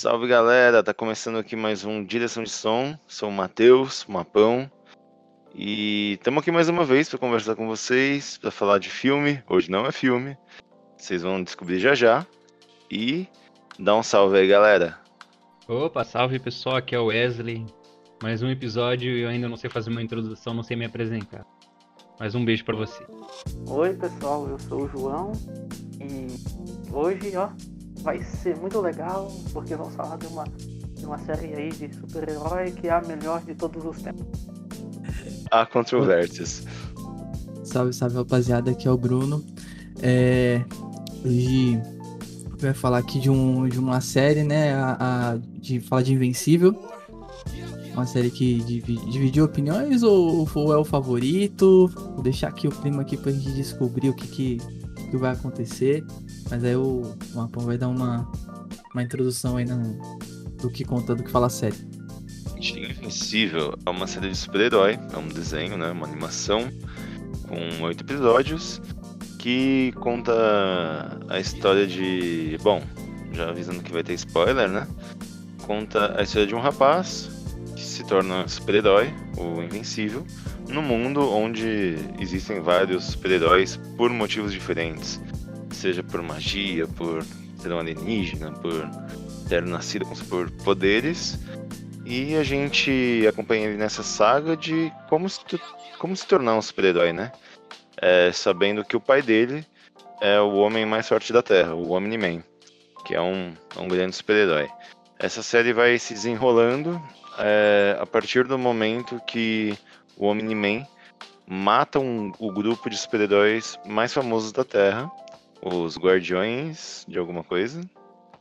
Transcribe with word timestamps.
Salve 0.00 0.28
galera, 0.28 0.80
tá 0.80 0.94
começando 0.94 1.38
aqui 1.38 1.56
mais 1.56 1.84
um 1.84 2.04
Direção 2.04 2.44
de 2.44 2.50
Som. 2.50 2.96
Sou 3.08 3.30
o 3.30 3.32
Matheus, 3.32 4.06
Mapão. 4.06 4.70
E 5.52 6.12
estamos 6.12 6.40
aqui 6.40 6.52
mais 6.52 6.68
uma 6.68 6.84
vez 6.84 7.08
para 7.08 7.18
conversar 7.18 7.56
com 7.56 7.66
vocês, 7.66 8.38
para 8.38 8.52
falar 8.52 8.78
de 8.78 8.88
filme. 8.88 9.42
Hoje 9.48 9.68
não 9.68 9.84
é 9.84 9.90
filme, 9.90 10.38
vocês 10.96 11.22
vão 11.22 11.42
descobrir 11.42 11.80
já 11.80 11.96
já. 11.96 12.24
E 12.88 13.26
dá 13.76 13.96
um 13.96 14.02
salve 14.04 14.38
aí, 14.38 14.46
galera. 14.46 15.00
Opa, 15.66 16.04
salve 16.04 16.38
pessoal, 16.38 16.76
aqui 16.76 16.94
é 16.94 17.00
o 17.00 17.06
Wesley. 17.06 17.66
Mais 18.22 18.40
um 18.40 18.48
episódio 18.48 19.10
e 19.10 19.22
eu 19.22 19.28
ainda 19.28 19.48
não 19.48 19.56
sei 19.56 19.68
fazer 19.68 19.90
uma 19.90 20.00
introdução, 20.00 20.54
não 20.54 20.62
sei 20.62 20.76
me 20.76 20.84
apresentar. 20.84 21.44
Mais 22.20 22.36
um 22.36 22.44
beijo 22.44 22.64
para 22.64 22.76
você. 22.76 23.04
Oi 23.66 23.94
pessoal, 23.94 24.48
eu 24.48 24.60
sou 24.60 24.84
o 24.84 24.88
João 24.90 25.32
e 26.00 26.92
hoje, 26.92 27.36
ó, 27.36 27.50
vai 28.08 28.22
ser 28.22 28.56
muito 28.56 28.80
legal 28.80 29.30
porque 29.52 29.76
vamos 29.76 29.94
falar 29.94 30.16
de 30.16 30.26
uma, 30.28 30.44
de 30.94 31.04
uma 31.04 31.18
série 31.18 31.54
aí 31.54 31.68
de 31.68 31.94
super-herói 31.94 32.70
que 32.70 32.86
é 32.86 32.90
a 32.90 33.02
melhor 33.02 33.42
de 33.42 33.54
todos 33.54 33.84
os 33.84 34.00
tempos. 34.00 34.26
Há 35.50 35.66
controvérsias. 35.66 36.64
Salve, 37.64 37.92
salve 37.92 38.16
rapaziada, 38.16 38.70
aqui 38.70 38.88
é 38.88 38.90
o 38.90 38.96
Bruno. 38.96 39.44
É, 40.00 40.64
hoje 41.22 41.78
vai 42.58 42.72
falar 42.72 42.98
aqui 42.98 43.20
de, 43.20 43.28
um, 43.28 43.68
de 43.68 43.78
uma 43.78 44.00
série, 44.00 44.42
né? 44.42 44.72
A, 44.74 45.32
a, 45.32 45.36
de 45.60 45.78
falar 45.78 46.00
de 46.00 46.14
Invencível. 46.14 46.74
Uma 47.92 48.06
série 48.06 48.30
que 48.30 48.62
divi- 48.62 49.04
dividiu 49.10 49.44
opiniões 49.44 50.02
ou, 50.02 50.48
ou 50.54 50.72
é 50.72 50.78
o 50.78 50.84
favorito? 50.84 51.88
Vou 52.14 52.22
deixar 52.22 52.48
aqui 52.48 52.66
o 52.68 52.70
clima 52.70 53.02
aqui 53.02 53.18
pra 53.18 53.32
gente 53.32 53.52
descobrir 53.52 54.08
o 54.08 54.14
que, 54.14 54.28
que, 54.28 54.56
que 55.10 55.16
vai 55.18 55.32
acontecer. 55.32 56.02
Mas 56.50 56.64
aí 56.64 56.76
o 56.76 57.14
Mapão 57.34 57.64
vai 57.64 57.76
dar 57.76 57.88
uma, 57.88 58.30
uma 58.92 59.02
introdução 59.02 59.56
aí 59.56 59.64
no, 59.64 59.98
do 60.60 60.70
que 60.70 60.84
conta, 60.84 61.14
do 61.14 61.22
que 61.22 61.30
fala 61.30 61.46
a 61.46 61.50
série. 61.50 61.76
Invencível 62.58 63.74
é 63.86 63.90
uma 63.90 64.06
série 64.06 64.30
de 64.30 64.36
super-herói, 64.36 64.98
é 65.12 65.16
um 65.16 65.28
desenho, 65.28 65.76
né? 65.76 65.90
Uma 65.90 66.06
animação 66.06 66.70
com 67.46 67.84
oito 67.84 68.02
episódios 68.02 68.80
que 69.38 69.92
conta 70.00 70.32
a 71.28 71.38
história 71.38 71.86
de. 71.86 72.58
Bom, 72.62 72.82
já 73.32 73.50
avisando 73.50 73.82
que 73.82 73.92
vai 73.92 74.02
ter 74.02 74.14
spoiler, 74.14 74.68
né? 74.68 74.86
Conta 75.62 76.18
a 76.18 76.22
história 76.22 76.46
de 76.46 76.54
um 76.54 76.60
rapaz 76.60 77.30
que 77.76 77.84
se 77.84 78.04
torna 78.04 78.48
super-herói, 78.48 79.14
o 79.36 79.62
Invencível, 79.62 80.26
no 80.68 80.82
mundo 80.82 81.20
onde 81.30 81.96
existem 82.18 82.60
vários 82.60 83.04
super-heróis 83.04 83.78
por 83.96 84.10
motivos 84.10 84.52
diferentes. 84.52 85.20
Seja 85.72 86.02
por 86.02 86.22
magia, 86.22 86.86
por 86.86 87.24
ser 87.58 87.72
um 87.72 87.78
alienígena, 87.78 88.52
por 88.52 88.88
ter 89.48 89.62
nascido 89.62 90.04
com 90.04 90.14
superpoderes. 90.14 91.38
E 92.04 92.34
a 92.36 92.42
gente 92.42 93.24
acompanha 93.28 93.66
ele 93.66 93.76
nessa 93.76 94.02
saga 94.02 94.56
de 94.56 94.92
como 95.08 95.28
se, 95.28 95.40
como 95.98 96.16
se 96.16 96.26
tornar 96.26 96.54
um 96.56 96.62
super-herói, 96.62 97.12
né? 97.12 97.32
É, 98.00 98.32
sabendo 98.32 98.84
que 98.84 98.96
o 98.96 99.00
pai 99.00 99.20
dele 99.22 99.66
é 100.20 100.40
o 100.40 100.54
homem 100.54 100.86
mais 100.86 101.08
forte 101.08 101.32
da 101.32 101.42
Terra, 101.42 101.74
o 101.74 101.90
Omni-Man, 101.90 102.42
que 103.04 103.14
é 103.14 103.20
um, 103.20 103.52
um 103.76 103.88
grande 103.88 104.16
super-herói. 104.16 104.68
Essa 105.18 105.42
série 105.42 105.72
vai 105.72 105.98
se 105.98 106.14
desenrolando 106.14 107.00
é, 107.38 107.96
a 108.00 108.06
partir 108.06 108.44
do 108.46 108.58
momento 108.58 109.20
que 109.26 109.76
o 110.16 110.26
Omni-Man 110.26 110.86
mata 111.46 111.98
um- 111.98 112.32
o 112.38 112.52
grupo 112.52 112.88
de 112.88 112.96
super-heróis 112.96 113.78
mais 113.86 114.12
famosos 114.12 114.52
da 114.52 114.64
Terra, 114.64 115.10
os 115.62 115.96
Guardiões 115.96 117.04
de 117.08 117.18
alguma 117.18 117.42
coisa. 117.42 117.80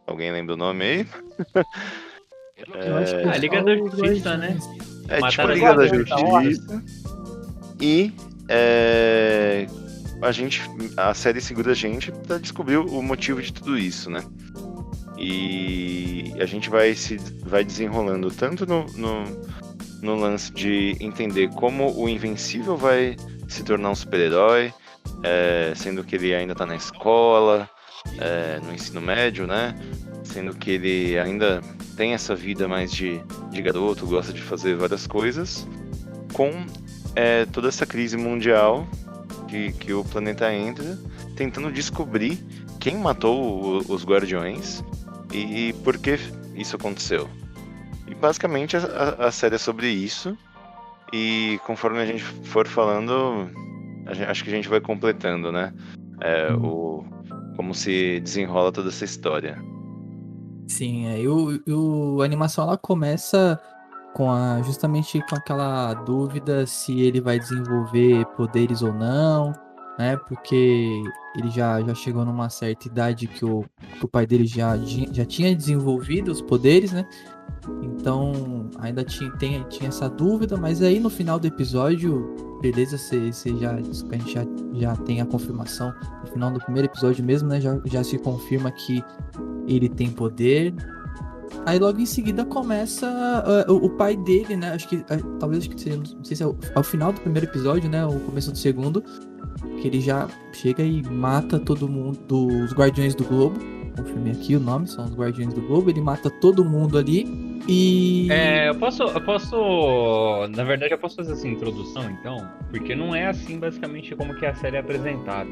Alguém 0.06 0.32
lembra 0.32 0.56
o 0.56 0.58
nome 0.58 0.84
aí? 0.84 1.08
É 2.74 3.38
Liga 3.38 3.58
só 3.58 3.64
da 3.64 3.78
Justiça, 3.78 4.38
né? 4.38 4.58
É 5.08 5.16
tipo 5.18 5.22
Mataram 5.22 5.52
a 5.52 5.54
Liga 5.54 5.76
da 5.76 6.16
Hora. 6.18 6.50
Justiça. 6.50 6.84
E 7.80 8.12
é, 8.50 9.68
a 10.22 10.32
gente, 10.32 10.62
a 10.96 11.14
série 11.14 11.40
segura 11.40 11.72
a 11.72 11.76
gente 11.76 12.12
pra 12.12 12.38
descobrir 12.38 12.78
o 12.78 13.02
motivo 13.02 13.42
de 13.42 13.54
tudo 13.54 13.78
isso, 13.78 14.10
né? 14.10 14.24
E 15.18 16.34
a 16.40 16.46
gente 16.46 16.70
vai 16.70 16.94
se 16.94 17.18
vai 17.44 17.64
desenrolando 17.64 18.30
tanto 18.32 18.66
no, 18.66 18.86
no, 18.96 19.24
no 20.02 20.16
lance 20.16 20.52
de 20.52 20.96
entender 21.00 21.50
como 21.50 21.92
o 21.96 22.08
Invencível 22.08 22.78
vai 22.78 23.16
se 23.48 23.64
tornar 23.64 23.92
um 23.92 23.96
super-herói, 23.96 24.74
é, 25.24 25.74
sendo 25.76 26.04
que 26.04 26.16
ele 26.16 26.34
ainda 26.34 26.54
tá 26.56 26.66
na 26.66 26.76
escola, 26.76 27.70
é, 28.20 28.60
no 28.64 28.74
ensino 28.74 29.02
médio, 29.02 29.46
né? 29.48 29.76
Sendo 30.24 30.56
que 30.56 30.72
ele 30.72 31.18
ainda 31.18 31.62
tem 31.96 32.14
essa 32.14 32.36
vida 32.36 32.68
mais 32.68 32.92
de, 32.92 33.20
de 33.50 33.62
garoto, 33.62 34.06
gosta 34.06 34.32
de 34.34 34.42
fazer 34.42 34.76
várias 34.76 35.08
coisas, 35.08 35.68
com 36.34 36.52
é, 37.16 37.46
toda 37.46 37.68
essa 37.70 37.86
crise 37.86 38.18
mundial 38.18 38.88
que, 39.48 39.72
que 39.74 39.94
o 39.94 40.04
planeta 40.04 40.54
entra, 40.54 40.98
tentando 41.36 41.72
descobrir 41.72 42.38
quem 42.80 42.98
matou 42.98 43.36
o- 43.82 43.92
os 43.94 44.06
guardiões 44.06 44.84
e, 45.34 45.74
por 45.84 45.98
que 45.98 46.20
isso 46.56 46.76
aconteceu. 46.76 47.28
E 48.08 48.14
basicamente 48.14 48.78
a, 48.78 49.16
a- 49.28 49.32
série 49.32 49.56
é 49.56 49.58
sobre 49.58 49.88
isso, 49.88 50.38
e 51.12 51.60
conforme 51.66 52.00
a 52.00 52.06
gente 52.06 52.24
for 52.24 52.68
falando, 52.68 53.50
acho 54.30 54.44
que 54.44 54.50
a 54.50 54.54
gente 54.54 54.70
vai 54.70 54.80
completando, 54.82 55.52
né? 55.52 55.74
É, 56.22 56.52
o, 56.54 57.04
como 57.56 57.74
se 57.74 58.20
desenrola 58.22 58.72
toda 58.72 58.90
essa 58.90 59.06
história. 59.06 59.58
Sim, 60.68 61.08
é, 61.08 61.22
e, 61.22 61.28
o, 61.28 61.62
e 61.66 61.72
o- 61.74 62.22
a 62.22 62.26
animação 62.26 62.64
ela 62.66 62.78
começa 62.78 63.60
com 64.14 64.32
a, 64.32 64.62
justamente 64.64 65.22
com 65.30 65.36
aquela 65.36 65.94
dúvida 65.94 66.66
se 66.66 67.00
ele 67.02 67.22
vai 67.22 67.40
desenvolver 67.40 68.26
poderes 68.36 68.82
ou 68.82 68.92
não, 68.94 69.54
né? 69.98 70.18
Porque 70.18 71.02
ele 71.36 71.50
já, 71.50 71.82
já 71.82 71.96
chegou 71.96 72.24
numa 72.24 72.50
certa 72.50 72.88
idade 72.88 73.28
que 73.28 73.44
o, 73.44 73.64
que 74.00 74.06
o 74.06 74.08
pai 74.08 74.26
dele 74.26 74.46
já, 74.46 74.78
já 75.12 75.26
tinha 75.26 75.56
desenvolvido 75.56 76.32
os 76.32 76.42
poderes, 76.42 76.92
né? 76.92 77.08
Então 77.82 78.70
ainda 78.80 79.04
tinha, 79.04 79.32
tem, 79.32 79.64
tinha 79.70 79.90
essa 79.90 80.10
dúvida, 80.10 80.56
mas 80.56 80.82
aí 80.82 81.00
no 81.00 81.10
final 81.10 81.40
do 81.40 81.48
episódio, 81.48 82.60
beleza, 82.62 82.98
você 82.98 83.32
você 83.32 83.56
já, 83.58 83.74
a 83.74 83.82
gente 83.82 84.32
já, 84.32 84.46
já 84.74 84.96
tem 84.96 85.22
a 85.22 85.26
confirmação 85.26 85.94
no 86.22 86.28
final 86.32 86.52
do 86.52 86.60
primeiro 86.60 86.88
episódio 86.88 87.24
mesmo, 87.24 87.50
né? 87.50 87.60
Já, 87.60 87.80
já 87.86 88.04
se 88.04 88.18
confirma 88.18 88.72
que 88.72 89.04
ele 89.68 89.90
tem 89.90 90.10
poder. 90.10 90.74
Aí 91.66 91.80
logo 91.80 92.00
em 92.00 92.06
seguida 92.06 92.46
começa 92.46 93.08
ah, 93.08 93.72
o, 93.72 93.88
o 93.88 93.90
pai 93.90 94.16
dele, 94.16 94.56
né? 94.56 94.72
Acho 94.72 94.88
que 94.88 95.04
ah, 95.10 95.18
talvez 95.40 95.64
acho 95.64 95.70
que 95.70 95.82
seria, 95.82 95.98
não 95.98 96.24
sei 96.24 96.36
se 96.36 96.44
é 96.44 96.46
ao, 96.46 96.56
ao 96.76 96.84
final 96.84 97.12
do 97.12 97.20
primeiro 97.20 97.48
episódio, 97.48 97.90
né? 97.90 98.06
O 98.06 98.20
começo 98.22 98.52
do 98.52 98.58
segundo, 98.58 99.04
que 99.82 99.88
ele 99.88 100.00
já 100.02 100.28
chega 100.54 100.84
e 100.84 101.02
mata 101.04 101.60
todo 101.60 101.88
mundo 101.88 102.18
dos 102.28 102.74
Guardiões 102.74 103.16
do 103.16 103.24
Globo. 103.24 103.60
Confirmei 103.96 104.34
aqui 104.34 104.56
o 104.56 104.60
nome, 104.60 104.88
são 104.88 105.06
os 105.06 105.16
Guardiões 105.16 105.54
do 105.54 105.62
Globo. 105.62 105.90
Ele 105.90 106.02
mata 106.02 106.30
todo 106.30 106.64
mundo 106.64 106.98
ali 107.00 107.26
e 107.68 108.28
É, 108.32 108.70
eu 108.70 108.76
posso, 108.76 109.04
eu 109.04 109.22
posso, 109.22 109.56
na 110.56 110.64
verdade 110.64 110.94
eu 110.94 111.00
posso 111.00 111.16
fazer 111.16 111.34
essa 111.34 111.48
introdução 111.48 112.10
então, 112.12 112.48
porque 112.70 112.96
não 112.96 113.16
é 113.16 113.26
assim 113.28 113.58
basicamente 113.60 114.16
como 114.16 114.36
que 114.36 114.46
a 114.46 114.54
série 114.54 114.76
é 114.78 114.80
apresentada. 114.80 115.50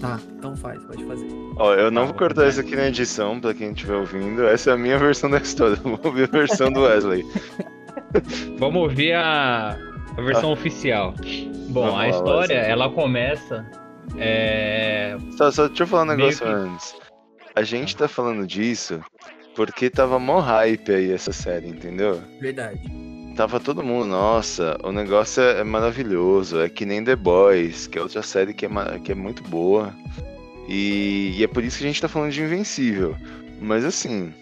tá, 0.00 0.18
então 0.38 0.56
faz, 0.56 0.82
pode 0.84 1.04
fazer. 1.04 1.28
Ó, 1.56 1.74
eu 1.74 1.90
não 1.90 2.02
Tá, 2.02 2.06
vou 2.06 2.14
cortar 2.14 2.48
isso 2.48 2.60
aqui 2.60 2.74
na 2.74 2.88
edição, 2.88 3.38
pra 3.38 3.52
quem 3.52 3.70
estiver 3.72 3.96
ouvindo. 3.96 4.44
Essa 4.46 4.70
é 4.70 4.72
a 4.72 4.76
minha 4.78 4.96
versão 4.98 5.28
da 5.28 5.38
história. 5.38 5.76
Eu 5.84 5.96
Vou 5.96 6.00
ouvir 6.04 6.24
a 6.24 6.26
versão 6.32 6.72
do 6.72 6.80
Wesley. 6.80 7.24
Vamos 8.58 8.82
ouvir 8.82 9.12
a, 9.14 9.76
a 10.16 10.20
versão 10.22 10.52
oficial. 10.52 11.14
Bom, 11.68 11.82
Vamos 11.82 11.94
a 11.94 11.96
lá, 11.98 12.08
história 12.08 12.56
Wesley. 12.56 12.72
ela 12.72 12.90
começa 12.90 13.66
é, 14.18 15.16
Só, 15.36 15.50
só 15.50 15.66
deixa 15.68 15.82
eu 15.82 15.86
falar 15.86 16.02
um 16.02 16.16
negócio 16.16 16.44
que- 16.46 16.52
antes. 16.52 16.94
A 17.54 17.62
gente 17.62 17.96
tá 17.96 18.06
falando 18.06 18.46
disso 18.46 19.00
porque 19.54 19.88
tava 19.88 20.18
mó 20.18 20.38
hype 20.40 20.92
aí 20.92 21.10
essa 21.12 21.32
série, 21.32 21.68
entendeu? 21.68 22.20
Verdade. 22.40 22.80
Tava 23.36 23.58
todo 23.60 23.82
mundo, 23.82 24.06
nossa, 24.06 24.78
o 24.82 24.92
negócio 24.92 25.42
é 25.42 25.60
é 25.60 25.64
maravilhoso, 25.64 26.60
é 26.60 26.68
que 26.68 26.86
nem 26.86 27.02
The 27.04 27.16
Boys, 27.16 27.86
que 27.86 27.98
é 27.98 28.02
outra 28.02 28.22
série 28.22 28.54
que 28.54 28.64
é, 28.66 28.68
que 29.02 29.12
é 29.12 29.14
muito 29.14 29.42
boa. 29.42 29.92
E, 30.68 31.34
e 31.36 31.44
é 31.44 31.46
por 31.46 31.62
isso 31.62 31.78
que 31.78 31.84
a 31.84 31.86
gente 31.86 32.00
tá 32.00 32.08
falando 32.08 32.32
de 32.32 32.42
Invencível. 32.42 33.14
Mas 33.60 33.84
assim, 33.84 34.32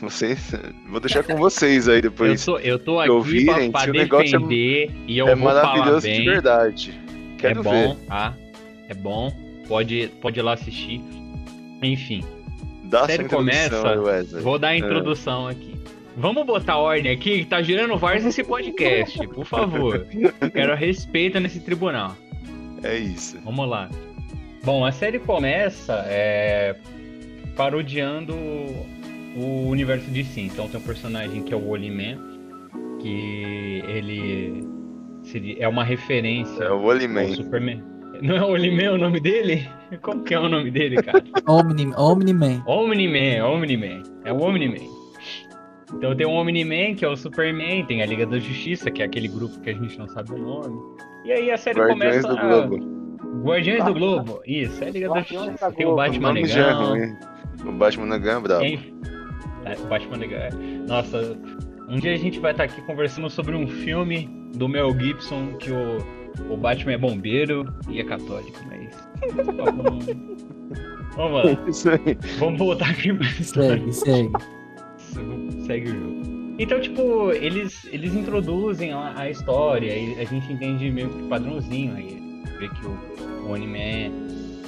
vocês. 0.00 0.52
Vou 0.88 1.00
deixar 1.00 1.22
com 1.22 1.36
vocês 1.36 1.88
aí 1.88 1.96
eu 1.98 2.02
depois. 2.02 2.44
tô, 2.44 2.58
eu 2.58 2.78
tô 2.78 2.98
aqui 3.00 3.10
ouvirem 3.10 3.70
pra, 3.70 3.86
pra 3.86 3.96
é- 3.98 4.06
defender 4.06 4.90
e 5.06 5.18
eu 5.18 5.28
é 5.28 5.34
vou 5.34 5.48
falar 5.48 5.62
maravilhoso 5.62 6.06
bem. 6.06 6.20
de 6.20 6.24
verdade. 6.30 7.00
Quero 7.38 7.60
é 7.60 7.62
bom, 7.62 7.94
ver. 7.94 8.06
tá? 8.06 8.34
É 8.88 8.94
bom. 8.94 9.32
Pode, 9.68 10.08
pode 10.20 10.38
ir 10.38 10.42
lá 10.42 10.52
assistir. 10.54 11.00
Enfim, 11.82 12.22
Dá 12.84 13.02
A 13.04 13.06
série 13.06 13.24
começa- 13.24 13.98
Wesley. 14.00 14.42
vou 14.42 14.58
dar 14.58 14.68
a 14.68 14.74
É. 14.74 14.78
introdução 14.78 15.46
aqui. 15.48 15.72
Vamos 16.14 16.44
botar 16.44 16.76
ordem 16.76 17.10
aqui, 17.10 17.38
que 17.38 17.44
tá 17.46 17.62
girando 17.62 17.96
vários 17.96 18.26
esse 18.26 18.44
podcast, 18.44 19.16
por 19.28 19.46
favor. 19.46 20.06
Quero 20.52 20.74
respeito 20.76 21.40
nesse 21.40 21.58
tribunal. 21.60 22.14
É 22.82 22.98
isso. 22.98 23.38
Vamos 23.44 23.66
lá. 23.66 23.88
Bom, 24.62 24.84
a 24.84 24.92
série 24.92 25.18
começa 25.18 26.04
é, 26.06 26.76
parodiando 27.56 28.34
o 29.36 29.68
universo 29.68 30.10
de 30.10 30.24
si. 30.24 30.42
Então 30.42 30.68
tem 30.68 30.80
um 30.80 30.82
personagem 30.82 31.42
que 31.42 31.52
é 31.52 31.56
o 31.56 31.68
Wally 31.70 31.90
que 33.00 33.82
ele 33.88 34.64
seria, 35.22 35.64
é 35.64 35.68
uma 35.68 35.84
referência 35.84 36.64
É 36.64 36.70
o 36.70 36.82
Wally 36.82 37.06
ao 37.06 37.10
Man. 37.10 37.34
Superman. 37.34 37.82
Não 38.22 38.36
é 38.36 38.42
o 38.42 38.50
Wally 38.52 38.88
o 38.88 38.98
nome 38.98 39.20
dele? 39.20 39.68
Como 40.02 40.22
que 40.22 40.34
é 40.34 40.38
o 40.38 40.48
nome 40.48 40.70
dele, 40.70 41.02
cara? 41.02 41.22
Omni, 41.48 41.92
Omni-Man. 41.96 42.62
Omni-Man, 42.66 43.44
Omni-Man. 43.44 44.02
É 44.24 44.32
o 44.32 44.40
Omni-Man. 44.40 45.02
Então 45.94 46.14
tem 46.14 46.26
o 46.26 46.30
Omni-Man, 46.30 46.94
que 46.94 47.04
é 47.04 47.08
o 47.08 47.16
Superman, 47.16 47.84
tem 47.84 48.02
a 48.02 48.06
Liga 48.06 48.24
da 48.24 48.38
Justiça, 48.38 48.90
que 48.90 49.02
é 49.02 49.04
aquele 49.04 49.28
grupo 49.28 49.60
que 49.60 49.70
a 49.70 49.74
gente 49.74 49.98
não 49.98 50.08
sabe 50.08 50.32
o 50.32 50.38
nome. 50.38 50.78
E 51.24 51.32
aí 51.32 51.50
a 51.50 51.56
série 51.56 51.78
Guardiões 51.80 52.22
começa 52.22 52.28
do 52.28 52.38
a... 52.38 52.42
Globo. 52.66 52.92
Guardiões 53.42 53.84
do 53.84 53.94
Globo. 53.94 54.40
Isso, 54.46 54.82
é 54.82 54.86
a 54.86 54.90
Liga 54.90 55.08
da 55.08 55.14
Guardiões 55.14 55.44
Justiça. 55.44 55.70
da 55.70 55.76
Tem 55.76 55.86
o 55.86 55.94
Batman 55.96 56.30
é 56.30 56.32
Negão. 56.32 57.16
O 57.66 57.72
Batman 57.72 58.06
Negão 58.06 58.42
é. 58.44 58.58
Tem- 58.60 58.94
É, 59.64 59.76
Batman 59.88 60.24
é. 60.24 60.50
Nossa, 60.86 61.36
um 61.88 61.98
dia 61.98 62.12
a 62.12 62.16
gente 62.16 62.40
vai 62.40 62.52
estar 62.52 62.64
aqui 62.64 62.80
conversando 62.82 63.28
sobre 63.30 63.54
um 63.54 63.66
filme 63.66 64.28
do 64.56 64.68
Mel 64.68 64.98
Gibson 64.98 65.54
que 65.58 65.70
o, 65.70 66.52
o 66.52 66.56
Batman 66.56 66.92
é 66.92 66.98
bombeiro 66.98 67.72
e 67.88 68.00
é 68.00 68.04
católico, 68.04 68.58
mas. 68.68 69.08
Vamos, 69.44 70.06
vamos 71.16 71.44
lá, 71.44 71.52
Isso 71.68 71.90
aí. 71.90 72.18
vamos 72.38 72.58
voltar 72.58 72.90
aqui 72.90 73.12
pra 73.12 73.26
história. 73.26 73.92
Segue, 73.92 73.92
segue. 73.92 74.32
Segue 75.66 75.90
o 75.90 76.00
jogo. 76.00 76.32
Então, 76.58 76.80
tipo, 76.80 77.32
eles, 77.32 77.88
eles 77.90 78.14
introduzem 78.14 78.92
a, 78.92 79.18
a 79.18 79.30
história 79.30 79.94
e 79.96 80.20
a 80.20 80.24
gente 80.24 80.52
entende 80.52 80.90
meio 80.90 81.08
que 81.08 81.22
padrãozinho 81.24 81.96
aí. 81.96 82.20
Vê 82.58 82.68
que 82.68 82.86
o, 82.86 83.48
o 83.48 83.54
anime, 83.54 84.12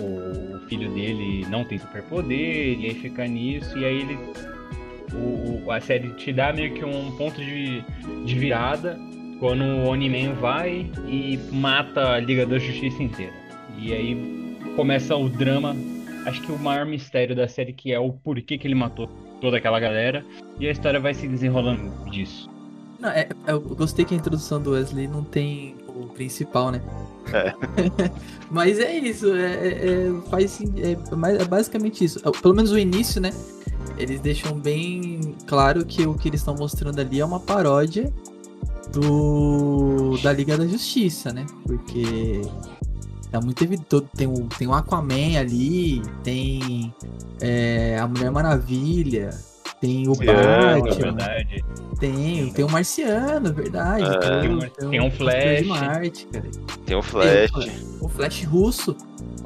o, 0.00 0.56
o 0.56 0.60
filho 0.68 0.90
dele 0.92 1.46
não 1.48 1.64
tem 1.64 1.78
superpoder, 1.78 2.80
e 2.80 2.86
aí 2.86 2.94
fica 2.94 3.26
nisso, 3.26 3.78
e 3.78 3.84
aí 3.84 4.00
ele. 4.00 4.18
O, 5.16 5.62
o- 5.66 5.70
a 5.70 5.80
série 5.80 6.10
te 6.10 6.32
dá 6.32 6.52
meio 6.52 6.74
que 6.74 6.84
um 6.84 7.10
ponto 7.16 7.40
de, 7.40 7.82
de 8.24 8.34
virada 8.38 8.98
quando 9.40 9.62
o 9.64 9.88
Oniman 9.88 10.32
vai 10.34 10.90
e 11.06 11.38
mata 11.52 12.12
a 12.14 12.20
Liga 12.20 12.46
da 12.46 12.58
Justiça 12.58 13.02
inteira. 13.02 13.32
E 13.78 13.92
aí 13.92 14.56
começa 14.76 15.14
o 15.16 15.28
drama, 15.28 15.74
acho 16.26 16.40
que 16.42 16.52
o 16.52 16.58
maior 16.58 16.86
mistério 16.86 17.34
da 17.34 17.46
série 17.48 17.72
que 17.72 17.92
é 17.92 17.98
o 17.98 18.12
porquê 18.12 18.56
que 18.58 18.66
ele 18.66 18.74
matou 18.74 19.08
toda 19.40 19.56
aquela 19.58 19.78
galera 19.80 20.24
e 20.58 20.66
a 20.66 20.70
história 20.70 20.98
vai 21.00 21.12
se 21.14 21.26
desenrolando 21.28 21.92
disso. 22.10 22.48
Não, 23.00 23.10
é- 23.10 23.28
é- 23.46 23.52
eu 23.52 23.60
gostei 23.60 24.04
que 24.04 24.14
a 24.14 24.16
introdução 24.16 24.60
do 24.62 24.70
Wesley 24.70 25.06
não 25.06 25.22
tem 25.24 25.74
o 25.88 26.06
principal, 26.06 26.70
né? 26.70 26.80
É. 27.32 27.52
Mas 28.50 28.78
é 28.78 28.96
isso, 28.98 29.34
é, 29.34 29.52
é- 29.52 29.68
é- 29.68 30.30
faz, 30.30 30.50
sim- 30.52 30.72
é, 30.78 31.14
mais- 31.16 31.38
é 31.38 31.44
basicamente 31.44 32.04
isso. 32.04 32.20
Pelo 32.40 32.54
menos 32.54 32.70
o 32.72 32.78
início, 32.78 33.20
né? 33.20 33.30
Eles 33.96 34.20
deixam 34.20 34.58
bem 34.58 35.34
claro 35.46 35.84
que 35.86 36.06
o 36.06 36.14
que 36.14 36.28
eles 36.28 36.40
estão 36.40 36.54
mostrando 36.54 37.00
ali 37.00 37.20
é 37.20 37.24
uma 37.24 37.38
paródia 37.40 38.12
do 38.92 40.16
da 40.22 40.32
Liga 40.32 40.56
da 40.56 40.66
Justiça, 40.66 41.32
né? 41.32 41.44
Porque 41.66 42.42
tá 43.30 43.40
muito 43.40 43.62
evidente. 43.62 43.86
Tem 44.16 44.26
o, 44.26 44.46
tem 44.58 44.66
o 44.68 44.74
Aquaman 44.74 45.38
ali, 45.38 46.02
tem 46.22 46.92
é, 47.40 47.98
a 47.98 48.06
Mulher 48.08 48.30
Maravilha, 48.30 49.30
tem 49.80 50.08
o 50.08 50.12
É, 50.22 50.80
Batman. 50.80 51.12
verdade, 51.12 51.64
Tem, 52.00 52.52
tem 52.52 52.64
um 52.64 52.68
marciano, 52.70 53.48
é 53.48 53.52
verdade. 53.52 54.04
É. 54.04 54.18
tem, 54.18 54.40
Tem 54.40 54.50
o- 54.50 54.56
um- 54.56 54.60
tem 54.60 54.90
tem 54.90 55.00
um 55.00 55.06
o 55.06 55.10
Flash. 55.10 55.58
de 55.62 55.64
Marte, 55.68 56.26
cara. 56.26 56.50
Tem 56.86 56.96
o 56.96 57.02
Flash, 57.02 57.50
O 58.00 58.08
Flash 58.08 58.44
russo. 58.44 58.96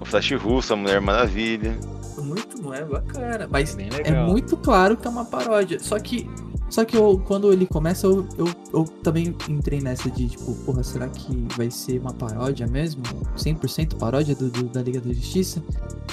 o 0.01 0.05
Flash 0.05 0.33
russo, 0.33 0.73
a 0.73 0.77
Mulher 0.77 1.01
Maravilha. 1.01 1.79
Muito, 2.23 2.61
não 2.61 2.75
é 2.75 2.85
bacana. 2.85 3.49
Mas 3.51 3.77
é 3.79 4.27
muito 4.27 4.57
claro 4.57 4.97
que 4.97 5.07
é 5.07 5.11
uma 5.11 5.25
paródia. 5.25 5.79
Só 5.81 5.99
que. 5.99 6.29
Só 6.71 6.85
que 6.85 6.97
eu, 6.97 7.19
quando 7.27 7.53
ele 7.53 7.67
começa, 7.67 8.07
eu, 8.07 8.27
eu, 8.37 8.47
eu 8.75 8.85
também 9.03 9.35
entrei 9.49 9.81
nessa 9.81 10.11
de, 10.11 10.29
tipo, 10.29 10.55
porra, 10.65 10.83
será 10.83 11.09
que 11.09 11.47
vai 11.57 11.71
ser 11.71 11.99
uma 12.01 12.13
paródia 12.13 12.67
mesmo? 12.67 13.03
100% 13.37 13.97
paródia 13.97 14.35
do, 14.35 14.51
do- 14.51 14.65
da 14.69 14.83
Liga 14.83 15.01
da 15.01 15.13
Justiça? 15.13 15.63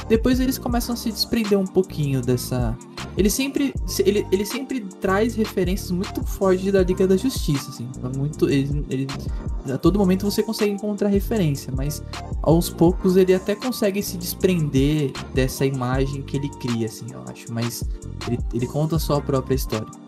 Depois 0.07 0.39
eles 0.39 0.57
começam 0.57 0.93
a 0.93 0.95
se 0.97 1.11
desprender 1.11 1.59
um 1.59 1.65
pouquinho 1.65 2.21
dessa. 2.21 2.77
Ele 3.17 3.29
sempre, 3.29 3.73
ele, 4.05 4.25
ele 4.31 4.45
sempre 4.45 4.81
traz 5.01 5.35
referências 5.35 5.91
muito 5.91 6.23
fortes 6.25 6.71
da 6.71 6.83
Liga 6.83 7.07
da 7.07 7.17
Justiça, 7.17 7.69
assim. 7.69 7.89
É 8.03 8.17
Muito, 8.17 8.49
ele, 8.49 8.85
ele- 8.89 9.07
a 9.73 9.77
todo 9.77 9.97
momento 9.99 10.23
você 10.29 10.41
consegue 10.43 10.71
encontrar 10.71 11.09
referência, 11.09 11.73
mas 11.75 12.03
aos 12.43 12.69
poucos 12.69 13.17
ele 13.17 13.33
até 13.33 13.55
consegue 13.55 14.01
se 14.03 14.15
desprender 14.17 15.11
dessa 15.33 15.65
imagem 15.65 16.21
que 16.21 16.37
ele 16.37 16.49
cria, 16.59 16.85
assim, 16.87 17.07
eu 17.11 17.23
acho. 17.29 17.51
Mas 17.51 17.83
ele, 18.27 18.37
ele 18.53 18.67
conta 18.67 18.95
a 18.97 19.21
própria 19.21 19.55
história. 19.55 20.04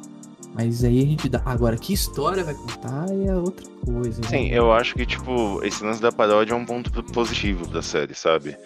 Mas 0.57 0.83
aí 0.83 0.98
a 0.98 1.06
gente 1.06 1.30
dá. 1.30 1.39
Agora, 1.45 1.77
que 1.77 1.94
história 1.94 2.44
vai 2.44 2.56
contar 2.56 3.06
é 3.12 3.36
outra 3.36 3.69
coisa. 3.86 4.19
né? 4.21 4.27
Sim, 4.27 4.50
eu 4.50 4.74
acho 4.74 4.95
que, 4.95 5.06
tipo, 5.06 5.63
esse 5.63 5.83
lance 5.83 6.01
da 6.01 6.12
paródia 6.12 6.54
é 6.54 6.57
um 6.57 6.65
ponto 6.65 6.92
positivo 7.13 7.68
da 7.68 7.83
série, 7.83 8.15
sabe? 8.15 8.57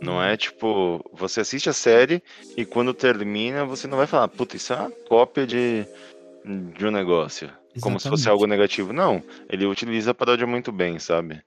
Não 0.00 0.22
é 0.22 0.36
tipo, 0.38 1.04
você 1.12 1.40
assiste 1.42 1.68
a 1.68 1.74
série 1.74 2.22
e 2.56 2.64
quando 2.64 2.94
termina 2.94 3.64
você 3.64 3.86
não 3.86 3.98
vai 3.98 4.06
falar, 4.06 4.28
puta, 4.28 4.56
isso 4.56 4.72
é 4.72 4.76
uma 4.76 4.90
cópia 4.90 5.46
de, 5.46 5.86
de 6.76 6.86
um 6.86 6.90
negócio. 6.90 7.50
Como 7.80 8.00
se 8.00 8.08
fosse 8.08 8.22
Exatamente. 8.22 8.28
algo 8.28 8.46
negativo. 8.46 8.92
Não, 8.92 9.22
ele 9.50 9.66
utiliza 9.66 10.12
a 10.12 10.14
paródia 10.14 10.46
muito 10.46 10.72
bem, 10.72 10.98
sabe? 10.98 11.42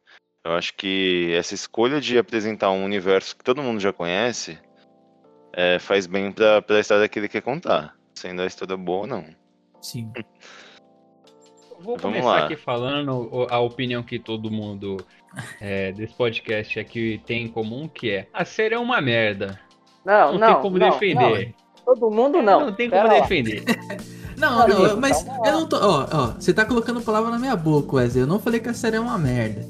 Eu 0.46 0.54
acho 0.54 0.76
que 0.76 1.34
essa 1.34 1.56
escolha 1.56 2.00
de 2.00 2.18
apresentar 2.20 2.70
um 2.70 2.86
universo 2.86 3.36
que 3.36 3.44
todo 3.44 3.64
mundo 3.64 3.80
já 3.80 3.92
conhece 3.92 4.60
é, 5.54 5.80
faz 5.80 6.06
bem 6.06 6.32
pra, 6.32 6.62
pra 6.62 6.80
história 6.80 7.08
que 7.10 7.18
ele 7.18 7.28
quer 7.28 7.42
contar. 7.42 7.96
Sendo 8.14 8.44
a 8.44 8.46
história 8.46 8.78
boa 8.78 9.02
ou 9.02 9.08
não. 9.08 9.26
Sim. 9.92 10.12
Vou 11.80 11.96
Vamos 11.98 12.02
começar 12.02 12.26
lá. 12.28 12.46
aqui 12.46 12.56
falando 12.56 13.30
o- 13.32 13.48
a 13.50 13.60
opinião 13.60 14.02
que 14.04 14.18
todo 14.18 14.50
mundo 14.52 14.98
é, 15.62 15.92
desse 15.92 16.14
podcast 16.16 16.80
aqui 16.80 17.22
tem 17.26 17.46
em 17.46 17.48
comum, 17.48 17.88
que 17.88 18.10
é 18.10 18.28
a 18.34 18.44
série 18.44 18.74
é 18.76 18.80
uma 18.80 19.00
merda. 19.00 19.60
Não, 20.04 20.34
Não, 20.34 20.40
não, 20.40 20.48
tem 20.54 20.62
como 20.62 20.78
não, 20.78 20.90
defender. 20.90 21.54
não. 21.56 21.86
Todo 21.96 22.12
mundo 22.12 22.42
não. 22.42 22.60
Não 22.68 22.74
tem 22.74 22.90
Pera 22.90 23.04
como 23.04 23.14
lá. 23.16 23.22
defender. 23.22 23.64
Não, 24.38 24.60
Olha, 24.60 24.76
não, 24.90 24.98
mas 25.02 25.26
eu 25.26 25.52
não 25.52 25.68
tô. 25.68 25.78
Ó, 25.78 26.08
ó, 26.14 26.26
você 26.40 26.54
tá 26.54 26.64
colocando 26.64 27.02
palavra 27.02 27.32
na 27.32 27.40
minha 27.40 27.56
boca, 27.56 27.96
Wesley. 27.96 28.22
Eu 28.22 28.28
não 28.28 28.38
falei 28.40 28.60
que 28.60 28.70
a 28.70 28.74
série 28.76 28.96
é 28.96 29.00
uma 29.00 29.18
merda. 29.18 29.66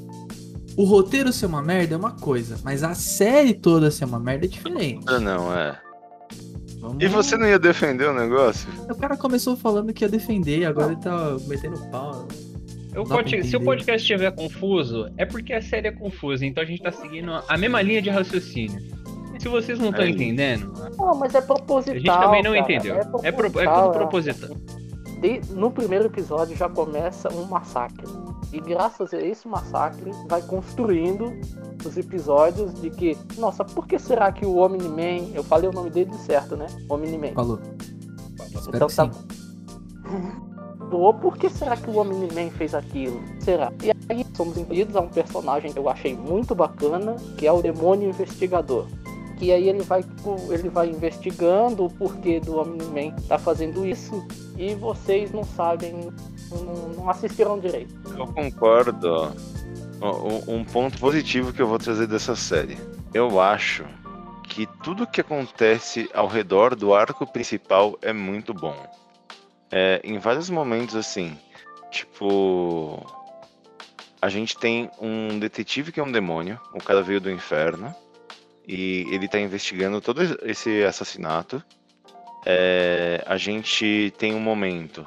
O 0.76 0.84
roteiro 0.84 1.32
ser 1.32 1.46
uma 1.46 1.62
merda 1.62 1.94
é 1.94 1.96
uma 1.96 2.10
coisa, 2.12 2.58
mas 2.62 2.82
a 2.82 2.94
série 2.94 3.54
toda 3.54 3.90
ser 3.90 4.04
uma 4.04 4.20
merda 4.20 4.44
é 4.44 4.48
diferente. 4.48 5.06
Ah, 5.08 5.18
Não, 5.18 5.56
é. 5.56 5.80
Vamos- 6.80 7.02
E 7.02 7.08
você 7.08 7.36
não 7.36 7.46
ia 7.46 7.58
defender 7.58 8.08
o 8.08 8.14
negócio? 8.14 8.68
O 8.90 8.94
cara 8.94 9.16
começou 9.16 9.56
falando 9.56 9.92
que 9.92 10.04
ia 10.04 10.08
defender, 10.08 10.64
agora 10.64 10.92
ele 10.92 11.00
tá 11.00 11.36
metendo 11.46 11.78
pau. 11.90 12.26
O 12.96 13.04
Dá 13.04 13.14
pra 13.16 13.16
pod- 13.24 13.44
Se 13.44 13.56
o 13.56 13.60
podcast 13.60 14.00
estiver 14.00 14.30
confuso, 14.32 15.08
é 15.16 15.24
porque 15.26 15.52
a 15.52 15.60
série 15.62 15.88
é 15.88 15.92
confusa, 15.92 16.44
então 16.46 16.62
a 16.62 16.66
gente 16.66 16.82
tá 16.82 16.90
seguindo 16.90 17.30
a 17.48 17.56
mesma 17.58 17.80
linha 17.82 18.00
de 18.02 18.10
raciocínio. 18.10 18.80
Se 19.38 19.46
vocês 19.48 19.78
não 19.78 19.90
estão 19.90 20.04
É. 20.04 20.08
entendendo, 20.10 20.72
Não, 20.98 21.14
mas 21.14 21.32
é 21.34 21.38
a 21.38 21.42
proposital. 21.42 21.94
gente 21.94 22.06
também 22.06 22.42
não 22.42 22.52
cara. 22.52 22.58
entendeu. 22.60 22.96
É, 22.96 23.04
pro- 23.04 23.20
é 23.24 23.32
proposital, 23.32 23.84
tudo 23.92 23.94
é. 23.94 23.98
proposital. 23.98 24.50
De- 25.20 25.40
no 25.54 25.70
primeiro 25.70 26.06
episódio 26.06 26.56
já 26.56 26.68
começa 26.68 27.28
um 27.32 27.44
massacre. 27.44 28.04
E 28.52 28.60
graças 28.60 29.12
a 29.12 29.20
esse 29.20 29.46
massacre 29.46 30.10
vai 30.26 30.40
construindo 30.42 31.32
os 31.84 31.96
episódios 31.96 32.74
de 32.80 32.90
que, 32.90 33.16
nossa, 33.36 33.64
por 33.64 33.86
que 33.86 33.98
será 33.98 34.32
que 34.32 34.46
o 34.46 34.56
Omni-Man, 34.56 35.32
eu 35.34 35.44
falei 35.44 35.68
o 35.68 35.72
nome 35.72 35.90
dele 35.90 36.12
certo, 36.14 36.56
né? 36.56 36.66
Omni-Man. 36.88 37.32
Falou. 37.34 37.58
Então 38.68 38.88
tá. 38.88 39.10
Pô, 40.90 41.12
por 41.12 41.36
que 41.36 41.50
será 41.50 41.76
que 41.76 41.90
o 41.90 41.98
Omni-Man 41.98 42.50
fez 42.50 42.74
aquilo? 42.74 43.20
Será? 43.40 43.70
E 43.82 43.90
aí 43.90 44.26
somos 44.34 44.56
impedidos 44.56 44.96
a 44.96 45.00
um 45.00 45.08
personagem 45.08 45.70
que 45.70 45.78
eu 45.78 45.88
achei 45.88 46.16
muito 46.16 46.54
bacana, 46.54 47.16
que 47.36 47.46
é 47.46 47.52
o 47.52 47.60
demônio 47.60 48.08
investigador. 48.08 48.86
Que 49.36 49.52
aí 49.52 49.68
ele 49.68 49.82
vai, 49.82 50.02
tipo, 50.02 50.36
ele 50.50 50.70
vai 50.70 50.88
investigando 50.88 51.84
o 51.84 51.90
porquê 51.90 52.40
do 52.40 52.58
Omni-Man 52.58 53.14
tá 53.28 53.38
fazendo 53.38 53.86
isso 53.86 54.26
e 54.56 54.74
vocês 54.74 55.30
não 55.30 55.44
sabem, 55.44 56.10
não, 56.50 56.88
não 56.90 57.10
assistiram 57.10 57.58
direito. 57.58 57.94
Eu 58.16 58.26
concordo. 58.26 59.32
Um 60.00 60.58
um 60.58 60.64
ponto 60.64 60.96
positivo 60.98 61.52
que 61.52 61.60
eu 61.60 61.66
vou 61.66 61.78
trazer 61.78 62.06
dessa 62.06 62.36
série. 62.36 62.78
Eu 63.12 63.40
acho 63.40 63.84
que 64.44 64.66
tudo 64.82 65.06
que 65.06 65.20
acontece 65.20 66.08
ao 66.14 66.26
redor 66.26 66.74
do 66.74 66.94
arco 66.94 67.26
principal 67.26 67.98
é 68.00 68.12
muito 68.12 68.54
bom. 68.54 68.76
É, 69.70 70.00
em 70.02 70.18
vários 70.18 70.48
momentos, 70.48 70.96
assim, 70.96 71.36
tipo. 71.90 73.04
A 74.20 74.28
gente 74.28 74.58
tem 74.58 74.90
um 75.00 75.38
detetive 75.38 75.92
que 75.92 76.00
é 76.00 76.02
um 76.02 76.10
demônio, 76.10 76.58
o 76.74 76.82
cara 76.82 77.02
veio 77.02 77.20
do 77.20 77.30
inferno, 77.30 77.94
e 78.66 79.06
ele 79.12 79.28
tá 79.28 79.38
investigando 79.38 80.00
todo 80.00 80.20
esse 80.42 80.82
assassinato. 80.82 81.62
É, 82.44 83.22
a 83.26 83.36
gente 83.36 84.12
tem 84.18 84.34
um 84.34 84.40
momento 84.40 85.06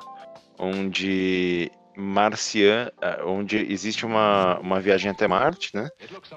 onde 0.62 1.72
Marcian, 1.98 2.91
eh, 3.01 3.22
onde 3.25 3.58
existe 3.58 4.06
uma, 4.06 4.60
uma 4.60 4.80
viagem 4.80 5.10
até 5.10 5.27
Marte, 5.27 5.75
né? 5.75 5.89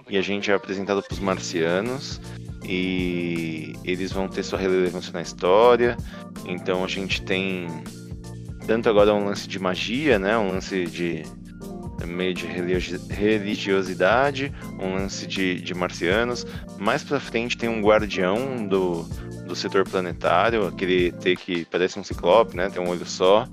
E 0.08 0.16
a 0.16 0.22
gente 0.22 0.50
é 0.50 0.54
apresentado 0.54 1.02
para 1.02 1.12
os 1.12 1.20
marcianos. 1.20 2.20
e 2.66 3.74
eles 3.84 4.10
vão 4.10 4.26
ter 4.26 4.42
sua 4.42 4.58
relevância 4.58 5.12
na 5.12 5.20
história. 5.20 5.96
Então 6.46 6.82
a 6.82 6.88
gente 6.88 7.22
tem 7.22 7.68
tanto 8.66 8.88
agora 8.88 9.12
um 9.12 9.26
lance 9.26 9.46
de 9.46 9.58
magia, 9.58 10.18
né? 10.18 10.38
Um 10.38 10.52
lance 10.52 10.86
de 10.86 11.22
meio 12.06 12.34
de 12.34 12.46
religiosidade, 12.46 14.52
um 14.80 14.94
lance 14.94 15.26
de, 15.26 15.60
de 15.60 15.74
marcianos. 15.74 16.46
Mais 16.78 17.04
pra 17.04 17.20
frente 17.20 17.56
tem 17.56 17.68
um 17.68 17.82
guardião 17.82 18.66
do, 18.66 19.04
do 19.46 19.54
setor 19.54 19.88
planetário, 19.88 20.66
aquele 20.66 21.12
T 21.12 21.36
que 21.36 21.64
parece 21.66 21.98
um 21.98 22.04
ciclope, 22.04 22.56
né? 22.56 22.70
Tem 22.70 22.82
um 22.82 22.88
olho 22.88 23.06
só. 23.06 23.46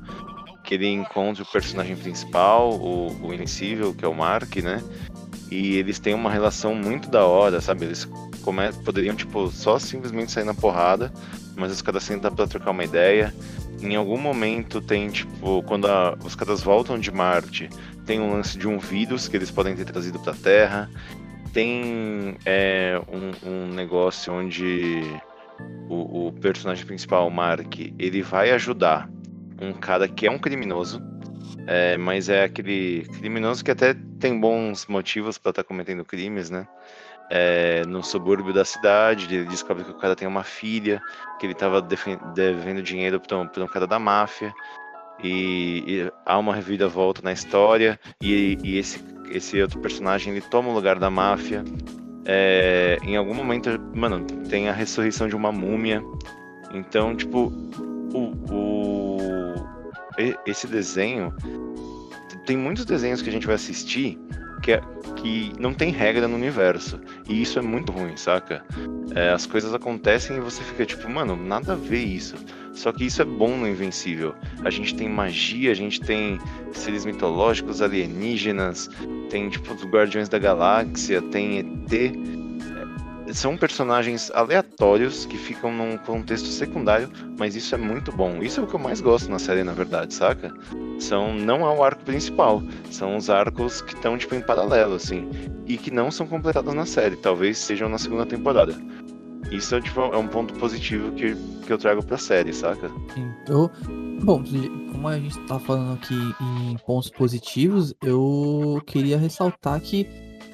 Que 0.71 0.75
ele 0.75 0.87
encontra 0.87 1.43
o 1.43 1.45
personagem 1.45 1.97
principal, 1.97 2.71
o, 2.79 3.07
o 3.21 3.33
Invencível, 3.33 3.93
que 3.93 4.05
é 4.05 4.07
o 4.07 4.15
Mark, 4.15 4.55
né? 4.63 4.81
E 5.51 5.75
eles 5.75 5.99
têm 5.99 6.13
uma 6.13 6.31
relação 6.31 6.73
muito 6.73 7.09
da 7.09 7.25
hora, 7.25 7.59
sabe? 7.59 7.83
Eles 7.83 8.05
come... 8.41 8.71
poderiam, 8.85 9.13
tipo, 9.13 9.51
só 9.51 9.77
simplesmente 9.77 10.31
sair 10.31 10.45
na 10.45 10.53
porrada, 10.53 11.11
mas 11.57 11.73
os 11.73 11.81
caras 11.81 12.03
sentam 12.03 12.33
pra 12.33 12.47
trocar 12.47 12.71
uma 12.71 12.85
ideia. 12.85 13.35
Em 13.81 13.97
algum 13.97 14.17
momento 14.17 14.79
tem, 14.79 15.09
tipo, 15.09 15.61
quando 15.63 15.87
a... 15.87 16.17
os 16.23 16.35
caras 16.35 16.61
voltam 16.61 16.97
de 16.97 17.11
Marte, 17.11 17.67
tem 18.05 18.21
um 18.21 18.31
lance 18.31 18.57
de 18.57 18.65
um 18.65 18.79
vírus 18.79 19.27
que 19.27 19.35
eles 19.35 19.51
podem 19.51 19.75
ter 19.75 19.83
trazido 19.83 20.19
pra 20.19 20.33
Terra. 20.33 20.89
Tem 21.51 22.37
é, 22.45 22.97
um, 23.11 23.49
um 23.49 23.67
negócio 23.73 24.31
onde 24.31 25.03
o, 25.89 26.27
o 26.27 26.31
personagem 26.31 26.85
principal, 26.85 27.27
o 27.27 27.29
Mark, 27.29 27.77
ele 27.99 28.21
vai 28.21 28.51
ajudar 28.51 29.09
um 29.61 29.73
cara 29.73 30.07
que 30.07 30.25
é 30.25 30.31
um 30.31 30.39
criminoso, 30.39 31.01
é, 31.67 31.95
mas 31.97 32.27
é 32.27 32.43
aquele 32.43 33.07
criminoso 33.19 33.63
que 33.63 33.71
até 33.71 33.95
tem 34.19 34.39
bons 34.39 34.87
motivos 34.87 35.37
para 35.37 35.51
estar 35.51 35.63
tá 35.63 35.67
cometendo 35.67 36.03
crimes, 36.03 36.49
né? 36.49 36.67
É, 37.29 37.85
no 37.85 38.03
subúrbio 38.03 38.53
da 38.53 38.65
cidade, 38.65 39.33
ele 39.33 39.45
descobre 39.45 39.85
que 39.85 39.91
o 39.91 39.97
cara 39.97 40.15
tem 40.15 40.27
uma 40.27 40.43
filha, 40.43 41.01
que 41.39 41.45
ele 41.45 41.53
estava 41.53 41.81
devendo 41.81 42.81
dinheiro 42.81 43.21
para 43.21 43.37
um, 43.37 43.43
um, 43.43 43.67
cara 43.67 43.87
da 43.87 43.97
máfia, 43.97 44.53
e, 45.23 45.83
e, 45.87 46.11
há 46.25 46.37
uma 46.37 46.53
reviravolta 46.53 47.21
na 47.21 47.31
história, 47.31 47.97
e, 48.21 48.57
e, 48.63 48.77
esse, 48.77 49.01
esse 49.29 49.61
outro 49.61 49.79
personagem 49.79 50.33
ele 50.33 50.41
toma 50.41 50.69
o 50.69 50.73
lugar 50.73 50.99
da 50.99 51.09
máfia. 51.09 51.63
É, 52.25 52.97
em 53.01 53.15
algum 53.15 53.33
momento, 53.33 53.69
mano, 53.95 54.25
tem 54.49 54.67
a 54.67 54.73
ressurreição 54.73 55.29
de 55.29 55.35
uma 55.35 55.53
múmia. 55.53 56.03
Então, 56.73 57.15
tipo, 57.15 57.51
o, 58.13 58.53
o 58.53 59.50
esse 60.45 60.67
desenho 60.67 61.33
tem 62.45 62.57
muitos 62.57 62.85
desenhos 62.85 63.21
que 63.21 63.29
a 63.29 63.31
gente 63.31 63.45
vai 63.45 63.55
assistir 63.55 64.17
que, 64.61 64.73
é, 64.73 64.81
que 65.15 65.51
não 65.59 65.73
tem 65.73 65.91
regra 65.91 66.27
no 66.27 66.35
universo. 66.35 66.99
E 67.27 67.41
isso 67.41 67.59
é 67.59 67.61
muito 67.61 67.91
ruim, 67.91 68.15
saca? 68.15 68.63
É, 69.15 69.29
as 69.29 69.45
coisas 69.45 69.73
acontecem 69.73 70.37
e 70.37 70.39
você 70.39 70.61
fica 70.63 70.85
tipo, 70.85 71.09
mano, 71.09 71.35
nada 71.35 71.73
a 71.73 71.75
ver 71.75 72.03
isso. 72.03 72.35
Só 72.73 72.91
que 72.91 73.05
isso 73.05 73.21
é 73.21 73.25
bom 73.25 73.57
no 73.57 73.67
Invencível. 73.67 74.33
A 74.63 74.69
gente 74.69 74.95
tem 74.95 75.09
magia, 75.09 75.71
a 75.71 75.75
gente 75.75 75.99
tem 75.99 76.39
seres 76.71 77.05
mitológicos, 77.05 77.81
alienígenas, 77.81 78.89
tem 79.29 79.49
tipo 79.49 79.73
os 79.73 79.83
Guardiões 79.83 80.29
da 80.29 80.39
Galáxia, 80.39 81.21
tem 81.21 81.59
ET 81.59 82.40
são 83.33 83.57
personagens 83.57 84.31
aleatórios 84.31 85.25
que 85.25 85.37
ficam 85.37 85.71
num 85.71 85.97
contexto 85.97 86.47
secundário, 86.47 87.09
mas 87.37 87.55
isso 87.55 87.73
é 87.75 87.77
muito 87.77 88.11
bom. 88.11 88.41
Isso 88.41 88.59
é 88.59 88.63
o 88.63 88.67
que 88.67 88.75
eu 88.75 88.79
mais 88.79 89.01
gosto 89.01 89.29
na 89.29 89.39
série, 89.39 89.63
na 89.63 89.73
verdade, 89.73 90.13
saca? 90.13 90.53
São 90.99 91.33
não 91.33 91.65
é 91.65 91.73
o 91.73 91.83
arco 91.83 92.03
principal, 92.03 92.61
são 92.89 93.17
os 93.17 93.29
arcos 93.29 93.81
que 93.81 93.93
estão 93.93 94.17
tipo 94.17 94.35
em 94.35 94.41
paralelo 94.41 94.95
assim 94.95 95.29
e 95.65 95.77
que 95.77 95.91
não 95.91 96.11
são 96.11 96.27
completados 96.27 96.73
na 96.73 96.85
série, 96.85 97.15
talvez 97.15 97.57
sejam 97.57 97.89
na 97.89 97.97
segunda 97.97 98.25
temporada. 98.25 98.75
Isso 99.51 99.75
é, 99.75 99.81
tipo, 99.81 99.99
é 99.99 100.17
um 100.17 100.27
ponto 100.27 100.53
positivo 100.53 101.11
que, 101.11 101.35
que 101.65 101.73
eu 101.73 101.77
trago 101.77 102.05
pra 102.05 102.17
série, 102.17 102.53
saca? 102.53 102.89
Então, 103.17 103.69
bom, 104.23 104.43
como 104.91 105.07
a 105.07 105.19
gente 105.19 105.37
tá 105.41 105.59
falando 105.59 105.95
aqui 105.95 106.15
em 106.41 106.77
pontos 106.85 107.09
positivos, 107.09 107.93
eu 108.01 108.81
queria 108.85 109.17
ressaltar 109.17 109.81
que 109.81 110.07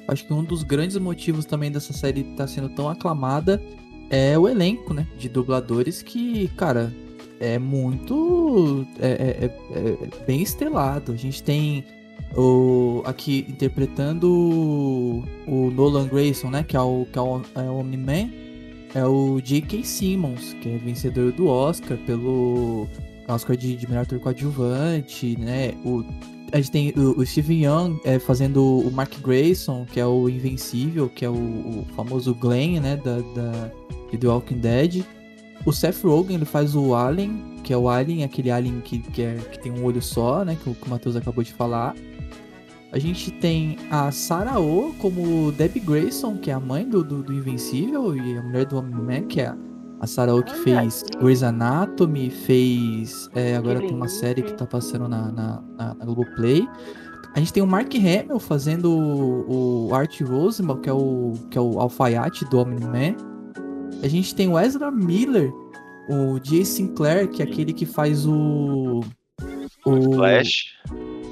acho 0.08 0.26
que 0.26 0.32
um 0.32 0.42
dos 0.42 0.62
grandes 0.62 0.96
motivos 0.96 1.44
também 1.44 1.70
dessa 1.70 1.92
série 1.92 2.22
estar 2.22 2.36
tá 2.36 2.46
sendo 2.46 2.68
tão 2.70 2.88
aclamada 2.88 3.62
é 4.10 4.38
o 4.38 4.48
elenco, 4.48 4.94
né? 4.94 5.06
De 5.18 5.28
dubladores 5.28 6.02
que, 6.02 6.48
cara, 6.56 6.92
é 7.38 7.58
muito. 7.58 8.86
É, 8.98 9.08
é, 9.08 9.44
é, 9.44 9.50
é 9.78 10.24
bem 10.26 10.42
estrelado. 10.42 11.12
A 11.12 11.16
gente 11.16 11.42
tem 11.42 11.84
o, 12.36 13.02
aqui 13.04 13.44
interpretando 13.48 14.24
o, 14.30 15.24
o 15.46 15.70
Nolan 15.70 16.08
Grayson, 16.08 16.50
né? 16.50 16.62
Que 16.62 16.76
é 16.76 16.80
o, 16.80 17.06
que 17.12 17.18
é 17.18 17.22
o, 17.22 17.42
é 17.54 17.60
o 17.62 17.78
Omni-Man. 17.78 18.30
É 18.94 19.04
o 19.04 19.38
J.K. 19.40 19.84
Simmons, 19.84 20.54
que 20.62 20.70
é 20.70 20.78
vencedor 20.78 21.30
do 21.32 21.46
Oscar 21.46 21.98
pelo 21.98 22.88
Oscar 23.28 23.54
de, 23.54 23.76
de 23.76 23.86
melhor 23.86 24.02
ator 24.02 24.18
coadjuvante, 24.18 25.38
né? 25.38 25.74
O 25.84 26.02
a 26.52 26.56
gente 26.56 26.70
tem 26.70 26.92
o, 26.96 27.20
o 27.20 27.26
Steven 27.26 27.64
Young 27.64 28.00
é, 28.04 28.18
fazendo 28.18 28.62
o 28.80 28.90
Mark 28.90 29.12
Grayson, 29.20 29.84
que 29.84 30.00
é 30.00 30.06
o 30.06 30.28
Invencível, 30.28 31.08
que 31.08 31.24
é 31.24 31.28
o, 31.28 31.34
o 31.34 31.86
famoso 31.94 32.34
Glenn, 32.34 32.80
né, 32.80 32.96
da, 32.96 33.16
da, 33.16 33.70
de 34.10 34.18
The 34.18 34.26
Walking 34.26 34.58
Dead. 34.58 35.04
O 35.64 35.72
Seth 35.72 36.02
Rogen, 36.02 36.36
ele 36.36 36.44
faz 36.44 36.74
o 36.74 36.94
Alien, 36.94 37.60
que 37.62 37.72
é 37.72 37.76
o 37.76 37.88
Alien, 37.88 38.24
aquele 38.24 38.50
Alien 38.50 38.80
que, 38.80 38.98
que, 38.98 39.22
é, 39.22 39.34
que 39.34 39.58
tem 39.58 39.72
um 39.72 39.84
olho 39.84 40.00
só, 40.00 40.44
né, 40.44 40.56
que 40.62 40.70
o, 40.70 40.74
que 40.74 40.86
o 40.86 40.90
Matheus 40.90 41.16
acabou 41.16 41.44
de 41.44 41.52
falar. 41.52 41.94
A 42.90 42.98
gente 42.98 43.30
tem 43.30 43.76
a 43.90 44.10
Sarah 44.10 44.58
Oh 44.58 44.94
como 44.98 45.52
Debbie 45.52 45.80
Grayson, 45.80 46.38
que 46.38 46.50
é 46.50 46.54
a 46.54 46.60
mãe 46.60 46.88
do, 46.88 47.04
do, 47.04 47.22
do 47.22 47.32
Invencível, 47.34 48.16
e 48.16 48.38
a 48.38 48.42
mulher 48.42 48.64
do 48.64 48.78
Homem-Man, 48.78 49.26
que 49.26 49.40
é 49.40 49.48
a 49.48 49.56
Sarah 50.06 50.42
que 50.42 50.54
fez 50.58 51.04
Grey's 51.20 51.42
Anatomy, 51.42 52.30
fez. 52.30 53.28
É, 53.34 53.56
agora 53.56 53.80
tem 53.80 53.94
uma 53.94 54.08
série 54.08 54.42
que 54.42 54.54
tá 54.54 54.66
passando 54.66 55.08
na, 55.08 55.32
na, 55.32 55.62
na, 55.76 55.94
na 55.94 56.04
Globoplay. 56.04 56.68
A 57.34 57.40
gente 57.40 57.52
tem 57.52 57.62
o 57.62 57.66
Mark 57.66 57.94
Hamill 57.94 58.38
fazendo 58.38 58.90
o, 58.90 59.88
o 59.88 59.94
Art 59.94 60.20
Rosenbaum, 60.20 60.80
que 60.80 60.88
é 60.88 60.92
o, 60.92 61.32
que 61.50 61.58
é 61.58 61.60
o 61.60 61.78
alfaiate 61.80 62.44
do 62.46 62.58
Omni-Man. 62.58 63.16
A 64.02 64.08
gente 64.08 64.34
tem 64.34 64.48
o 64.48 64.58
Ezra 64.58 64.90
Miller, 64.90 65.52
o 66.08 66.38
Jay 66.42 66.64
Sinclair, 66.64 67.28
que 67.28 67.42
é 67.42 67.44
aquele 67.44 67.72
que 67.72 67.86
faz 67.86 68.26
o. 68.26 69.00
O 69.84 70.14
Flash. 70.14 70.74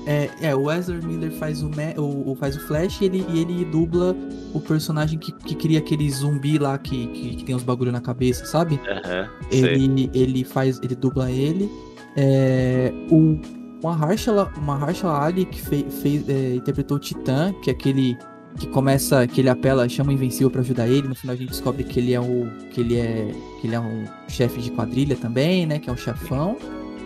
É, 0.06 0.30
é, 0.40 0.54
o 0.54 0.70
Ezra 0.70 0.96
Miller 1.02 1.32
faz 1.32 1.62
o, 1.62 1.70
o, 1.98 2.30
o, 2.30 2.36
faz 2.36 2.56
o 2.56 2.60
Flash 2.60 3.00
e 3.00 3.06
ele, 3.06 3.26
e 3.28 3.40
ele 3.40 3.64
dubla 3.64 4.14
o 4.54 4.60
personagem 4.60 5.18
que, 5.18 5.32
que 5.32 5.56
cria 5.56 5.80
aquele 5.80 6.08
zumbi 6.08 6.58
lá 6.58 6.78
que, 6.78 7.08
que, 7.08 7.36
que 7.36 7.44
tem 7.44 7.56
uns 7.56 7.64
bagulho 7.64 7.90
na 7.90 8.00
cabeça, 8.00 8.46
sabe? 8.46 8.74
Uhum, 8.74 9.28
ele, 9.50 10.10
ele 10.14 10.44
faz. 10.44 10.80
Ele 10.80 10.94
dubla 10.94 11.30
ele. 11.30 11.68
É, 12.16 12.92
o 13.10 13.36
Mahershala, 13.82 14.50
Mahershala 14.62 15.24
Ali, 15.24 15.44
que 15.44 15.60
fez, 15.60 15.84
fez 16.00 16.28
é, 16.28 16.54
interpretou 16.54 16.98
o 16.98 17.00
Titã, 17.00 17.52
que 17.62 17.68
é 17.68 17.72
aquele 17.72 18.16
que 18.58 18.66
começa, 18.68 19.26
que 19.26 19.40
ele 19.40 19.50
apela, 19.50 19.88
chama 19.88 20.10
o 20.10 20.12
Invencível 20.12 20.50
para 20.50 20.60
ajudar 20.60 20.88
ele. 20.88 21.08
No 21.08 21.14
final 21.14 21.34
a 21.34 21.36
gente 21.36 21.50
descobre 21.50 21.84
que 21.84 21.98
ele 21.98 22.14
é 22.14 22.20
o 22.20 22.48
que 22.70 22.80
ele 22.80 22.96
é 22.96 23.30
que 23.60 23.66
ele 23.66 23.74
é 23.74 23.80
um 23.80 24.04
chefe 24.28 24.60
de 24.60 24.70
quadrilha 24.70 25.16
também, 25.16 25.66
né? 25.66 25.78
Que 25.78 25.90
é 25.90 25.92
um 25.92 25.96
chefão. 25.96 26.56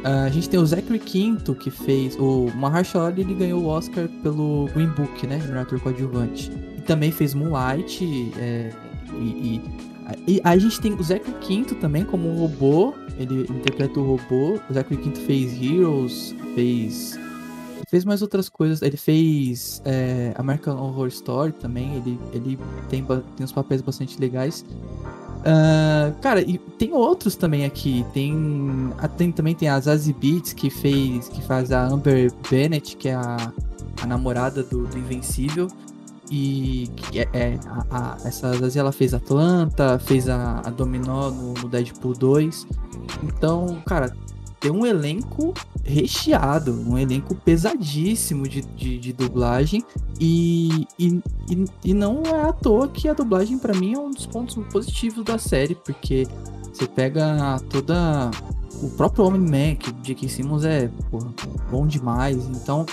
Uh, 0.01 0.27
a 0.27 0.31
gente 0.31 0.49
tem 0.49 0.59
o 0.59 0.65
Zachary 0.65 0.99
Quinto, 0.99 1.55
que 1.55 1.71
fez. 1.71 2.17
O 2.19 2.51
Mahershala 2.55 3.13
ele 3.17 3.35
ganhou 3.35 3.63
o 3.63 3.67
Oscar 3.67 4.09
pelo 4.23 4.67
Green 4.75 4.89
Book, 4.89 5.27
né? 5.27 5.37
De 5.37 5.49
melhor 5.49 5.63
ator 5.63 5.79
coadjuvante. 5.81 6.51
E 6.77 6.81
também 6.81 7.13
fez 7.13 7.35
Moonlight. 7.35 8.33
É, 8.39 8.71
e, 9.19 9.61
e, 10.27 10.33
e, 10.37 10.41
a 10.43 10.57
gente 10.57 10.81
tem 10.81 10.95
o 10.95 11.03
Zachary 11.03 11.37
Quinto 11.41 11.75
também 11.75 12.05
como 12.05 12.29
um 12.29 12.39
robô. 12.39 12.95
Ele 13.19 13.43
interpreta 13.43 14.01
o 14.01 14.17
robô. 14.17 14.59
O 14.71 14.73
Zachary 14.73 14.97
Quinto 14.97 15.21
fez 15.21 15.61
Heroes, 15.61 16.35
fez. 16.55 17.19
Fez 17.89 18.05
mais 18.05 18.23
outras 18.23 18.49
coisas. 18.49 18.81
Ele 18.81 18.97
fez 18.97 19.83
é, 19.85 20.33
American 20.37 20.79
Horror 20.79 21.09
Story 21.09 21.53
também. 21.53 21.97
Ele, 21.97 22.19
ele 22.33 22.59
tem, 22.89 23.05
tem 23.05 23.45
uns 23.45 23.53
papéis 23.53 23.83
bastante 23.83 24.19
legais. 24.19 24.65
Uh, 25.41 26.15
cara, 26.21 26.43
e 26.43 26.59
tem 26.59 26.93
outros 26.93 27.37
também 27.37 27.65
aqui. 27.65 28.05
Tem, 28.13 28.93
tem 29.17 29.33
também 29.33 29.55
tem 29.55 29.69
a 29.69 29.81
Zazie 29.81 30.13
Beats 30.13 30.53
que 30.53 30.71
fez, 30.71 31.29
que 31.29 31.43
faz 31.43 31.73
a 31.73 31.87
Amber 31.87 32.33
Bennett, 32.51 32.97
que 32.97 33.09
é 33.09 33.15
a, 33.15 33.53
a 34.03 34.07
namorada 34.07 34.63
do, 34.63 34.87
do 34.87 34.99
Invencível. 34.99 35.69
E 36.31 36.89
é, 37.15 37.29
é 37.33 37.59
a, 37.91 38.15
a, 38.15 38.17
essa 38.25 38.53
Zazie 38.53 38.81
ela 38.81 38.93
fez 38.93 39.15
Atlanta, 39.15 39.99
fez 39.99 40.29
a, 40.29 40.61
a 40.65 40.71
Dominó 40.71 41.31
no, 41.31 41.55
no 41.55 41.69
Deadpool 41.69 42.13
2. 42.15 42.67
Então, 43.23 43.83
cara, 43.87 44.15
tem 44.61 44.71
um 44.71 44.85
elenco 44.85 45.55
recheado, 45.83 46.73
um 46.87 46.99
elenco 46.99 47.35
pesadíssimo 47.35 48.47
de, 48.47 48.61
de, 48.61 48.99
de 48.99 49.13
dublagem. 49.13 49.83
E, 50.21 50.87
e, 50.99 51.21
e, 51.49 51.65
e, 51.87 51.95
não 51.95 52.23
é 52.23 52.43
à 52.43 52.53
toa 52.53 52.87
que 52.87 53.09
a 53.09 53.15
dublagem, 53.15 53.59
para 53.59 53.75
mim, 53.75 53.95
é 53.95 53.99
um 53.99 54.11
dos 54.11 54.27
pontos 54.27 54.55
positivos 54.71 55.25
da 55.25 55.39
série, 55.39 55.75
porque 55.75 56.27
você 56.73 56.87
pega 56.87 57.59
toda. 57.71 58.31
O 58.83 58.89
próprio 58.91 59.25
Homem-Man, 59.25 59.75
que 59.77 59.93
J.K. 59.93 60.29
Simmons 60.29 60.65
é 60.65 60.89
porra, 61.11 61.35
bom 61.71 61.87
demais. 61.87 62.37
Então, 62.47 62.87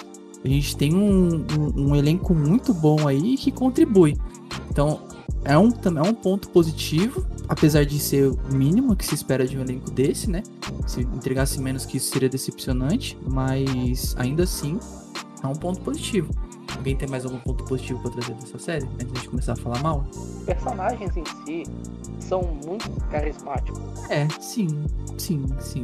a 0.44 0.48
gente 0.48 0.76
tem 0.76 0.94
um, 0.94 1.46
um, 1.58 1.90
um 1.90 1.96
elenco 1.96 2.34
muito 2.34 2.74
bom 2.74 3.08
aí 3.08 3.38
que 3.38 3.52
contribui. 3.52 4.18
Então, 4.70 5.07
é 5.44 5.58
um, 5.58 5.70
é 5.70 6.02
um 6.02 6.14
ponto 6.14 6.50
positivo, 6.50 7.26
apesar 7.48 7.86
de 7.86 8.00
ser 8.00 8.28
o 8.28 8.38
mínimo 8.52 8.96
que 8.96 9.06
se 9.06 9.16
espera 9.16 9.48
de 9.48 9.58
um 9.58 9.62
elenco 9.62 9.90
desse, 9.92 10.30
né? 10.30 10.44
Se 10.86 11.02
entregasse 11.02 11.60
menos 11.62 11.86
que 11.86 11.98
isso 11.98 12.12
seria 12.12 12.30
decepcionante, 12.30 13.18
mas 13.28 14.16
ainda 14.18 14.44
assim 14.44 14.80
é 15.44 15.48
um 15.48 15.56
ponto 15.56 15.80
positivo. 15.82 16.34
Alguém 16.76 16.96
tem 16.96 17.08
mais 17.08 17.26
algum 17.26 17.40
ponto 17.40 17.64
positivo 17.64 18.00
pra 18.02 18.12
trazer 18.12 18.34
dessa 18.36 18.60
série? 18.60 18.86
Antes 19.02 19.22
de 19.22 19.30
começar 19.30 19.54
a 19.54 19.56
falar 19.56 19.82
mal? 19.82 20.06
Os 20.12 20.44
personagens 20.44 21.16
em 21.16 21.24
si 21.46 21.64
são 22.20 22.42
muito 22.66 22.90
carismáticos. 23.10 23.80
É, 24.10 24.28
sim, 24.40 24.68
sim, 25.18 25.46
sim. 25.60 25.82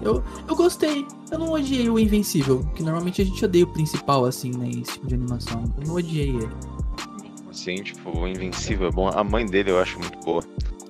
Eu, 0.00 0.22
eu 0.48 0.56
gostei. 0.56 1.06
Eu 1.30 1.38
não 1.38 1.50
odiei 1.50 1.88
o 1.90 1.98
Invencível, 1.98 2.60
que 2.74 2.82
normalmente 2.82 3.20
a 3.20 3.24
gente 3.24 3.44
odeia 3.44 3.64
o 3.64 3.72
principal, 3.72 4.24
assim, 4.24 4.52
né? 4.52 4.68
Esse 4.68 4.92
tipo 4.92 5.06
de 5.06 5.14
animação. 5.14 5.64
Eu 5.80 5.86
não 5.88 5.94
odiei 5.94 6.30
ele. 6.30 6.48
Assim, 7.52 7.82
tipo, 7.82 8.18
o 8.18 8.26
Invencível 8.26 8.88
é 8.88 8.90
bom. 8.90 9.08
A 9.08 9.22
mãe 9.22 9.44
dele 9.44 9.70
eu 9.70 9.78
acho 9.78 9.98
muito 9.98 10.18
boa. 10.20 10.42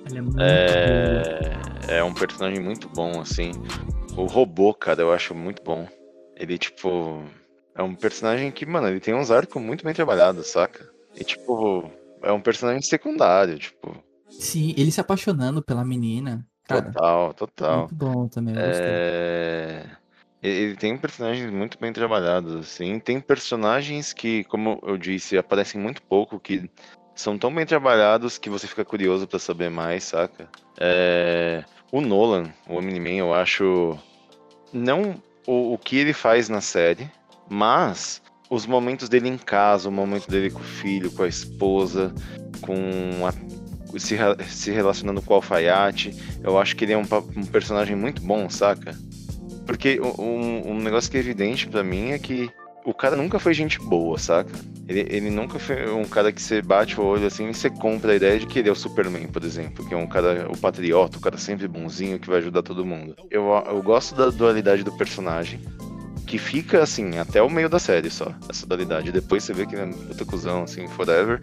Ele 0.05 0.17
é 0.17 0.21
muito 0.21 0.37
boa. 0.37 0.47
É, 0.47 1.97
é 1.97 2.03
um 2.03 2.13
personagem 2.13 2.63
muito 2.63 2.87
bom, 2.87 3.19
assim. 3.19 3.51
O 4.15 4.23
robô, 4.25 4.73
cara, 4.73 5.01
eu 5.01 5.11
acho 5.11 5.35
muito 5.35 5.61
bom. 5.61 5.85
Ele, 6.37 6.57
tipo, 6.57 7.21
é 7.75 7.83
um 7.83 7.93
personagem 7.93 8.49
que, 8.49 8.65
mano, 8.65 8.87
ele 8.87 9.01
tem 9.01 9.13
uns 9.13 9.29
arcos 9.29 9.61
muito 9.61 9.83
bem 9.83 9.93
trabalhados, 9.93 10.47
saca? 10.47 10.89
E, 11.13 11.23
tipo, 11.25 11.91
é 12.21 12.31
um 12.31 12.39
personagem 12.39 12.81
secundário, 12.81 13.59
tipo, 13.59 13.93
Sim, 14.39 14.73
ele 14.77 14.91
se 14.91 15.01
apaixonando 15.01 15.61
pela 15.61 15.85
menina. 15.85 16.45
Cara, 16.63 16.81
total, 16.83 17.33
total. 17.33 17.79
muito 17.79 17.95
bom 17.95 18.27
também, 18.27 18.55
eu 18.55 18.67
gostei. 18.67 18.87
É... 18.87 19.85
ele 20.43 20.75
tem 20.75 20.97
personagens 20.97 21.49
muito 21.51 21.77
bem 21.79 21.93
trabalhados, 21.93 22.53
assim. 22.55 22.99
Tem 22.99 23.19
personagens 23.19 24.11
que, 24.13 24.43
como 24.45 24.79
eu 24.83 24.97
disse, 24.97 25.37
aparecem 25.37 25.79
muito 25.79 26.01
pouco, 26.03 26.39
que 26.39 26.69
são 27.15 27.37
tão 27.37 27.53
bem 27.53 27.65
trabalhados 27.65 28.37
que 28.37 28.49
você 28.49 28.67
fica 28.67 28.83
curioso 28.83 29.27
pra 29.27 29.39
saber 29.39 29.69
mais, 29.69 30.03
saca? 30.03 30.49
É, 30.79 31.63
O 31.91 32.01
Nolan, 32.01 32.51
o 32.67 32.75
Omni-Man, 32.77 33.17
eu 33.17 33.33
acho. 33.33 33.97
Não 34.71 35.21
o, 35.45 35.73
o 35.73 35.77
que 35.77 35.97
ele 35.97 36.13
faz 36.13 36.49
na 36.49 36.59
série, 36.61 37.09
mas 37.47 38.21
os 38.49 38.65
momentos 38.65 39.07
dele 39.07 39.29
em 39.29 39.37
casa, 39.37 39.87
o 39.87 39.91
momento 39.91 40.29
dele 40.29 40.49
com 40.49 40.59
o 40.59 40.63
filho, 40.63 41.11
com 41.11 41.23
a 41.23 41.27
esposa, 41.27 42.13
com 42.61 42.75
a- 43.27 43.99
se, 43.99 44.17
se 44.47 44.71
relacionando 44.71 45.21
com 45.21 45.33
o 45.33 45.35
alfaiate. 45.35 46.15
Eu 46.43 46.57
acho 46.57 46.75
que 46.75 46.85
ele 46.85 46.93
é 46.93 46.97
um, 46.97 47.05
um 47.35 47.45
personagem 47.45 47.95
muito 47.95 48.21
bom, 48.23 48.49
saca? 48.49 48.95
Porque 49.65 49.99
um, 50.01 50.71
um 50.71 50.79
negócio 50.79 51.09
que 51.09 51.17
é 51.17 51.19
evidente 51.19 51.67
pra 51.67 51.83
mim 51.83 52.11
é 52.11 52.19
que 52.19 52.49
o 52.85 52.93
cara 52.93 53.15
nunca 53.15 53.39
foi 53.39 53.53
gente 53.53 53.79
boa, 53.79 54.17
saca? 54.17 54.51
Ele, 54.87 55.07
ele 55.09 55.29
nunca 55.29 55.57
foi 55.57 55.89
um 55.89 56.03
cara 56.03 56.31
que 56.31 56.41
você 56.41 56.61
bate 56.61 56.99
o 56.99 57.03
olho 57.03 57.25
assim 57.25 57.49
e 57.49 57.53
você 57.53 57.69
compra 57.69 58.11
a 58.11 58.15
ideia 58.15 58.39
de 58.39 58.45
que 58.45 58.59
ele 58.59 58.69
é 58.69 58.71
o 58.71 58.75
Superman, 58.75 59.27
por 59.27 59.43
exemplo, 59.43 59.87
que 59.87 59.93
é 59.93 59.97
um 59.97 60.07
cara, 60.07 60.47
o 60.51 60.57
patriota, 60.57 61.17
o 61.17 61.21
cara 61.21 61.37
sempre 61.37 61.67
bonzinho 61.67 62.19
que 62.19 62.29
vai 62.29 62.39
ajudar 62.39 62.61
todo 62.61 62.85
mundo. 62.85 63.15
Eu, 63.31 63.45
eu 63.67 63.81
gosto 63.81 64.15
da 64.15 64.29
dualidade 64.29 64.83
do 64.83 64.91
personagem, 64.91 65.61
que 66.27 66.37
fica 66.37 66.83
assim, 66.83 67.17
até 67.17 67.41
o 67.41 67.49
meio 67.49 67.69
da 67.69 67.79
série 67.79 68.09
só, 68.09 68.33
essa 68.49 68.65
dualidade. 68.65 69.11
Depois 69.11 69.43
você 69.43 69.53
vê 69.53 69.65
que 69.65 69.75
ele 69.75 69.83
é 69.83 70.07
puta 70.07 70.25
cuzão, 70.25 70.63
assim, 70.63 70.87
forever. 70.87 71.39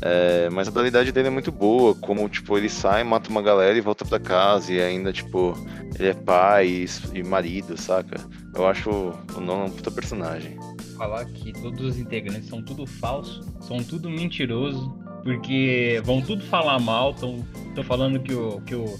É, 0.00 0.48
mas 0.50 0.68
a 0.68 0.70
dualidade 0.70 1.10
dele 1.10 1.28
é 1.28 1.30
muito 1.30 1.50
boa, 1.50 1.94
como, 1.94 2.28
tipo, 2.28 2.56
ele 2.56 2.68
sai, 2.68 3.02
mata 3.02 3.28
uma 3.30 3.42
galera 3.42 3.76
e 3.76 3.80
volta 3.80 4.04
pra 4.04 4.20
casa, 4.20 4.72
e 4.72 4.80
ainda, 4.80 5.12
tipo, 5.12 5.54
ele 5.98 6.08
é 6.08 6.14
pai 6.14 6.66
e, 6.68 6.86
e 7.18 7.22
marido, 7.24 7.76
saca? 7.76 8.16
Eu 8.54 8.66
acho 8.66 8.90
o 8.90 9.40
Nolan 9.40 9.64
um 9.64 9.70
puta 9.70 9.90
personagem. 9.90 10.56
falar 10.96 11.24
que 11.26 11.52
todos 11.52 11.80
os 11.80 11.98
integrantes 11.98 12.48
são 12.48 12.62
tudo 12.62 12.86
falso, 12.86 13.44
são 13.60 13.78
tudo 13.78 14.08
mentiroso, 14.08 14.88
porque 15.24 16.00
vão 16.04 16.22
tudo 16.22 16.44
falar 16.44 16.78
mal, 16.78 17.10
estão 17.10 17.44
falando 17.84 18.20
que 18.20 18.32
o, 18.32 18.60
que 18.60 18.74
o 18.74 18.98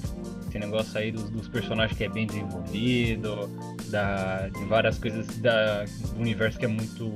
esse 0.49 0.59
negócio 0.59 0.99
aí 0.99 1.13
dos, 1.13 1.31
dos 1.31 1.49
personagens 1.49 1.97
que 1.97 2.05
é 2.05 2.09
bem 2.09 2.27
desenvolvido, 2.27 3.49
da, 3.91 4.49
de 4.49 4.65
várias 4.65 4.99
coisas 4.99 5.27
da, 5.39 5.85
do 5.85 6.21
universo 6.21 6.59
que 6.59 6.65
é 6.65 6.69
muito 6.69 7.15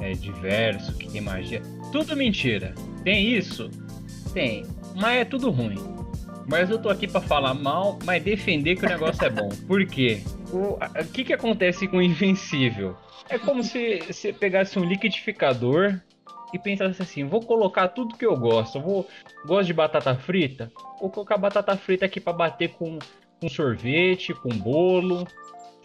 é, 0.00 0.12
diverso, 0.12 0.92
que 0.94 1.10
tem 1.10 1.20
magia. 1.20 1.62
Tudo 1.92 2.16
mentira. 2.16 2.74
Tem 3.04 3.26
isso? 3.34 3.70
Tem. 4.32 4.64
Mas 4.96 5.18
é 5.20 5.24
tudo 5.24 5.50
ruim. 5.50 5.78
Mas 6.48 6.68
eu 6.70 6.78
tô 6.80 6.88
aqui 6.88 7.06
pra 7.06 7.20
falar 7.20 7.54
mal, 7.54 7.98
mas 8.04 8.22
defender 8.22 8.76
que 8.76 8.84
o 8.84 8.88
negócio 8.88 9.24
é 9.24 9.30
bom. 9.30 9.48
Por 9.66 9.84
quê? 9.86 10.20
O 10.52 10.76
a- 10.80 11.04
que, 11.04 11.22
que 11.22 11.32
acontece 11.32 11.86
com 11.86 11.98
o 11.98 12.02
Invencível? 12.02 12.96
É 13.28 13.38
como 13.38 13.62
se 13.62 14.00
você 14.00 14.32
pegasse 14.32 14.76
um 14.80 14.84
liquidificador 14.84 16.00
e 16.52 16.58
pensasse 16.58 17.00
assim: 17.00 17.24
vou 17.24 17.40
colocar 17.40 17.86
tudo 17.86 18.16
que 18.16 18.26
eu 18.26 18.36
gosto. 18.36 18.80
Vou, 18.80 19.06
gosto 19.46 19.68
de 19.68 19.72
batata 19.72 20.12
frita? 20.16 20.72
Vou 21.00 21.08
colocar 21.08 21.38
batata 21.38 21.76
frita 21.76 22.06
aqui 22.06 22.18
pra 22.18 22.32
bater 22.32 22.70
com, 22.70 22.98
com 23.40 23.48
sorvete, 23.48 24.34
com 24.34 24.48
bolo, 24.48 25.24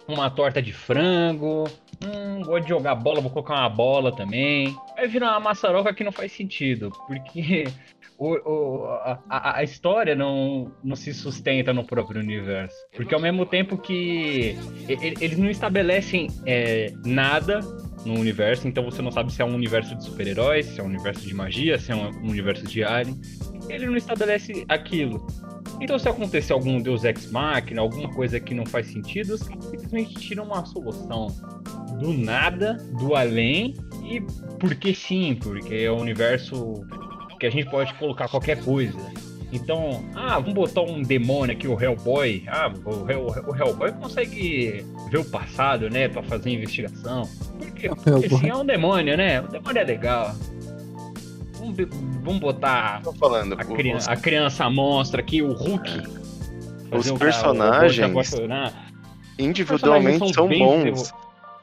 uma 0.07 0.29
torta 0.29 0.61
de 0.61 0.71
frango. 0.73 1.65
Hum, 2.03 2.41
gosto 2.43 2.63
de 2.63 2.69
jogar 2.69 2.95
bola, 2.95 3.21
vou 3.21 3.31
colocar 3.31 3.53
uma 3.55 3.69
bola 3.69 4.11
também. 4.15 4.75
Aí 4.97 5.07
vira 5.07 5.25
uma 5.29 5.39
maçaroca 5.39 5.93
que 5.93 6.03
não 6.03 6.11
faz 6.11 6.31
sentido, 6.31 6.91
porque 7.07 7.65
o, 8.17 8.33
o- 8.49 8.85
a, 9.29 9.57
a- 9.59 9.63
história 9.63 10.13
não, 10.13 10.71
não 10.83 10.95
se 10.95 11.13
sustenta 11.13 11.73
no 11.73 11.83
próprio 11.85 12.19
universo. 12.21 12.75
Porque 12.95 13.15
ao 13.15 13.21
mesmo 13.21 13.45
tempo 13.45 13.77
que 13.77 14.57
eles 14.87 15.37
não 15.37 15.49
estabelecem 15.49 16.27
é, 16.45 16.93
nada 17.05 17.59
no 18.05 18.19
universo, 18.19 18.67
então 18.67 18.83
você 18.83 19.01
não 19.01 19.11
sabe 19.11 19.33
se 19.33 19.41
é 19.41 19.45
um 19.45 19.55
universo 19.55 19.95
de 19.95 20.03
super-heróis, 20.03 20.65
se 20.67 20.79
é 20.79 20.83
um 20.83 20.87
universo 20.87 21.25
de 21.25 21.33
magia, 21.33 21.79
se 21.79 21.91
é 21.91 21.95
um 21.95 22.09
universo 22.29 22.65
de 22.65 22.83
alien. 22.83 23.19
Ele 23.69 23.87
não 23.87 23.95
estabelece 23.95 24.63
aquilo. 24.69 25.25
Então, 25.81 25.99
se 25.99 26.07
acontecer 26.07 26.53
algum 26.53 26.81
Deus 26.81 27.03
Ex 27.03 27.29
Machina, 27.29 27.81
alguma 27.81 28.09
coisa 28.13 28.39
que 28.39 28.53
não 28.53 28.65
faz 28.65 28.88
sentido, 28.88 29.35
os 29.35 29.43
caras 29.43 29.65
simplesmente 29.65 30.13
tiram 30.15 30.45
uma 30.45 30.65
solução 30.65 31.27
do 31.99 32.13
nada, 32.13 32.73
do 32.97 33.15
além, 33.15 33.75
e 34.03 34.21
porque 34.59 34.93
sim, 34.93 35.38
porque 35.41 35.75
é 35.75 35.91
um 35.91 35.99
universo 35.99 36.85
que 37.39 37.45
a 37.45 37.49
gente 37.49 37.69
pode 37.69 37.93
colocar 37.95 38.27
qualquer 38.27 38.63
coisa. 38.63 38.97
Então, 39.51 40.03
ah, 40.15 40.39
vamos 40.39 40.53
botar 40.53 40.81
um 40.81 41.01
demônio 41.01 41.55
aqui, 41.55 41.67
o 41.67 41.81
Hellboy. 41.81 42.43
Ah, 42.47 42.71
o, 42.83 43.09
Hell, 43.09 43.27
o 43.47 43.55
Hellboy 43.55 43.91
consegue 43.93 44.85
ver 45.09 45.17
o 45.17 45.25
passado, 45.25 45.89
né, 45.89 46.09
pra 46.09 46.23
fazer 46.23 46.49
investigação. 46.51 47.23
Porque, 47.57 47.89
O 47.89 47.95
porque 47.95 48.29
sim, 48.29 48.49
é 48.49 48.55
um 48.55 48.65
demônio, 48.65 49.15
né? 49.15 49.41
O 49.41 49.47
demônio 49.47 49.79
é 49.79 49.83
legal. 49.83 50.35
Vamos, 51.73 52.21
vamos 52.23 52.39
botar 52.39 53.01
falando, 53.19 53.54
a, 53.54 53.63
criança, 53.65 54.12
a 54.12 54.15
criança 54.15 54.69
monstra 54.69 55.21
aqui, 55.21 55.41
o 55.41 55.54
Hulk. 55.54 55.89
Fazer 55.91 56.97
Os 56.97 57.06
cara- 57.06 57.15
o 57.15 57.19
personagens- 57.19 58.08
robô 58.08 58.23
se 58.23 58.36
apaixonar. 58.36 58.73
individualmente 59.39 60.19
personagens 60.19 60.36
são 60.36 60.47
são 60.47 60.47
bons. 60.47 61.13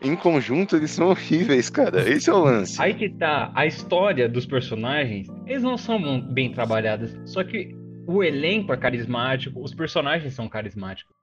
Em 0.05 0.17
conjunto 0.17 0.75
eles 0.77 0.91
são 0.91 1.09
horríveis, 1.11 1.71
cara. 1.71 2.09
Esse 2.09 2.29
é 2.29 2.33
o 2.33 2.38
lance. 2.43 2.81
Aí 2.83 2.93
que 2.95 3.09
tá, 3.09 3.53
a 3.55 3.65
história 3.67 4.29
dos 4.29 4.45
personagens, 4.45 5.29
eles 5.47 5.62
não 5.62 5.79
são 5.79 6.21
bem 6.21 6.53
trabalhadas, 6.53 7.17
só 7.25 7.45
que 7.45 7.73
o 8.07 8.23
elenco 8.25 8.73
é 8.73 8.77
carismático, 8.77 9.62
os 9.62 9.73
personagens 9.73 10.35
são 10.35 10.49
carismáticos. 10.49 11.15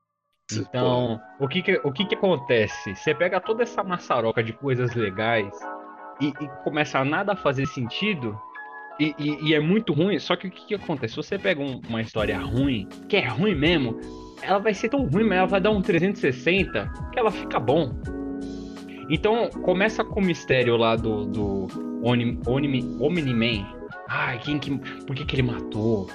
Então, 0.54 1.20
o 1.40 1.48
que 1.48 1.62
que, 1.62 1.80
o 1.84 1.92
que 1.92 2.06
que 2.06 2.16
acontece? 2.16 2.96
Você 2.96 3.14
pega 3.14 3.40
toda 3.42 3.64
essa 3.64 3.84
maçaroca 3.84 4.42
de 4.42 4.54
coisas 4.54 4.96
legais 4.96 5.54
e, 6.22 6.28
e 6.30 6.48
começa 6.64 6.98
a 7.00 7.06
nada 7.06 7.34
a 7.34 7.36
fazer 7.36 7.68
sentido 7.68 8.40
e, 9.00 9.16
e- 9.18 9.50
e 9.50 9.54
é 9.54 9.60
muito 9.60 9.94
ruim, 9.94 10.20
só 10.20 10.36
que 10.36 10.48
o 10.48 10.52
que 10.52 10.66
que 10.68 10.76
acontece? 10.76 11.14
Se 11.14 11.18
você 11.18 11.38
pega 11.38 11.62
um- 11.62 11.80
uma 11.88 12.02
história 12.02 12.38
ruim, 12.40 12.88
que 13.08 13.16
é 13.18 13.28
ruim 13.28 13.56
mesmo, 13.56 14.00
ela 14.42 14.60
vai 14.60 14.74
ser 14.74 14.90
tão 14.90 15.06
ruim, 15.06 15.24
mas 15.24 15.38
ela 15.38 15.48
vai 15.48 15.62
dar 15.62 15.72
um 15.72 15.82
360 15.82 16.92
que 17.12 17.20
ela 17.20 17.32
fica 17.32 17.60
bom. 17.60 17.92
Então, 19.10 19.50
começa 19.64 20.04
com 20.04 20.20
o 20.20 20.24
mistério 20.24 20.78
lá 20.78 20.96
do, 20.96 21.26
do 21.26 21.68
Oni- 22.04 22.40
Omni-Man. 22.48 23.66
Ai, 24.08 24.38
quem 24.40 24.60
que, 24.60 24.78
por 25.06 25.16
que, 25.16 25.26
que 25.26 25.36
ele 25.36 25.44
matou? 25.44 26.08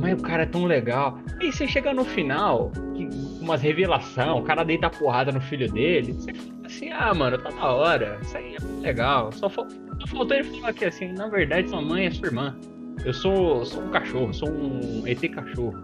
Mas 0.00 0.18
o 0.18 0.22
cara 0.22 0.42
é 0.42 0.46
tão 0.46 0.64
legal. 0.64 1.18
E 1.40 1.52
você 1.52 1.66
chega 1.66 1.92
no 1.92 2.04
final, 2.04 2.70
que, 2.94 3.08
umas 3.40 3.60
revelação, 3.62 4.38
o 4.38 4.42
cara 4.42 4.64
deita 4.64 4.86
a 4.86 4.90
porrada 4.90 5.30
no 5.32 5.40
filho 5.40 5.70
dele. 5.70 6.12
Você 6.14 6.32
fica 6.32 6.66
assim, 6.66 6.90
ah, 6.90 7.12
mano, 7.14 7.38
tá 7.38 7.50
da 7.50 7.72
hora. 7.72 8.18
Isso 8.22 8.36
aí 8.36 8.56
é 8.56 8.82
legal. 8.86 9.30
Só, 9.32 9.48
só 9.48 9.66
faltou 10.08 10.36
ele 10.36 10.44
falar 10.44 10.72
que 10.72 10.84
assim, 10.84 11.12
na 11.12 11.28
verdade, 11.28 11.68
sua 11.68 11.80
mãe 11.82 12.06
é 12.06 12.10
sua 12.10 12.26
irmã. 12.28 12.56
Eu 13.04 13.14
sou, 13.14 13.64
sou 13.64 13.82
um 13.82 13.90
cachorro, 13.90 14.32
sou 14.34 14.48
um 14.50 15.06
ET 15.06 15.20
cachorro. 15.30 15.74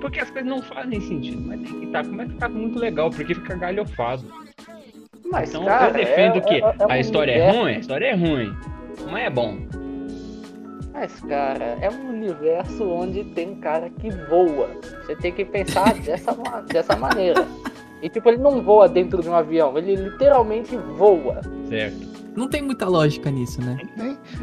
Porque 0.00 0.20
as 0.20 0.30
coisas 0.30 0.48
não 0.48 0.62
fazem 0.62 1.00
sentido, 1.00 1.40
mas 1.40 1.60
tem 1.62 1.80
que 1.80 1.86
tá. 1.88 2.04
Como 2.04 2.22
é 2.22 2.26
que 2.26 2.32
fica 2.32 2.48
muito 2.48 2.78
legal? 2.78 3.10
Porque 3.10 3.34
fica 3.34 3.56
galhofado. 3.56 4.22
Mas, 5.32 5.48
Então 5.50 5.64
cara, 5.64 5.88
eu 5.88 5.94
defendo 5.94 6.36
é- 6.36 6.40
que 6.40 6.54
é- 6.54 6.58
é 6.58 6.92
a 6.92 6.98
história 7.00 7.32
é 7.32 7.36
universo- 7.36 7.58
ruim, 7.60 7.74
a 7.74 7.78
história 7.78 8.06
é 8.06 8.14
ruim, 8.14 8.54
mas 9.10 9.24
é 9.24 9.30
bom. 9.30 9.58
Mas, 10.92 11.20
cara, 11.22 11.76
é 11.80 11.90
um 11.90 12.10
universo 12.10 12.84
onde 12.88 13.24
tem 13.24 13.50
um 13.50 13.54
cara 13.56 13.90
que 13.90 14.10
voa. 14.28 14.68
Você 15.04 15.16
tem 15.16 15.32
que 15.32 15.44
pensar 15.44 15.92
dessa, 15.98 16.32
dessa 16.68 16.94
maneira. 16.96 17.44
E, 18.00 18.08
tipo, 18.08 18.28
ele 18.28 18.38
não 18.38 18.62
voa 18.62 18.88
dentro 18.88 19.20
de 19.22 19.28
um 19.28 19.34
avião, 19.34 19.76
ele 19.76 19.96
literalmente 19.96 20.76
voa. 20.76 21.40
Certo. 21.68 22.13
Não 22.36 22.48
tem 22.48 22.62
muita 22.62 22.86
lógica 22.88 23.30
nisso, 23.30 23.60
né? 23.62 23.76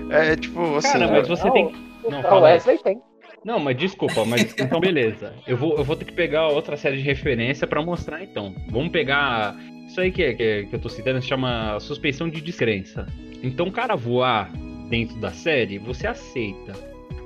É 0.10 0.36
tipo 0.36 0.76
assim. 0.76 0.88
Cara, 0.92 1.08
mas 1.08 1.30
eu- 1.30 1.36
você 1.36 1.46
Não, 1.46 1.54
tem, 1.54 1.72
Não, 2.10 2.22
fala 2.22 2.48
aí. 2.48 2.54
Wesley 2.54 2.78
tem. 2.80 3.02
Não, 3.44 3.60
mas 3.60 3.76
desculpa, 3.76 4.24
mas 4.26 4.54
então 4.60 4.80
beleza. 4.80 5.34
Eu 5.48 5.58
vou, 5.58 5.76
eu 5.78 5.84
vou 5.84 5.96
ter 5.96 6.06
que 6.06 6.14
pegar 6.14 6.48
outra 6.50 6.78
série 6.78 6.98
de 6.98 7.04
referência 7.04 7.66
pra 7.68 7.82
mostrar 7.82 8.24
então. 8.24 8.54
Vamos 8.70 8.92
pegar. 8.92 9.56
Isso 9.88 10.00
aí 10.00 10.12
que, 10.12 10.34
que, 10.36 10.66
que 10.68 10.76
eu 10.76 10.80
tô 10.80 10.88
citando 10.88 11.22
se 11.22 11.28
chama 11.28 11.80
suspeição 11.80 12.30
de 12.30 12.40
descrença. 12.40 13.06
Então 13.44 13.68
o 13.68 13.72
cara 13.72 13.96
voar 13.96 14.50
dentro 14.90 15.18
da 15.20 15.32
série, 15.32 15.78
você 15.80 16.08
aceita. 16.08 16.74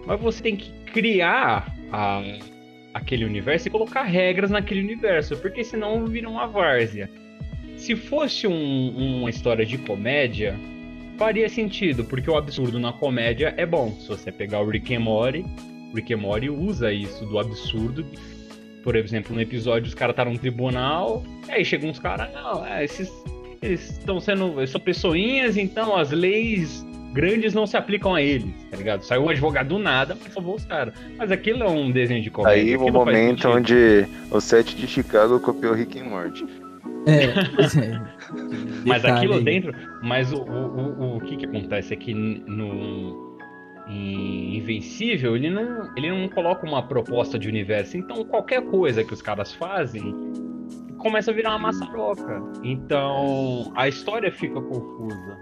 Mas 0.05 0.19
você 0.19 0.41
tem 0.41 0.55
que 0.55 0.71
criar 0.85 1.67
a, 1.91 2.21
aquele 2.93 3.25
universo 3.25 3.67
e 3.67 3.71
colocar 3.71 4.03
regras 4.03 4.49
naquele 4.49 4.81
universo, 4.81 5.35
porque 5.37 5.63
senão 5.63 6.05
vira 6.05 6.29
uma 6.29 6.47
várzea. 6.47 7.09
Se 7.77 7.95
fosse 7.95 8.47
um- 8.47 9.19
uma 9.19 9.29
história 9.29 9.65
de 9.65 9.77
comédia, 9.77 10.55
faria 11.17 11.47
sentido, 11.49 12.03
porque 12.03 12.29
o 12.29 12.35
absurdo 12.37 12.79
na 12.79 12.91
comédia 12.93 13.53
é 13.57 13.65
bom. 13.65 13.91
Se 13.99 14.07
você 14.07 14.31
pegar 14.31 14.61
o 14.61 14.69
Rick 14.69 14.95
and 14.95 15.01
Morty, 15.01 15.45
Rick 15.93 16.13
and 16.13 16.17
Morty 16.17 16.49
usa 16.49 16.91
isso 16.91 17.25
do 17.25 17.37
absurdo. 17.39 18.05
Por 18.83 18.95
exemplo, 18.95 19.33
no 19.35 19.41
episódio 19.41 19.87
os 19.87 19.93
caras 19.95 20.15
tá 20.15 20.23
num 20.25 20.35
tribunal, 20.37 21.23
aí 21.49 21.65
chegam 21.65 21.89
uns 21.89 21.99
caras, 21.99 22.29
não, 22.33 22.65
é, 22.65 22.83
esses 22.83 23.11
eles 23.61 23.89
estão 23.91 24.19
sendo, 24.19 24.65
são 24.67 24.79
pessoinhas, 24.79 25.57
então 25.57 25.95
as 25.95 26.11
leis 26.11 26.85
grandes 27.13 27.53
não 27.53 27.65
se 27.65 27.75
aplicam 27.77 28.13
a 28.13 28.21
eles, 28.21 28.53
tá 28.69 28.77
ligado? 28.77 29.01
Saiu 29.03 29.23
um 29.23 29.29
advogado 29.29 29.69
do 29.69 29.79
nada 29.79 30.15
pra 30.15 30.29
salvar 30.31 30.55
os 30.55 30.65
caras. 30.65 30.93
Mas 31.17 31.31
aquilo 31.31 31.63
é 31.63 31.69
um 31.69 31.89
desenho 31.89 32.21
de 32.21 32.29
comédia. 32.29 32.61
Aí 32.61 32.77
o 32.77 32.91
momento 32.91 33.47
onde 33.49 34.05
o 34.29 34.39
set 34.41 34.75
de 34.75 34.85
Chicago 34.85 35.39
copiou 35.39 35.73
Rick 35.73 35.97
and 35.99 36.03
Morty. 36.05 36.45
É, 37.05 37.27
pois 37.55 37.75
é. 37.77 38.01
Mas 38.85 39.01
Detalhe 39.03 39.17
aquilo 39.17 39.43
dentro. 39.43 39.73
Mas 40.01 40.31
o, 40.31 40.37
o, 40.37 41.03
o, 41.03 41.17
o 41.17 41.21
que 41.21 41.37
que 41.37 41.45
acontece 41.45 41.93
é 41.93 41.97
que 41.97 42.13
no. 42.13 43.25
Em 43.87 44.57
Invencível, 44.57 45.35
ele 45.35 45.51
não, 45.51 45.91
ele 45.95 46.09
não 46.09 46.27
coloca 46.29 46.65
uma 46.65 46.81
proposta 46.81 47.37
de 47.37 47.47
universo. 47.47 47.95
Então, 47.95 48.25
qualquer 48.25 48.63
coisa 48.63 49.03
que 49.03 49.13
os 49.13 49.21
caras 49.21 49.53
fazem 49.53 50.11
começa 50.97 51.29
a 51.29 51.33
virar 51.35 51.51
uma 51.51 51.59
maçaroca. 51.59 52.41
Então, 52.63 53.71
a 53.75 53.87
história 53.87 54.31
fica 54.31 54.59
confusa. 54.59 55.37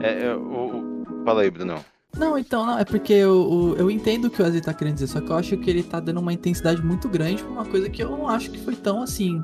É, 0.00 0.26
é, 0.26 0.34
o, 0.36 0.40
o- 0.40 1.24
Fala 1.24 1.40
aí, 1.40 1.50
Brunão. 1.50 1.82
Não, 2.14 2.36
então, 2.38 2.66
não, 2.66 2.78
é 2.78 2.84
porque 2.84 3.14
eu, 3.14 3.72
eu, 3.72 3.76
eu 3.78 3.90
entendo 3.90 4.26
o 4.26 4.30
que 4.30 4.40
o 4.40 4.44
Wesley 4.44 4.60
tá 4.62 4.74
querendo 4.74 4.94
dizer, 4.94 5.06
só 5.06 5.20
que 5.22 5.30
eu 5.30 5.36
acho 5.36 5.56
que 5.56 5.70
ele 5.70 5.82
tá 5.82 5.98
dando 5.98 6.20
uma 6.20 6.32
intensidade 6.32 6.84
muito 6.84 7.08
grande 7.08 7.42
pra 7.42 7.50
uma 7.52 7.64
coisa 7.64 7.88
que 7.88 8.02
eu 8.02 8.10
não 8.10 8.28
acho 8.28 8.50
que 8.50 8.58
foi 8.58 8.76
tão 8.76 9.02
assim. 9.02 9.42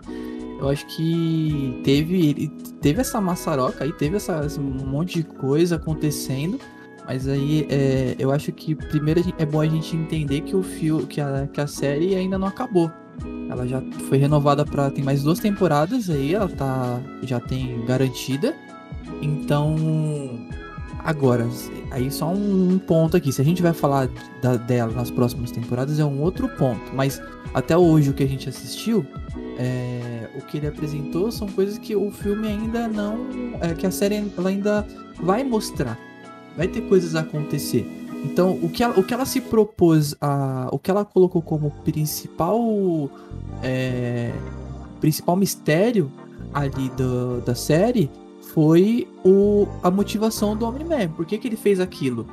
Eu 0.60 0.68
acho 0.68 0.86
que 0.86 1.80
teve, 1.82 2.52
teve 2.82 3.00
essa 3.00 3.18
maçaroca 3.20 3.82
aí, 3.82 3.92
teve 3.94 4.16
essa, 4.16 4.44
esse 4.44 4.60
monte 4.60 5.14
de 5.14 5.22
coisa 5.24 5.76
acontecendo, 5.76 6.60
mas 7.06 7.26
aí 7.26 7.66
é, 7.70 8.14
eu 8.18 8.30
acho 8.30 8.52
que 8.52 8.74
primeiro 8.74 9.22
é 9.38 9.46
bom 9.46 9.62
a 9.62 9.66
gente 9.66 9.96
entender 9.96 10.42
que 10.42 10.54
o 10.54 10.62
fio, 10.62 11.06
que 11.06 11.18
a, 11.18 11.48
que 11.50 11.60
a 11.60 11.66
série 11.66 12.14
ainda 12.14 12.38
não 12.38 12.46
acabou. 12.46 12.92
Ela 13.48 13.66
já 13.66 13.82
foi 14.08 14.18
renovada 14.18 14.64
para 14.64 14.90
tem 14.90 15.02
mais 15.02 15.22
duas 15.22 15.40
temporadas 15.40 16.10
aí, 16.10 16.34
ela 16.34 16.48
tá 16.48 17.00
já 17.22 17.40
tem 17.40 17.82
garantida. 17.86 18.54
Então, 19.22 19.76
agora, 21.04 21.46
aí 21.90 22.10
só 22.10 22.30
um, 22.32 22.78
ponto 22.78 23.16
aqui. 23.16 23.32
Se 23.32 23.40
a 23.40 23.44
gente 23.44 23.62
vai 23.62 23.72
falar 23.72 24.08
da- 24.42 24.56
dela 24.56 24.92
nas 24.92 25.10
próximas 25.10 25.50
temporadas 25.50 25.98
é 25.98 26.04
um 26.04 26.20
outro 26.22 26.48
ponto. 26.56 26.92
Mas 26.94 27.20
até 27.54 27.76
hoje 27.76 28.10
o 28.10 28.12
que 28.14 28.22
a 28.22 28.28
gente 28.28 28.48
assistiu, 28.48 29.04
é, 29.58 30.28
o 30.36 30.42
que 30.42 30.56
ele 30.58 30.66
apresentou 30.66 31.30
são 31.30 31.48
coisas 31.48 31.78
que 31.78 31.94
o 31.96 32.10
filme 32.10 32.48
ainda 32.48 32.86
não, 32.88 33.26
é, 33.60 33.74
que 33.74 33.86
a 33.86 33.90
série 33.90 34.24
ela 34.36 34.48
ainda 34.48 34.86
vai 35.22 35.44
mostrar. 35.44 35.98
Vai 36.56 36.68
ter 36.68 36.82
coisas 36.82 37.14
a 37.14 37.20
acontecer. 37.20 37.86
Então, 38.24 38.58
o 38.62 38.68
que 38.68 38.82
ela, 38.82 38.98
o 38.98 39.02
que 39.02 39.14
ela 39.14 39.24
se 39.24 39.40
propôs 39.40 40.14
a, 40.20 40.68
o 40.70 40.78
que 40.78 40.90
ela 40.90 41.04
colocou 41.06 41.40
como 41.40 41.70
principal, 41.84 43.10
é, 43.62 44.30
principal 45.00 45.36
mistério 45.36 46.10
ali 46.52 46.90
do- 46.90 47.40
da 47.40 47.54
série 47.54 48.10
foi 48.52 49.06
o, 49.24 49.66
a 49.82 49.90
motivação 49.90 50.56
do 50.56 50.66
Omni-Man. 50.66 51.08
Por 51.10 51.24
que, 51.24 51.38
que 51.38 51.46
ele 51.46 51.56
fez 51.56 51.80
aquilo? 51.80 52.26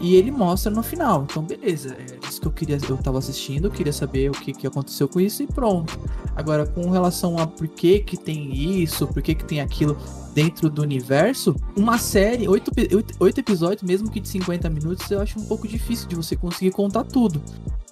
E 0.00 0.14
ele 0.14 0.30
mostra 0.30 0.70
no 0.70 0.82
final. 0.82 1.26
Então, 1.28 1.42
beleza. 1.42 1.96
É 1.98 2.28
isso 2.28 2.40
que 2.40 2.46
eu 2.46 2.52
queria. 2.52 2.78
Eu 2.88 2.96
tava 2.98 3.18
assistindo, 3.18 3.66
eu 3.66 3.70
queria 3.70 3.92
saber 3.92 4.30
o 4.30 4.32
que, 4.32 4.52
que 4.52 4.66
aconteceu 4.66 5.08
com 5.08 5.20
isso 5.20 5.42
e 5.42 5.46
pronto. 5.46 5.98
Agora, 6.34 6.66
com 6.66 6.90
relação 6.90 7.38
a 7.38 7.46
por 7.46 7.66
que, 7.68 8.00
que 8.00 8.16
tem 8.16 8.54
isso, 8.54 9.06
por 9.06 9.22
que, 9.22 9.34
que 9.34 9.44
tem 9.44 9.60
aquilo 9.60 9.96
dentro 10.34 10.68
do 10.68 10.82
universo, 10.82 11.56
uma 11.74 11.96
série, 11.96 12.46
oito, 12.46 12.70
oito, 12.76 13.14
oito 13.18 13.40
episódios, 13.40 13.82
mesmo 13.82 14.10
que 14.10 14.20
de 14.20 14.28
50 14.28 14.68
minutos, 14.68 15.10
eu 15.10 15.20
acho 15.20 15.38
um 15.38 15.44
pouco 15.46 15.66
difícil 15.66 16.06
de 16.06 16.14
você 16.14 16.36
conseguir 16.36 16.72
contar 16.72 17.04
tudo. 17.04 17.40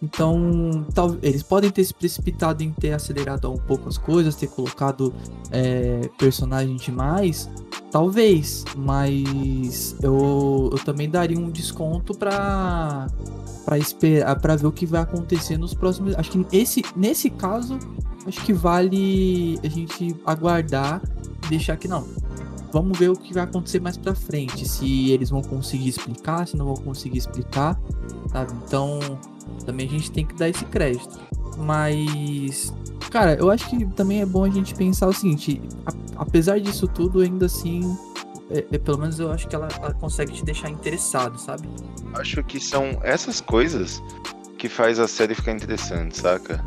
Então, 0.05 0.87
tal, 0.93 1.17
eles 1.23 1.43
podem 1.43 1.71
ter 1.71 1.83
se 1.83 1.95
precipitado 1.95 2.63
em 2.63 2.71
ter 2.73 2.93
acelerado 2.93 3.51
um 3.51 3.57
pouco 3.57 3.89
as 3.89 3.97
coisas, 3.97 4.37
ter 4.37 4.49
colocado 4.49 5.15
é, 5.51 6.11
personagem 6.19 6.77
demais, 6.77 7.49
talvez, 7.91 8.65
mas 8.77 9.97
eu, 10.03 10.69
eu 10.73 10.79
também 10.85 11.09
daria 11.09 11.39
um 11.39 11.51
desconto 11.51 12.15
pra 12.15 13.07
para 13.65 13.79
esperar, 13.79 14.39
para 14.39 14.57
ver 14.57 14.67
o 14.67 14.73
que 14.73 14.85
vai 14.85 15.01
acontecer 15.01 15.57
nos 15.57 15.73
próximos. 15.73 16.15
Acho 16.17 16.31
que 16.33 16.47
esse, 16.53 16.83
nesse 16.95 17.31
caso, 17.31 17.79
acho 18.27 18.45
que 18.45 18.53
vale 18.53 19.59
a 19.65 19.69
gente 19.69 20.15
aguardar 20.27 21.01
e 21.47 21.49
deixar 21.49 21.79
que 21.79 21.89
não. 21.89 22.07
Vamos 22.71 22.99
ver 22.99 23.09
o 23.09 23.17
que 23.17 23.33
vai 23.33 23.45
acontecer 23.45 23.81
mais 23.81 23.97
pra 23.97 24.15
frente, 24.15 24.69
se 24.69 25.11
eles 25.11 25.31
vão 25.31 25.41
conseguir 25.41 25.89
explicar, 25.89 26.47
se 26.47 26.59
não 26.59 26.67
vão 26.67 26.77
conseguir 26.77 27.17
explicar, 27.17 27.81
sabe? 28.31 28.53
Então, 28.67 28.99
também 29.65 29.87
a 29.87 29.91
gente 29.91 30.11
tem 30.11 30.25
que 30.27 30.35
dar 30.35 30.49
esse 30.49 30.65
crédito. 30.67 31.19
Mas, 31.59 32.73
cara, 33.11 33.35
eu 33.35 33.51
acho 33.51 33.69
que 33.69 33.85
também 33.95 34.21
é 34.21 34.27
bom 34.27 34.45
a 34.45 34.51
gente 34.51 34.75
pensar 34.75 35.09
o 35.09 35.13
seguinte: 35.13 35.61
a- 35.87 36.23
apesar 36.23 36.61
disso 36.61 36.89
tudo, 36.89 37.21
ainda 37.21 37.47
assim, 37.47 37.97
é- 38.51 38.65
é- 38.73 38.79
pelo 38.79 38.99
menos 38.99 39.19
eu 39.21 39.31
acho 39.31 39.47
que 39.49 39.55
ela, 39.55 39.69
ela 39.81 39.95
consegue 39.95 40.33
te 40.33 40.45
deixar 40.45 40.69
interessado, 40.71 41.39
sabe? 41.39 41.69
Acho 42.15 42.43
que 42.43 42.59
são 42.61 42.99
essas 43.03 43.41
coisas 43.41 44.03
que 44.59 44.69
faz 44.69 44.99
a 44.99 45.07
série 45.07 45.35
ficar 45.35 45.53
interessante, 45.53 46.19
saca? 46.19 46.65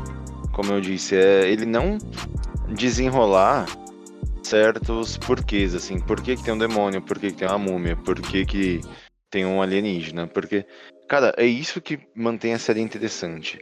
Como 0.52 0.72
eu 0.72 0.80
disse, 0.80 1.14
é 1.14 1.48
ele 1.48 1.66
não 1.66 1.98
desenrolar 2.74 3.66
certos 4.42 5.16
porquês, 5.18 5.74
assim, 5.74 5.98
por 5.98 6.20
que, 6.20 6.36
que 6.36 6.42
tem 6.42 6.54
um 6.54 6.58
demônio, 6.58 7.02
por 7.02 7.18
que, 7.18 7.30
que 7.30 7.36
tem 7.36 7.48
uma 7.48 7.58
múmia, 7.58 7.96
por 7.96 8.20
que, 8.20 8.44
que 8.46 8.80
tem 9.30 9.44
um 9.44 9.60
alienígena, 9.60 10.26
porque, 10.26 10.64
cara, 11.08 11.34
é 11.36 11.46
isso 11.46 11.80
que 11.80 11.98
mantém 12.14 12.54
a 12.54 12.58
série 12.58 12.80
interessante. 12.80 13.58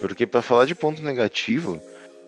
Porque 0.00 0.26
pra 0.26 0.42
falar 0.42 0.66
de 0.66 0.74
ponto 0.74 1.02
negativo, 1.02 1.80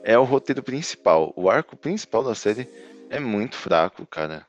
é 0.03 0.19
o 0.19 0.25
roteiro 0.25 0.63
principal. 0.63 1.33
O 1.37 1.51
arco 1.51 1.77
principal 1.77 2.23
da 2.23 2.35
série 2.35 2.69
é 3.11 3.21
muito 3.21 3.57
fraco, 3.57 4.07
cara. 4.07 4.47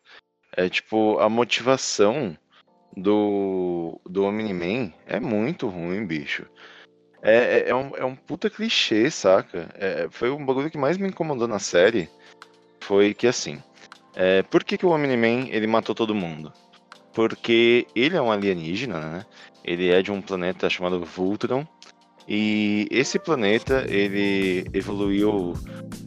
É 0.56 0.70
tipo, 0.70 1.20
a 1.20 1.30
motivação 1.30 2.38
do, 2.96 4.00
do 4.06 4.24
Omni-Man 4.24 4.94
é 5.06 5.20
muito 5.20 5.68
ruim, 5.68 6.06
bicho. 6.06 6.46
É, 7.22 7.60
é, 7.60 7.70
é 7.70 7.76
um, 7.76 7.96
é 7.96 8.04
um 8.04 8.16
puta 8.16 8.50
clichê, 8.50 9.10
saca? 9.10 9.70
É, 9.76 10.08
foi 10.10 10.30
um 10.32 10.46
bagulho 10.46 10.72
que 10.72 10.78
mais 10.78 10.98
me 10.98 11.08
incomodou 11.08 11.48
na 11.48 11.60
série. 11.60 12.10
Foi 12.82 13.14
que 13.14 13.28
assim. 13.28 13.62
É, 14.16 14.44
por 14.44 14.64
que, 14.64 14.78
que 14.78 14.86
o 14.86 14.90
Omni-Man 14.90 15.48
ele 15.50 15.68
matou 15.68 15.96
todo 15.96 16.16
mundo? 16.16 16.52
Porque 17.14 17.86
ele 17.96 18.16
é 18.16 18.22
um 18.22 18.32
alienígena, 18.32 19.00
né? 19.00 19.26
Ele 19.64 19.90
é 19.90 20.02
de 20.02 20.12
um 20.12 20.22
planeta 20.22 20.70
chamado 20.70 21.04
Voltron. 21.04 21.66
E 22.28 22.88
esse 22.92 23.18
planeta 23.18 23.84
ele 23.90 24.66
evoluiu 24.74 25.54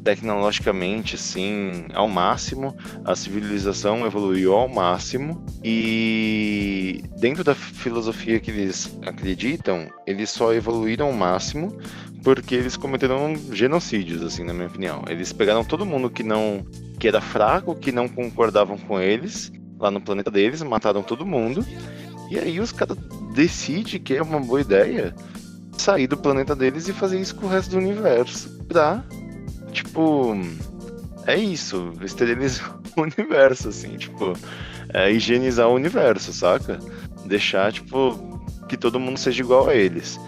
tecnologicamente 0.04 1.16
assim 1.16 1.86
ao 1.92 2.08
máximo 2.08 2.76
a 3.04 3.16
civilização 3.16 4.06
evoluiu 4.06 4.54
ao 4.54 4.68
máximo 4.68 5.44
e 5.62 7.02
dentro 7.18 7.42
da 7.42 7.54
filosofia 7.54 8.38
que 8.38 8.50
eles 8.50 8.96
acreditam, 9.04 9.88
eles 10.06 10.30
só 10.30 10.54
evoluíram 10.54 11.06
ao 11.06 11.12
máximo 11.12 11.76
porque 12.22 12.54
eles 12.54 12.76
cometeram 12.76 13.34
genocídios, 13.52 14.22
assim, 14.22 14.44
na 14.44 14.54
minha 14.54 14.68
opinião. 14.68 15.04
Eles 15.08 15.30
pegaram 15.30 15.62
todo 15.62 15.84
mundo 15.84 16.08
que 16.08 16.22
não 16.22 16.64
que 16.98 17.06
era 17.06 17.20
fraco, 17.20 17.74
que 17.74 17.92
não 17.92 18.08
concordavam 18.08 18.78
com 18.78 18.98
eles 18.98 19.52
lá 19.78 19.90
no 19.90 20.00
planeta 20.00 20.30
deles, 20.30 20.62
mataram 20.62 21.02
todo 21.02 21.26
mundo. 21.26 21.64
E 22.30 22.38
aí 22.38 22.60
os 22.60 22.72
caras 22.72 22.96
decidem 23.34 24.00
que 24.00 24.14
é 24.14 24.22
uma 24.22 24.40
boa 24.40 24.60
ideia 24.60 25.14
sair 25.76 26.06
do 26.06 26.16
planeta 26.16 26.54
deles 26.54 26.88
e 26.88 26.92
fazer 26.92 27.20
isso 27.20 27.34
com 27.34 27.46
o 27.46 27.48
resto 27.48 27.72
do 27.72 27.78
universo 27.78 28.48
pra, 28.68 29.04
tipo, 29.72 30.34
é 31.26 31.36
isso, 31.36 31.92
esterilizar 32.02 32.78
o 32.96 33.02
universo, 33.02 33.68
assim, 33.68 33.96
tipo, 33.96 34.32
é, 34.92 35.10
higienizar 35.10 35.68
o 35.68 35.74
universo, 35.74 36.32
saca? 36.32 36.78
Deixar, 37.26 37.72
tipo, 37.72 38.40
que 38.68 38.76
todo 38.76 39.00
mundo 39.00 39.18
seja 39.18 39.42
igual 39.42 39.68
a 39.68 39.74
eles. 39.74 40.18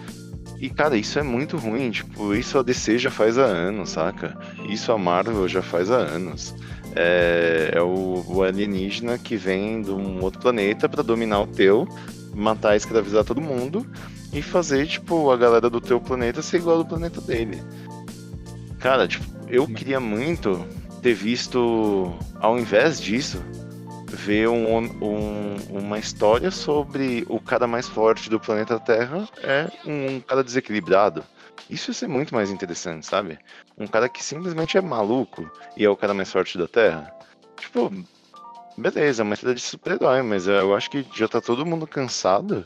E, 0.59 0.69
cara, 0.69 0.97
isso 0.97 1.19
é 1.19 1.23
muito 1.23 1.55
ruim, 1.57 1.91
tipo, 1.91 2.33
isso 2.33 2.57
a 2.57 2.63
DC 2.63 2.97
já 2.97 3.11
faz 3.11 3.37
há 3.37 3.45
anos, 3.45 3.91
saca? 3.91 4.37
Isso 4.67 4.91
a 4.91 4.97
Marvel 4.97 5.47
já 5.47 5.61
faz 5.61 5.91
há 5.91 5.97
anos. 5.97 6.55
É, 6.99 7.71
é 7.73 7.81
o, 7.81 8.23
o 8.27 8.41
alienígena 8.41 9.19
que 9.19 9.35
vem 9.35 9.83
de 9.83 9.91
um 9.91 10.23
outro 10.23 10.41
planeta 10.41 10.89
pra 10.89 11.03
dominar 11.03 11.41
o 11.41 11.47
teu, 11.47 11.87
matar, 12.33 12.75
escravizar 12.75 13.23
todo 13.23 13.39
mundo 13.39 13.85
e 14.33 14.41
fazer, 14.41 14.87
tipo, 14.87 15.29
a 15.29 15.37
galera 15.37 15.69
do 15.69 15.79
teu 15.79 16.01
planeta 16.01 16.41
ser 16.41 16.57
igual 16.57 16.77
ao 16.77 16.83
do 16.83 16.89
planeta 16.89 17.21
dele. 17.21 17.61
Cara, 18.79 19.07
tipo, 19.07 19.25
eu 19.47 19.67
queria 19.67 19.99
muito 19.99 20.65
ter 21.01 21.13
visto, 21.13 22.11
ao 22.39 22.57
invés 22.57 22.99
disso, 22.99 23.43
ver 24.07 24.47
um, 24.49 24.77
um, 25.01 25.55
uma 25.69 25.99
história 25.99 26.49
sobre 26.49 27.25
o 27.29 27.39
cara 27.39 27.67
mais 27.67 27.87
forte 27.87 28.29
do 28.29 28.39
planeta 28.39 28.79
Terra 28.79 29.27
é 29.43 29.69
um 29.85 30.19
cara 30.21 30.43
desequilibrado. 30.43 31.23
Isso 31.69 31.91
ia 31.91 31.93
ser 31.93 32.07
muito 32.07 32.33
mais 32.33 32.49
interessante, 32.49 33.05
sabe? 33.05 33.37
Um 33.77 33.87
cara 33.87 34.07
que 34.07 34.23
simplesmente 34.23 34.77
é 34.77 34.81
maluco 34.81 35.49
e 35.75 35.83
é 35.83 35.89
o 35.89 35.97
cara 35.97 36.13
mais 36.13 36.31
forte 36.31 36.57
da 36.57 36.67
Terra. 36.67 37.13
Tipo, 37.59 37.91
beleza, 38.77 39.21
é 39.21 39.23
uma 39.23 39.33
história 39.33 39.55
de 39.55 39.61
super-herói, 39.61 40.21
mas 40.21 40.47
eu 40.47 40.75
acho 40.75 40.89
que 40.89 41.05
já 41.15 41.27
tá 41.27 41.41
todo 41.41 41.65
mundo 41.65 41.87
cansado 41.87 42.65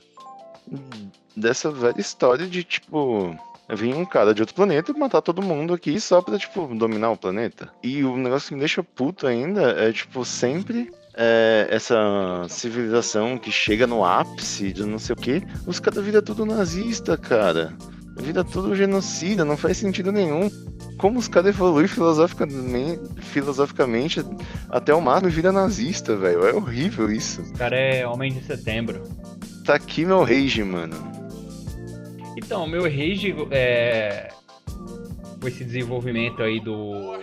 dessa 1.36 1.72
velha 1.72 2.00
história 2.00 2.48
de, 2.48 2.64
tipo, 2.64 3.36
vir 3.70 3.96
um 3.96 4.06
cara 4.06 4.34
de 4.34 4.42
outro 4.42 4.56
planeta 4.56 4.92
e 4.92 5.00
matar 5.00 5.22
todo 5.22 5.42
mundo 5.42 5.74
aqui 5.74 6.00
só 6.00 6.22
pra, 6.22 6.38
tipo, 6.38 6.68
dominar 6.76 7.12
o 7.12 7.18
planeta. 7.18 7.74
E 7.82 8.04
o 8.04 8.18
negócio 8.18 8.50
que 8.50 8.54
me 8.56 8.60
deixa 8.60 8.84
puto 8.84 9.26
ainda 9.26 9.72
é, 9.72 9.92
tipo, 9.92 10.24
sempre 10.26 10.92
é, 11.14 11.68
essa 11.70 12.46
civilização 12.50 13.38
que 13.38 13.52
chega 13.52 13.88
no 13.88 14.06
ápice 14.06 14.72
de 14.72 14.86
não 14.86 15.00
sei 15.00 15.14
o 15.14 15.18
que, 15.18 15.44
os 15.66 15.80
caras 15.80 16.04
viram 16.04 16.22
tudo 16.22 16.46
nazista, 16.46 17.18
cara. 17.18 17.76
Vira 18.22 18.44
tudo 18.44 18.76
genocida, 18.76 19.44
não 19.44 19.58
faz 19.58 19.78
sentido 19.78 20.12
nenhum. 20.12 20.50
Como 20.98 21.18
os 21.18 21.28
caras 21.28 21.56
evoluem 21.56 21.88
filosoficamente, 21.88 23.02
filosoficamente 23.22 24.24
até 24.70 24.94
o 24.94 25.02
máximo 25.02 25.30
e 25.30 25.32
vira 25.32 25.52
nazista, 25.52 26.16
velho. 26.16 26.46
É 26.46 26.54
horrível 26.54 27.12
isso. 27.12 27.42
O 27.42 27.54
cara 27.58 27.76
é 27.76 28.08
homem 28.08 28.32
de 28.32 28.44
setembro. 28.44 29.02
Tá 29.66 29.76
aqui 29.76 30.06
meu 30.06 30.24
rage, 30.24 30.64
mano. 30.64 30.96
Então, 32.38 32.68
meu 32.68 32.84
rage 32.84 33.36
é. 33.50 34.30
Com 35.40 35.48
esse 35.48 35.64
desenvolvimento 35.64 36.44
aí 36.44 36.60
do. 36.60 37.20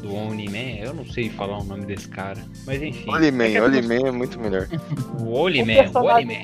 Do 0.00 0.14
Oni-Man, 0.14 0.78
eu 0.80 0.94
não 0.94 1.04
sei 1.04 1.28
falar 1.30 1.58
o 1.58 1.64
nome 1.64 1.86
desse 1.86 2.08
cara. 2.08 2.40
Mas 2.64 2.80
enfim. 2.82 3.10
Oli-Man, 3.10 3.48
é 3.48 3.62
Oli-Man 3.62 4.08
é 4.08 4.10
muito 4.10 4.38
melhor. 4.38 4.68
O 5.20 5.32
Oli-Man, 5.32 5.90
o 5.94 5.98
Oli-Man. 5.98 6.34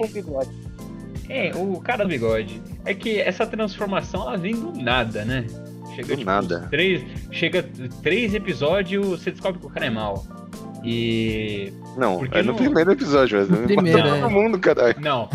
É, 1.28 1.52
o 1.54 1.80
cara 1.80 2.04
do 2.04 2.08
bigode. 2.08 2.60
É 2.84 2.92
que 2.94 3.20
essa 3.20 3.46
transformação 3.46 4.22
ela 4.22 4.36
vem 4.36 4.54
do 4.54 4.72
nada, 4.72 5.24
né? 5.24 5.46
Chega 5.94 6.08
Do 6.08 6.16
tipo, 6.16 6.24
nada. 6.24 6.66
Três, 6.70 7.02
chega 7.30 7.62
três 8.02 8.34
episódios, 8.34 9.06
você 9.06 9.30
descobre 9.30 9.60
que 9.60 9.66
o 9.66 9.70
cara 9.70 9.86
é 9.86 9.90
mal. 9.90 10.24
E. 10.84 11.72
Não, 11.96 12.18
Porque 12.18 12.38
é 12.38 12.42
no 12.42 12.52
não- 12.52 12.56
primeiro 12.56 12.92
episódio, 12.92 13.38
mas 13.38 13.50
ele 13.50 13.74
primeiro, 13.74 13.98
mata 13.98 14.16
é. 14.16 14.20
todo 14.20 14.30
mundo, 14.30 14.58
caralho. 14.58 15.00
Não, 15.00 15.28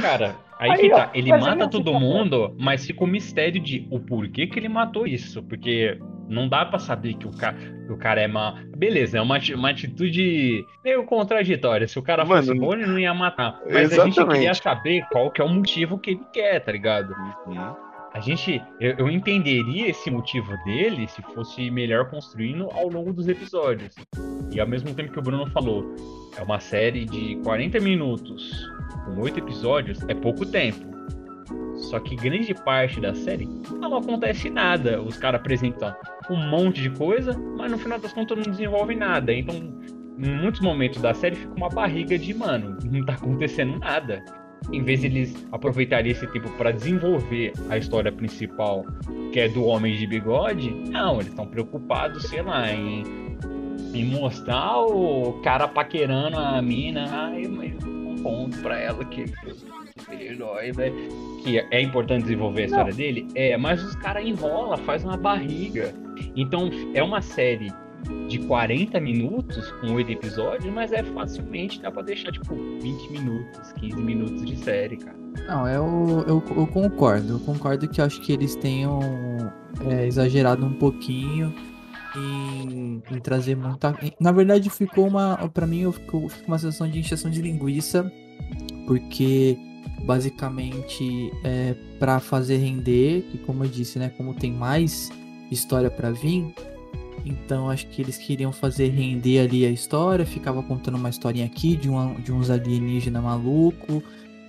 cara, 0.00 0.36
aí, 0.58 0.70
Aí, 0.70 0.78
que 0.78 0.92
ó, 0.92 0.96
tá. 0.96 1.10
Ele 1.12 1.30
mas 1.30 1.40
mata 1.42 1.68
todo 1.68 1.86
fica 1.86 1.98
mundo, 1.98 2.54
mas 2.58 2.86
fica 2.86 3.04
o 3.04 3.06
mistério 3.06 3.60
de 3.60 3.86
o 3.90 3.98
porquê 3.98 4.46
que 4.46 4.58
ele 4.58 4.68
matou 4.68 5.06
isso. 5.06 5.42
Porque 5.42 5.98
não 6.28 6.48
dá 6.48 6.64
pra 6.64 6.78
saber 6.78 7.14
que 7.14 7.26
o 7.26 7.36
cara, 7.36 7.56
que 7.56 7.92
o 7.92 7.96
cara 7.96 8.20
é 8.20 8.28
mal. 8.28 8.54
Beleza, 8.76 9.18
é 9.18 9.20
uma, 9.20 9.38
uma 9.54 9.70
atitude 9.70 10.64
meio 10.84 11.04
contraditória. 11.04 11.86
Se 11.86 11.98
o 11.98 12.02
cara 12.02 12.24
Mano, 12.24 12.42
fosse 12.42 12.58
bom, 12.58 12.72
ele 12.72 12.86
não 12.86 12.98
ia 12.98 13.14
matar. 13.14 13.60
Mas 13.66 13.92
a 13.92 14.04
gente 14.04 14.12
exatamente. 14.12 14.38
queria 14.38 14.54
saber 14.54 15.06
qual 15.10 15.30
que 15.30 15.40
é 15.40 15.44
o 15.44 15.48
motivo 15.48 15.98
que 15.98 16.10
ele 16.10 16.22
quer, 16.32 16.60
tá 16.60 16.72
ligado? 16.72 17.14
A 18.12 18.20
gente. 18.20 18.62
Eu, 18.80 18.94
eu 18.98 19.10
entenderia 19.10 19.88
esse 19.88 20.10
motivo 20.10 20.56
dele 20.64 21.08
se 21.08 21.20
fosse 21.22 21.70
melhor 21.70 22.08
construindo 22.10 22.68
ao 22.72 22.88
longo 22.88 23.12
dos 23.12 23.28
episódios. 23.28 23.94
E 24.52 24.60
ao 24.60 24.68
mesmo 24.68 24.94
tempo 24.94 25.12
que 25.12 25.18
o 25.18 25.22
Bruno 25.22 25.46
falou, 25.50 25.94
é 26.36 26.42
uma 26.42 26.60
série 26.60 27.04
de 27.04 27.36
40 27.42 27.80
minutos 27.80 28.68
com 29.04 29.20
oito 29.20 29.40
episódios, 29.40 30.00
é 30.08 30.14
pouco 30.14 30.46
tempo. 30.46 30.94
Só 31.90 31.98
que 31.98 32.14
grande 32.16 32.54
parte 32.54 33.00
da 33.00 33.14
série 33.14 33.48
não 33.80 33.96
acontece 33.96 34.48
nada. 34.48 35.02
Os 35.02 35.18
caras 35.18 35.40
apresentam 35.40 35.94
um 36.30 36.48
monte 36.48 36.82
de 36.82 36.90
coisa, 36.90 37.36
mas 37.56 37.70
no 37.70 37.78
final 37.78 37.98
das 37.98 38.12
contas 38.12 38.36
não 38.36 38.44
desenvolve 38.44 38.94
nada. 38.94 39.32
Então, 39.32 39.54
em 40.18 40.30
muitos 40.40 40.60
momentos 40.60 41.00
da 41.02 41.12
série 41.12 41.36
fica 41.36 41.54
uma 41.54 41.68
barriga 41.68 42.18
de, 42.18 42.32
mano, 42.32 42.76
não 42.84 43.04
tá 43.04 43.14
acontecendo 43.14 43.78
nada. 43.78 44.24
Em 44.72 44.82
vez 44.82 45.00
de 45.00 45.06
eles 45.06 45.46
aproveitarem 45.52 46.12
esse 46.12 46.26
tempo 46.28 46.48
para 46.56 46.70
desenvolver 46.70 47.52
a 47.68 47.76
história 47.76 48.10
principal, 48.10 48.84
que 49.32 49.40
é 49.40 49.48
do 49.48 49.64
homem 49.64 49.96
de 49.96 50.06
bigode, 50.06 50.70
não, 50.90 51.16
eles 51.16 51.28
estão 51.28 51.46
preocupados, 51.46 52.22
sei 52.24 52.40
lá, 52.40 52.72
em, 52.72 53.04
em 53.92 54.04
mostrar 54.06 54.80
o 54.80 55.34
cara 55.42 55.68
paquerando 55.68 56.38
a 56.38 56.62
mina, 56.62 57.06
ai, 57.10 57.46
mas 57.46 57.74
um 57.84 58.16
ponto 58.22 58.56
pra 58.58 58.78
ela 58.78 59.04
que 59.04 59.26
super-herói, 59.96 60.72
velho. 60.72 60.94
Que 61.42 61.58
é 61.58 61.80
importante 61.80 62.22
desenvolver 62.22 62.62
a 62.62 62.66
história 62.66 62.92
dele, 62.92 63.28
é, 63.34 63.56
mas 63.56 63.82
os 63.82 63.94
caras 63.96 64.24
enrola, 64.24 64.76
faz 64.78 65.04
uma 65.04 65.16
barriga. 65.16 65.94
Então 66.34 66.70
é 66.94 67.02
uma 67.02 67.22
série 67.22 67.72
de 68.28 68.38
40 68.40 69.00
minutos 69.00 69.70
com 69.80 69.94
8 69.94 70.12
episódios, 70.12 70.72
mas 70.72 70.92
é 70.92 71.02
facilmente 71.02 71.80
dá 71.80 71.90
pra 71.90 72.02
deixar 72.02 72.32
tipo 72.32 72.54
20 72.54 73.10
minutos, 73.10 73.72
15 73.74 73.96
minutos 74.02 74.44
de 74.44 74.56
série, 74.56 74.96
cara. 74.96 75.16
Não, 75.46 75.68
eu, 75.68 76.24
eu, 76.26 76.42
eu 76.56 76.66
concordo. 76.66 77.34
Eu 77.34 77.40
concordo 77.40 77.88
que 77.88 78.00
eu 78.00 78.04
acho 78.04 78.20
que 78.20 78.32
eles 78.32 78.56
tenham 78.56 78.98
é, 79.88 80.06
exagerado 80.06 80.66
um 80.66 80.74
pouquinho 80.74 81.54
em, 82.16 83.02
em 83.10 83.20
trazer 83.20 83.56
muita. 83.56 83.96
Na 84.20 84.32
verdade, 84.32 84.68
ficou 84.70 85.06
uma. 85.06 85.36
Pra 85.48 85.66
mim, 85.66 85.90
ficou, 85.92 86.28
ficou 86.28 86.48
uma 86.48 86.58
sensação 86.58 86.88
de 86.88 86.98
injeção 86.98 87.30
de 87.30 87.40
linguiça, 87.40 88.10
porque 88.86 89.58
basicamente 90.04 91.32
é 91.42 91.74
para 91.98 92.20
fazer 92.20 92.58
render, 92.58 93.22
que 93.30 93.38
como 93.38 93.64
eu 93.64 93.68
disse, 93.68 93.98
né, 93.98 94.10
como 94.16 94.34
tem 94.34 94.52
mais 94.52 95.10
história 95.50 95.90
pra 95.90 96.10
vir, 96.10 96.54
então 97.24 97.70
acho 97.70 97.86
que 97.86 98.02
eles 98.02 98.18
queriam 98.18 98.52
fazer 98.52 98.88
render 98.88 99.40
ali 99.40 99.64
a 99.64 99.70
história, 99.70 100.26
ficava 100.26 100.62
contando 100.62 100.96
uma 100.96 101.08
historinha 101.08 101.46
aqui 101.46 101.76
de, 101.76 101.88
um, 101.88 102.14
de 102.14 102.32
uns 102.32 102.50
alienígena 102.50 103.20
maluco 103.20 104.02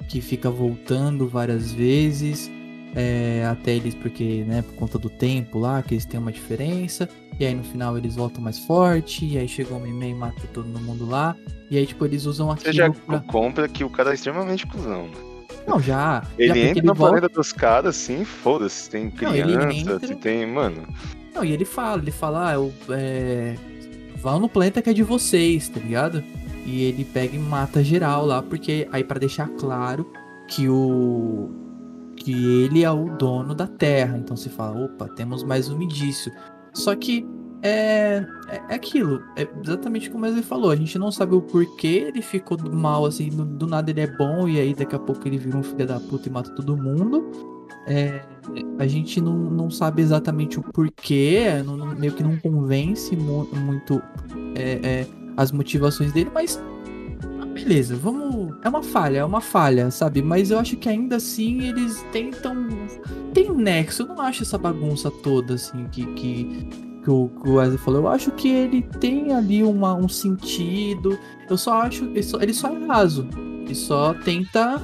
que 0.09 0.21
fica 0.21 0.49
voltando 0.49 1.27
várias 1.27 1.71
vezes 1.71 2.51
é, 2.95 3.45
até 3.45 3.75
eles 3.75 3.93
porque 3.93 4.45
né 4.47 4.61
por 4.61 4.75
conta 4.75 4.97
do 4.97 5.09
tempo 5.09 5.59
lá 5.59 5.83
que 5.83 5.93
eles 5.93 6.05
têm 6.05 6.19
uma 6.19 6.31
diferença 6.31 7.09
e 7.37 7.45
aí 7.45 7.53
no 7.53 7.63
final 7.63 7.97
eles 7.97 8.15
voltam 8.15 8.41
mais 8.41 8.57
forte 8.59 9.25
e 9.25 9.37
aí 9.37 9.47
chega 9.47 9.73
o 9.73 9.79
Mimei 9.79 10.11
e 10.11 10.13
mata 10.13 10.41
todo 10.53 10.65
mundo 10.79 11.05
lá 11.05 11.35
e 11.69 11.77
aí 11.77 11.85
tipo 11.85 12.05
eles 12.05 12.25
usam 12.25 12.47
Você 12.55 12.71
já 12.71 12.87
aquilo 12.87 13.05
pra... 13.05 13.19
compra 13.19 13.67
que 13.67 13.83
o 13.83 13.89
cara 13.89 14.11
é 14.11 14.13
extremamente 14.13 14.65
cuzão. 14.65 15.09
Não 15.67 15.80
já 15.80 16.23
Ele 16.38 16.60
já 16.60 16.69
entra 16.69 16.84
no 16.84 16.93
volta 16.93 17.13
planeta 17.13 17.34
dos 17.34 17.51
caras, 17.51 17.95
assim, 17.95 18.23
foda-se. 18.23 18.84
Se 18.84 18.89
tem 18.89 19.06
Não, 19.06 19.12
criança, 19.12 19.73
entra- 19.73 19.99
se 20.08 20.15
tem. 20.15 20.45
Mano. 20.45 20.84
Não, 21.34 21.43
e 21.43 21.51
ele 21.51 21.65
fala, 21.65 22.01
ele 22.01 22.12
fala, 22.12 22.49
ah, 22.49 22.54
eu, 22.54 22.73
é... 22.89 23.56
vão 24.17 24.39
no 24.39 24.47
planeta 24.47 24.82
que 24.82 24.89
é 24.89 24.93
de 24.93 25.04
vocês, 25.04 25.67
tá 25.69 25.80
ligado? 25.80 26.23
E 26.65 26.84
ele 26.84 27.04
pega 27.06 27.36
e 27.36 27.39
mata 27.39 27.84
geral 27.84 28.25
lá, 28.25 28.41
porque 28.41 28.88
aí 28.91 29.04
pra 29.04 29.19
deixar 29.19 29.47
claro 29.49 30.10
que 30.47 30.67
o 30.69 31.49
que 32.15 32.63
ele 32.63 32.84
é 32.84 32.89
o 32.89 33.10
dono 33.17 33.54
da 33.54 33.67
Terra. 33.67 34.17
Então 34.17 34.36
você 34.36 34.49
fala, 34.49 34.86
opa, 34.86 35.08
temos 35.10 35.43
mais 35.43 35.69
um 35.69 35.82
indício. 35.82 36.32
Só 36.73 36.95
que 36.95 37.25
é, 37.61 38.25
é 38.49 38.61
é 38.69 38.75
aquilo, 38.75 39.21
é 39.35 39.47
exatamente 39.63 40.09
como 40.09 40.25
ele 40.25 40.41
falou, 40.43 40.69
a 40.71 40.75
gente 40.75 40.97
não 40.99 41.11
sabe 41.11 41.35
o 41.35 41.41
porquê 41.41 42.05
ele 42.07 42.21
ficou 42.21 42.57
mal, 42.71 43.05
assim, 43.05 43.29
do, 43.29 43.43
do 43.45 43.67
nada 43.67 43.89
ele 43.89 44.01
é 44.01 44.07
bom 44.07 44.47
e 44.47 44.59
aí 44.59 44.73
daqui 44.73 44.95
a 44.95 44.99
pouco 44.99 45.27
ele 45.27 45.37
vira 45.37 45.57
um 45.57 45.63
filho 45.63 45.85
da 45.87 45.99
puta 45.99 46.29
e 46.29 46.31
mata 46.31 46.51
todo 46.51 46.77
mundo. 46.77 47.31
É, 47.87 48.21
a 48.79 48.87
gente 48.87 49.21
não, 49.21 49.33
não 49.35 49.69
sabe 49.69 50.01
exatamente 50.01 50.59
o 50.59 50.63
porquê, 50.63 51.61
não- 51.65 51.77
não- 51.77 51.95
meio 51.95 52.13
que 52.13 52.23
não 52.23 52.35
convence 52.37 53.15
mu- 53.15 53.47
muito 53.55 54.01
é, 54.55 54.79
é, 55.01 55.07
as 55.37 55.51
motivações 55.51 56.11
dele, 56.11 56.31
mas 56.33 56.59
ah, 57.41 57.45
beleza, 57.45 57.95
vamos. 57.95 58.55
É 58.63 58.69
uma 58.69 58.81
falha, 58.83 59.19
é 59.19 59.25
uma 59.25 59.41
falha, 59.41 59.91
sabe? 59.91 60.21
Mas 60.21 60.51
eu 60.51 60.59
acho 60.59 60.77
que 60.77 60.89
ainda 60.89 61.17
assim 61.17 61.61
eles 61.67 62.03
tentam. 62.11 62.55
Tem 63.33 63.51
nexo, 63.53 64.03
eu 64.03 64.07
não 64.07 64.19
acho 64.21 64.43
essa 64.43 64.57
bagunça 64.57 65.11
toda, 65.11 65.55
assim, 65.55 65.85
que, 65.91 66.05
que, 66.13 66.67
que 67.05 67.11
o, 67.11 67.29
Wesley 67.45 67.77
falou. 67.77 68.01
Eu 68.01 68.07
acho 68.07 68.31
que 68.31 68.49
ele 68.49 68.81
tem 68.99 69.31
ali 69.31 69.63
uma, 69.63 69.93
um 69.93 70.09
sentido. 70.09 71.17
Eu 71.47 71.55
só 71.55 71.83
acho. 71.83 72.05
Ele 72.05 72.23
só, 72.23 72.41
ele 72.41 72.53
só 72.53 72.69
é 72.69 72.85
raso. 72.85 73.27
Ele 73.63 73.75
só 73.75 74.13
tenta 74.13 74.81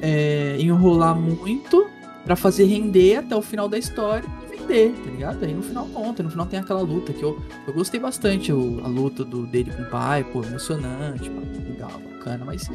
é, 0.00 0.56
enrolar 0.60 1.16
muito 1.16 1.86
pra 2.24 2.36
fazer 2.36 2.64
render 2.64 3.16
até 3.16 3.34
o 3.36 3.42
final 3.42 3.68
da 3.68 3.76
história 3.76 4.26
e 4.46 4.56
vender, 4.56 4.92
tá 4.92 5.10
ligado? 5.10 5.44
Aí 5.44 5.52
no 5.52 5.62
final 5.62 5.86
conta, 5.86 6.22
no 6.22 6.30
final 6.30 6.46
tem 6.46 6.58
aquela 6.58 6.80
luta 6.80 7.12
que 7.12 7.22
eu, 7.22 7.38
eu 7.66 7.74
gostei 7.74 8.00
bastante, 8.00 8.50
a 8.50 8.54
luta 8.54 9.24
do, 9.24 9.46
dele 9.46 9.70
com 9.72 9.82
o 9.82 9.90
pai, 9.90 10.24
pô, 10.24 10.42
emocionante, 10.42 11.28
pô, 11.28 11.40
legal, 11.68 11.92
bacana, 12.10 12.46
mas 12.46 12.70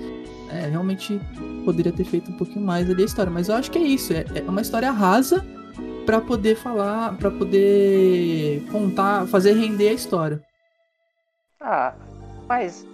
é, 0.52 0.68
realmente 0.70 1.20
poderia 1.66 1.92
ter 1.92 2.04
feito 2.04 2.30
um 2.30 2.36
pouquinho 2.36 2.64
mais 2.64 2.88
ali 2.88 3.02
a 3.02 3.06
história, 3.06 3.32
mas 3.32 3.50
eu 3.50 3.56
acho 3.56 3.72
que 3.72 3.80
é 3.80 3.82
isso, 3.82 4.14
é, 4.14 4.24
é 4.36 4.42
uma 4.48 4.62
história 4.62 4.92
rasa 4.92 5.44
pra 6.06 6.20
poder 6.22 6.56
falar, 6.56 7.16
pra 7.18 7.30
poder 7.32 8.64
contar, 8.72 9.28
fazer 9.28 9.54
render 9.54 9.90
a 9.90 9.94
história. 9.94 10.42
Ah, 11.62 11.94
mas, 12.48 12.86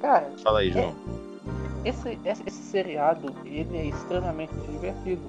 cara, 0.00 0.30
Fala 0.42 0.60
aí, 0.60 0.70
João. 0.70 0.94
esse, 1.84 2.18
esse, 2.24 2.42
esse 2.46 2.62
seriado 2.70 3.34
ele 3.44 3.76
é 3.76 3.86
extremamente 3.86 4.52
divertido. 4.70 5.22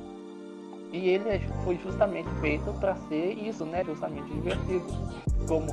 E 0.92 1.08
ele 1.10 1.30
é- 1.30 1.40
foi 1.64 1.78
justamente 1.84 2.28
feito 2.42 2.74
para 2.80 2.96
ser 3.08 3.34
isso, 3.34 3.64
né? 3.64 3.84
Justamente 3.86 4.28
divertido. 4.34 4.86
Como 5.48 5.68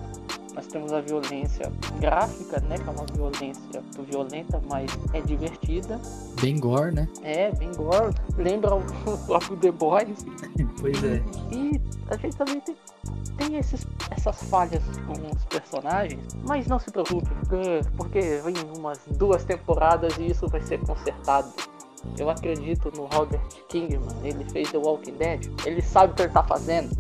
nós 0.57 0.67
temos 0.69 0.91
a 0.91 1.03
violência 1.03 1.71
gráfica, 2.01 2.59
né? 2.61 2.79
Que 2.79 2.89
é 2.89 2.91
uma 2.91 3.05
violência 3.13 3.83
violenta, 4.09 4.61
mas 4.71 4.91
é 5.13 5.21
divertida. 5.21 6.01
Bem 6.41 6.59
gore, 6.59 6.95
né? 6.95 7.07
É, 7.23 7.53
bem 7.53 7.71
gore. 7.73 8.15
Lembra 8.39 8.75
o 8.75 8.83
próprio 9.27 9.57
The 9.59 9.71
Boys. 9.71 10.25
Pois 10.81 11.03
é. 11.05 11.23
E 11.51 11.81
a 12.11 12.17
gente 12.17 12.37
também 12.37 12.61
tem, 12.61 12.77
tem 13.39 13.57
esses, 13.57 13.87
essas 14.11 14.43
falhas 14.45 14.83
com 15.07 15.13
os 15.35 15.45
personagens, 15.47 16.23
mas 16.47 16.67
não 16.67 16.79
se 16.79 16.91
preocupe, 16.91 17.29
porque 17.97 18.21
vem 18.45 18.55
umas 18.77 19.01
duas 19.17 19.43
temporadas 19.45 20.17
e 20.19 20.27
isso 20.31 20.47
vai 20.49 20.61
ser 20.61 20.79
consertado. 20.81 21.51
Eu 22.19 22.31
acredito 22.31 22.91
no 22.97 23.05
Robert 23.07 23.41
Kingman, 23.69 24.01
ele 24.25 24.45
fez 24.51 24.71
The 24.71 24.79
Walking 24.79 25.13
Dead, 25.13 25.51
ele 25.67 25.83
sabe 25.83 26.13
o 26.13 26.17
que 26.17 26.23
ele 26.23 26.33
tá 26.33 26.43
fazendo. 26.43 26.91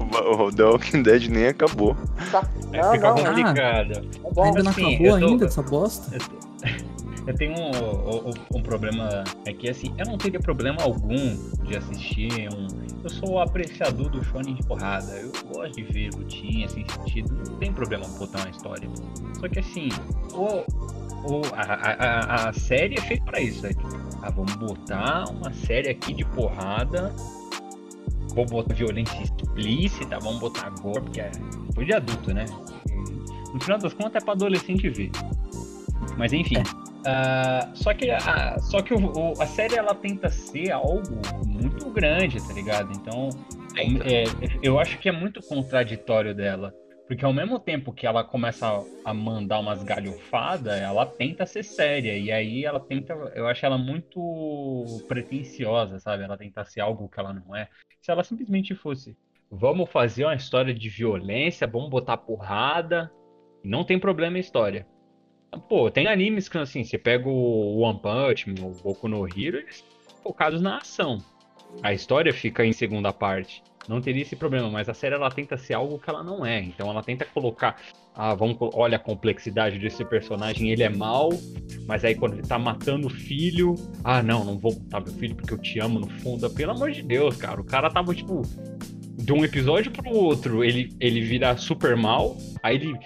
O 0.00 0.42
o 0.44 0.52
The 0.52 0.64
Walking 0.64 1.02
Dead 1.02 1.28
nem 1.28 1.46
acabou. 1.48 1.96
Sa- 2.30 2.42
É, 2.72 2.82
Não, 2.82 2.92
fica 2.92 3.08
não, 3.14 3.24
complicado. 3.24 3.92
é 3.92 4.32
bom. 4.32 4.42
Ainda 4.44 4.62
não 4.62 4.70
assim, 4.70 4.94
acabou 4.96 5.18
tô- 5.20 5.26
ainda 5.26 5.44
essa 5.46 5.62
bosta? 5.62 6.18
Eu, 7.26 7.34
tenho 7.34 7.52
um, 7.52 8.30
um- 8.30 8.58
um 8.58 8.62
problema. 8.62 9.24
É 9.46 9.52
que 9.52 9.68
assim, 9.68 9.94
eu 9.98 10.06
não 10.06 10.16
teria 10.18 10.40
problema 10.40 10.82
algum 10.82 11.16
de 11.64 11.76
assistir 11.76 12.48
um. 12.54 12.66
Eu 13.02 13.10
sou 13.10 13.38
apreciador 13.40 14.08
do 14.10 14.22
shonen 14.24 14.54
de 14.54 14.62
porrada. 14.66 15.12
Eu 15.12 15.30
gosto 15.52 15.76
de 15.76 15.82
ver 15.84 16.10
lutinha 16.14 16.68
sem 16.68 16.84
sentido. 16.88 17.32
Não 17.48 17.56
tem 17.58 17.72
problema 17.72 18.06
botar 18.18 18.40
uma 18.40 18.50
história. 18.50 18.88
Só 19.38 19.48
que 19.48 19.58
assim, 19.58 19.88
o, 20.32 20.64
o, 21.30 21.42
a, 21.54 21.62
a, 21.62 22.48
a- 22.48 22.52
série 22.52 22.96
é 22.98 23.00
feita 23.00 23.24
pra 23.24 23.40
isso. 23.40 23.66
É, 23.66 23.70
ah, 24.22 24.30
vamos 24.30 24.54
botar 24.56 25.24
uma 25.30 25.52
série 25.52 25.88
aqui 25.90 26.12
de 26.14 26.24
porrada. 26.24 27.14
Vou 28.34 28.46
botar 28.46 28.74
violência 28.74 29.20
explícita, 29.22 30.18
vamos 30.20 30.38
botar 30.40 30.70
gore, 30.80 31.00
porque 31.02 31.20
é 31.20 31.30
coisa 31.74 31.84
de 31.86 31.92
adulto, 31.94 32.32
né? 32.32 32.44
No 33.52 33.60
final 33.60 33.78
das 33.78 33.92
contas 33.92 34.22
é 34.22 34.24
pra 34.24 34.34
adolescente 34.34 34.88
ver. 34.88 35.10
Mas 36.16 36.32
enfim. 36.32 36.62
Ah, 37.06 37.70
só 37.74 37.94
que, 37.94 38.10
a, 38.10 38.58
só 38.60 38.82
que 38.82 38.92
o- 38.94 39.32
a 39.40 39.46
série 39.46 39.76
ela 39.76 39.94
tenta 39.94 40.28
ser 40.28 40.70
algo 40.72 41.02
muito 41.46 41.90
grande, 41.90 42.38
tá 42.46 42.52
ligado? 42.52 42.92
Então, 42.92 43.28
é, 43.76 44.24
eu 44.62 44.78
acho 44.78 44.98
que 44.98 45.08
é 45.08 45.12
muito 45.12 45.40
contraditório 45.42 46.34
dela. 46.34 46.74
Porque 47.06 47.24
ao 47.24 47.32
mesmo 47.32 47.58
tempo 47.58 47.92
que 47.92 48.06
ela 48.06 48.22
começa 48.22 48.68
a- 48.68 48.84
a 49.06 49.12
mandar 49.12 49.58
umas 49.58 49.82
galhofadas, 49.82 50.80
ela 50.80 51.04
tenta 51.04 51.44
ser 51.44 51.64
séria. 51.64 52.16
E 52.16 52.30
aí 52.30 52.64
ela 52.64 52.78
tenta. 52.78 53.12
Eu 53.34 53.48
acho 53.48 53.66
ela 53.66 53.76
muito 53.76 54.84
pretensiosa, 55.08 55.98
sabe? 55.98 56.22
Ela 56.22 56.36
tenta 56.38 56.64
ser 56.64 56.80
algo 56.80 57.08
que 57.08 57.18
ela 57.18 57.32
não 57.32 57.54
é. 57.56 57.68
Se 58.00 58.12
ela 58.12 58.22
simplesmente 58.22 58.76
fosse. 58.76 59.16
Vamos 59.50 59.90
fazer 59.90 60.24
uma 60.24 60.36
história 60.36 60.72
de 60.72 60.88
violência, 60.88 61.66
vamos 61.66 61.90
botar 61.90 62.16
porrada. 62.16 63.10
Não 63.64 63.82
tem 63.82 63.98
problema 63.98 64.36
a 64.36 64.40
história. 64.40 64.86
Pô, 65.68 65.90
tem 65.90 66.06
animes 66.06 66.48
que 66.48 66.58
assim, 66.58 66.84
você 66.84 66.96
pega 66.96 67.28
o 67.28 67.78
One 67.78 67.98
Punch 67.98 68.50
o 68.50 68.70
Boku 68.82 69.08
no 69.08 69.26
Hero, 69.26 69.58
eles 69.58 69.84
são 70.06 70.16
focados 70.22 70.60
na 70.60 70.78
ação. 70.78 71.18
A 71.82 71.92
história 71.92 72.32
fica 72.32 72.64
em 72.64 72.72
segunda 72.72 73.12
parte. 73.12 73.62
Não 73.88 74.00
teria 74.00 74.22
esse 74.22 74.36
problema, 74.36 74.70
mas 74.70 74.88
a 74.88 74.94
série 74.94 75.14
ela 75.14 75.30
tenta 75.30 75.56
ser 75.56 75.74
algo 75.74 75.98
que 75.98 76.08
ela 76.08 76.22
não 76.22 76.44
é. 76.44 76.60
Então 76.60 76.88
ela 76.88 77.02
tenta 77.02 77.24
colocar, 77.24 77.76
ah, 78.14 78.34
vamos, 78.34 78.56
olha 78.74 78.96
a 78.96 79.00
complexidade 79.00 79.78
desse 79.78 80.04
personagem, 80.04 80.70
ele 80.70 80.82
é 80.82 80.88
mau, 80.88 81.30
mas 81.86 82.04
aí 82.04 82.14
quando 82.14 82.34
ele 82.34 82.46
tá 82.46 82.58
matando 82.58 83.08
o 83.08 83.10
filho, 83.10 83.74
ah, 84.04 84.22
não, 84.22 84.44
não 84.44 84.58
vou 84.58 84.78
matar 84.78 85.00
meu 85.00 85.12
filho 85.14 85.34
porque 85.34 85.54
eu 85.54 85.58
te 85.58 85.80
amo 85.80 85.98
no 85.98 86.08
fundo. 86.20 86.48
Pelo 86.50 86.72
amor 86.72 86.92
de 86.92 87.02
Deus, 87.02 87.36
cara, 87.36 87.60
o 87.60 87.64
cara 87.64 87.90
tava 87.90 88.14
tipo 88.14 88.42
de 89.16 89.32
um 89.32 89.44
episódio 89.44 89.90
pro 89.90 90.10
outro, 90.10 90.62
ele 90.62 90.94
ele 91.00 91.20
vira 91.20 91.56
super 91.56 91.96
mal, 91.96 92.36
aí 92.62 92.76
ele 92.76 92.98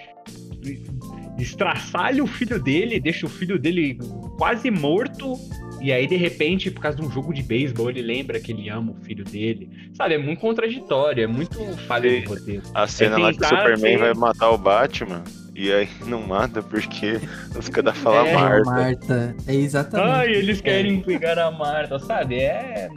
estraçalha 1.37 2.23
o 2.23 2.27
filho 2.27 2.61
dele, 2.61 2.99
deixa 2.99 3.25
o 3.25 3.29
filho 3.29 3.57
dele 3.59 3.97
quase 4.37 4.69
morto. 4.71 5.35
E 5.81 5.91
aí, 5.91 6.07
de 6.07 6.15
repente, 6.15 6.71
por 6.71 6.81
causa 6.81 6.97
de 6.97 7.05
um 7.05 7.11
jogo 7.11 7.33
de 7.33 7.43
beisebol, 7.43 7.89
ele 7.89 8.01
lembra 8.01 8.39
que 8.39 8.51
ele 8.51 8.69
ama 8.69 8.91
o 8.93 9.05
filho 9.05 9.23
dele. 9.23 9.69
Sabe, 9.93 10.15
é 10.15 10.17
muito 10.17 10.39
contraditório, 10.39 11.23
é 11.23 11.27
muito 11.27 11.59
falha 11.87 12.09
de 12.09 12.25
roteiro. 12.25 12.63
A 12.73 12.87
cena 12.87 13.17
lá 13.17 13.31
que 13.33 13.43
o 13.43 13.47
Superman 13.47 13.93
ser- 13.93 13.97
vai 13.99 14.13
matar 14.13 14.49
o 14.51 14.57
Batman. 14.57 15.23
E 15.53 15.71
aí 15.71 15.87
não 16.07 16.25
mata 16.25 16.63
porque 16.63 17.19
os 17.57 17.69
caras 17.69 17.95
falam 17.97 18.25
É, 18.25 18.33
Marta. 18.33 18.65
Marta. 18.71 19.35
É 19.47 19.53
exatamente. 19.55 20.09
Ai, 20.09 20.31
eles 20.33 20.59
querem 20.61 21.01
pegar 21.01 21.37
a 21.37 21.51
Marta, 21.51 21.99
sabe? 21.99 22.35
É. 22.39 22.89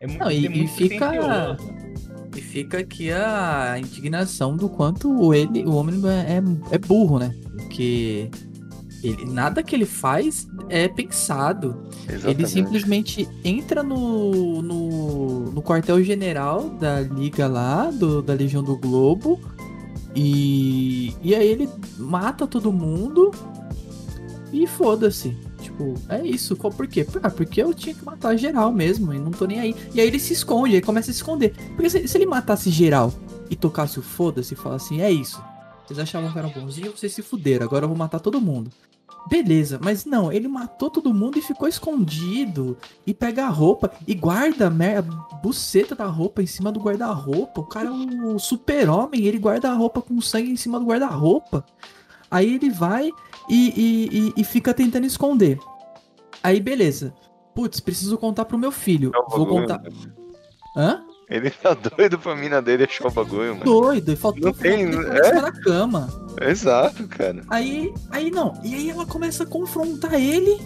É 0.00 0.06
muito, 0.06 0.18
Não, 0.24 0.30
e- 0.30 0.46
é 0.46 0.48
muito 0.48 0.64
e 0.64 0.68
fica-. 0.68 1.56
E 2.34 2.40
fica 2.40 2.78
aqui 2.78 3.12
a 3.12 3.76
indignação 3.78 4.56
do 4.56 4.68
quanto 4.68 5.32
ele, 5.34 5.64
o 5.64 5.74
homem 5.76 6.00
é, 6.06 6.38
é, 6.38 6.74
é 6.74 6.78
burro, 6.78 7.18
né? 7.18 7.32
Porque 7.72 8.28
ele, 9.02 9.24
nada 9.24 9.62
que 9.62 9.74
ele 9.74 9.86
faz 9.86 10.46
é 10.68 10.86
pensado. 10.88 11.86
Ele 12.06 12.16
Exatamente. 12.16 12.50
simplesmente 12.50 13.28
entra 13.42 13.82
no, 13.82 14.60
no, 14.60 15.50
no 15.52 15.62
quartel-general 15.62 16.68
da 16.68 17.00
liga 17.00 17.46
lá, 17.48 17.90
do, 17.90 18.20
da 18.20 18.34
Legião 18.34 18.62
do 18.62 18.76
Globo, 18.76 19.40
e, 20.14 21.14
e 21.22 21.34
aí 21.34 21.48
ele 21.48 21.68
mata 21.96 22.46
todo 22.46 22.70
mundo 22.70 23.30
e 24.52 24.66
foda-se. 24.66 25.34
Tipo, 25.62 25.94
é 26.10 26.22
isso. 26.26 26.54
Qual 26.54 26.70
por 26.70 26.86
quê? 26.86 27.06
Ah, 27.22 27.30
porque 27.30 27.62
eu 27.62 27.72
tinha 27.72 27.94
que 27.94 28.04
matar 28.04 28.36
geral 28.36 28.70
mesmo, 28.70 29.14
e 29.14 29.18
não 29.18 29.30
tô 29.30 29.46
nem 29.46 29.58
aí. 29.58 29.74
E 29.94 30.00
aí 30.00 30.06
ele 30.06 30.18
se 30.18 30.34
esconde, 30.34 30.74
ele 30.74 30.84
começa 30.84 31.10
a 31.10 31.14
se 31.14 31.20
esconder. 31.20 31.54
Porque 31.74 31.88
se, 31.88 32.06
se 32.06 32.18
ele 32.18 32.26
matasse 32.26 32.68
geral 32.68 33.14
e 33.48 33.56
tocasse 33.56 33.98
o 33.98 34.02
foda-se 34.02 34.52
e 34.52 34.56
falasse 34.56 34.92
assim, 34.92 35.00
é 35.00 35.10
isso. 35.10 35.42
Vocês 35.86 35.98
achavam 35.98 36.32
que 36.32 36.38
era 36.38 36.48
bonzinho, 36.48 36.92
vocês 36.96 37.12
se 37.12 37.22
fuderam, 37.22 37.66
agora 37.66 37.84
eu 37.84 37.88
vou 37.88 37.96
matar 37.98 38.20
todo 38.20 38.40
mundo. 38.40 38.70
Beleza, 39.28 39.78
mas 39.80 40.04
não, 40.04 40.32
ele 40.32 40.48
matou 40.48 40.90
todo 40.90 41.14
mundo 41.14 41.38
e 41.38 41.42
ficou 41.42 41.68
escondido. 41.68 42.76
E 43.06 43.14
pega 43.14 43.44
a 43.46 43.48
roupa 43.48 43.92
e 44.06 44.14
guarda 44.14 44.66
a 44.66 44.70
mer- 44.70 44.98
a 44.98 45.02
buceta 45.36 45.94
da 45.94 46.06
roupa 46.06 46.42
em 46.42 46.46
cima 46.46 46.72
do 46.72 46.80
guarda-roupa. 46.80 47.60
O 47.60 47.66
cara 47.66 47.88
é 47.88 47.90
um 47.92 48.36
super-homem, 48.38 49.24
ele 49.24 49.38
guarda 49.38 49.70
a 49.70 49.74
roupa 49.74 50.02
com 50.02 50.20
sangue 50.20 50.50
em 50.50 50.56
cima 50.56 50.80
do 50.80 50.86
guarda-roupa. 50.86 51.64
Aí 52.30 52.54
ele 52.54 52.70
vai 52.70 53.10
e, 53.48 53.68
e, 53.76 54.18
e- 54.18 54.32
e 54.40 54.44
fica 54.44 54.74
tentando 54.74 55.06
esconder. 55.06 55.58
Aí 56.42 56.58
beleza. 56.58 57.14
Putz, 57.54 57.78
preciso 57.78 58.16
contar 58.18 58.46
pro 58.46 58.58
meu 58.58 58.72
filho. 58.72 59.12
É 59.14 59.18
o 59.18 59.28
Vou 59.28 59.46
contar. 59.46 59.80
Hã? 60.76 61.04
Ele 61.32 61.48
tá 61.48 61.72
doido 61.72 62.18
pra 62.18 62.36
mina 62.36 62.60
dele 62.60 62.84
achar 62.84 63.08
o 63.08 63.10
bagulho, 63.10 63.56
mano. 63.56 63.64
Doido, 63.64 64.14
faltou 64.18 64.42
Não 64.42 64.52
tem, 64.52 64.92
faltou 64.92 65.12
é? 65.14 65.40
da 65.40 65.50
cama. 65.50 66.08
Exato, 66.42 67.08
cara. 67.08 67.40
Aí, 67.48 67.90
aí 68.10 68.30
não. 68.30 68.52
E 68.62 68.74
aí 68.74 68.90
ela 68.90 69.06
começa 69.06 69.44
a 69.44 69.46
confrontar 69.46 70.12
ele. 70.12 70.60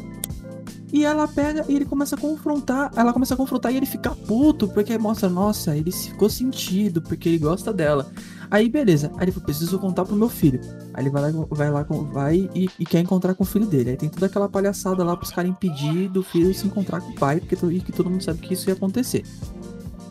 E 0.93 1.05
ela 1.05 1.29
pega 1.29 1.65
e 1.69 1.77
ele 1.77 1.85
começa 1.85 2.17
a 2.17 2.19
confrontar. 2.19 2.91
Ela 2.97 3.13
começa 3.13 3.35
a 3.35 3.37
confrontar 3.37 3.73
e 3.73 3.77
ele 3.77 3.87
fica 3.87 4.11
puto. 4.11 4.67
Porque 4.67 4.99
mostra, 4.99 5.29
nossa, 5.29 5.77
ele 5.77 5.93
ficou 5.93 6.29
sentido. 6.29 7.01
Porque 7.01 7.29
ele 7.29 7.39
gosta 7.39 7.73
dela. 7.73 8.11
Aí 8.51 8.69
beleza. 8.69 9.13
Aí 9.15 9.25
ele 9.25 9.33
falou, 9.33 9.47
preciso 9.47 9.79
contar 9.79 10.05
pro 10.05 10.17
meu 10.17 10.29
filho. 10.29 10.61
Aí 10.95 11.05
ele 11.05 11.11
vai 11.11 11.31
lá, 11.31 11.47
vai, 11.49 11.71
lá, 11.71 11.87
vai 12.13 12.51
e, 12.53 12.69
e 12.77 12.85
quer 12.85 12.99
encontrar 12.99 13.35
com 13.35 13.45
o 13.45 13.47
filho 13.47 13.67
dele. 13.67 13.91
Aí 13.91 13.97
tem 13.97 14.09
toda 14.09 14.27
aquela 14.27 14.49
palhaçada 14.49 15.05
lá 15.05 15.17
pros 15.17 15.31
caras 15.31 15.49
impedir 15.49 16.09
do 16.09 16.25
filho 16.25 16.53
se 16.53 16.67
encontrar 16.67 17.01
com 17.01 17.11
o 17.11 17.15
pai. 17.15 17.39
Porque 17.39 17.55
e 17.67 17.81
que 17.81 17.93
todo 17.93 18.11
mundo 18.11 18.25
sabe 18.25 18.41
que 18.41 18.55
isso 18.55 18.69
ia 18.69 18.75
acontecer. 18.75 19.23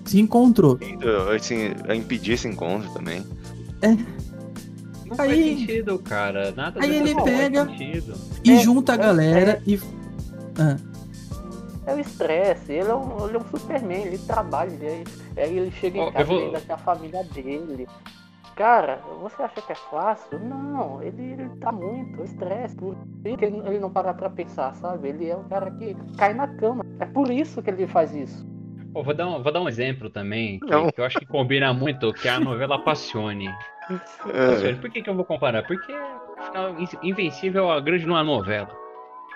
Se 0.06 0.20
encontrou. 0.20 0.78
Assim, 1.36 1.74
a 1.88 1.96
impedir 1.96 2.34
esse 2.34 2.48
encontro 2.48 2.90
também. 2.94 3.24
Não 5.06 5.12
Aí- 5.12 5.16
faz 5.18 5.30
sentido, 5.60 6.00
cara. 6.00 6.52
Nada 6.52 6.80
Aí 6.82 6.96
ele 6.96 7.16
pega-. 7.16 7.68
E 8.44 8.52
É, 8.52 8.58
junta 8.60 8.94
a 8.94 8.96
é, 8.96 8.98
galera 8.98 9.62
e. 9.66 9.80
Ah, 10.58 10.78
É 11.88 11.94
o 11.94 12.00
estresse, 12.00 12.72
ele 12.74 12.90
é, 12.90 12.96
um, 12.96 13.28
ele 13.28 13.38
é 13.38 13.40
um 13.40 13.44
Superman, 13.46 14.02
ele 14.06 14.18
trabalha, 14.18 14.72
ele, 14.74 15.04
aí 15.38 15.56
ele 15.58 15.72
chega 15.72 16.00
em 16.00 16.12
casa 16.12 16.24
vou- 16.26 16.40
e 16.40 16.46
ainda 16.46 16.60
tem 16.62 16.74
a 16.74 16.78
família 16.80 17.24
dele. 17.26 17.88
Cara, 18.56 19.02
você 19.22 19.44
acha 19.44 19.62
que 19.62 19.72
é 19.72 19.76
fácil? 19.76 20.40
Não, 20.40 21.04
ele, 21.04 21.22
ele 21.34 21.50
tá 21.60 21.72
muito, 21.72 22.22
é 22.22 22.26
estresse, 22.26 22.76
por 22.76 22.96
isso 23.24 23.38
que 23.38 23.46
ele, 23.46 23.58
ele 23.68 23.80
não 23.80 23.92
para 23.92 24.14
pra 24.16 24.30
pensar, 24.32 24.74
sabe? 24.76 25.10
Ele 25.10 25.30
é 25.30 25.36
um 25.36 25.44
cara 25.44 25.70
que 25.70 25.96
cai 26.18 26.34
na 26.34 26.48
cama. 26.48 26.84
É 27.00 27.06
por 27.06 27.30
isso 27.30 27.62
que 27.62 27.70
ele 27.70 27.86
faz 27.86 28.16
isso. 28.16 28.44
Pô, 28.96 29.04
vou, 29.04 29.14
dar 29.14 29.28
um, 29.28 29.44
vou 29.44 29.52
dar 29.52 29.60
um 29.62 29.68
exemplo 29.68 30.10
também, 30.10 30.58
que, 30.62 30.92
que 30.94 31.02
eu 31.02 31.04
acho 31.04 31.20
que 31.20 31.26
combina 31.26 31.74
muito, 31.74 32.14
que 32.14 32.30
é 32.30 32.32
a 32.32 32.40
novela 32.40 32.80
Passione. 32.80 33.50
Passione. 34.48 34.76
Por 34.80 34.90
que, 34.90 35.02
que 35.02 35.10
eu 35.10 35.14
vou 35.14 35.26
comparar? 35.26 35.64
Porque 35.64 35.94
Invencível 37.04 37.70
é 37.74 37.76
a 37.76 37.80
grande 37.82 38.06
numa 38.06 38.24
novela. 38.24 38.70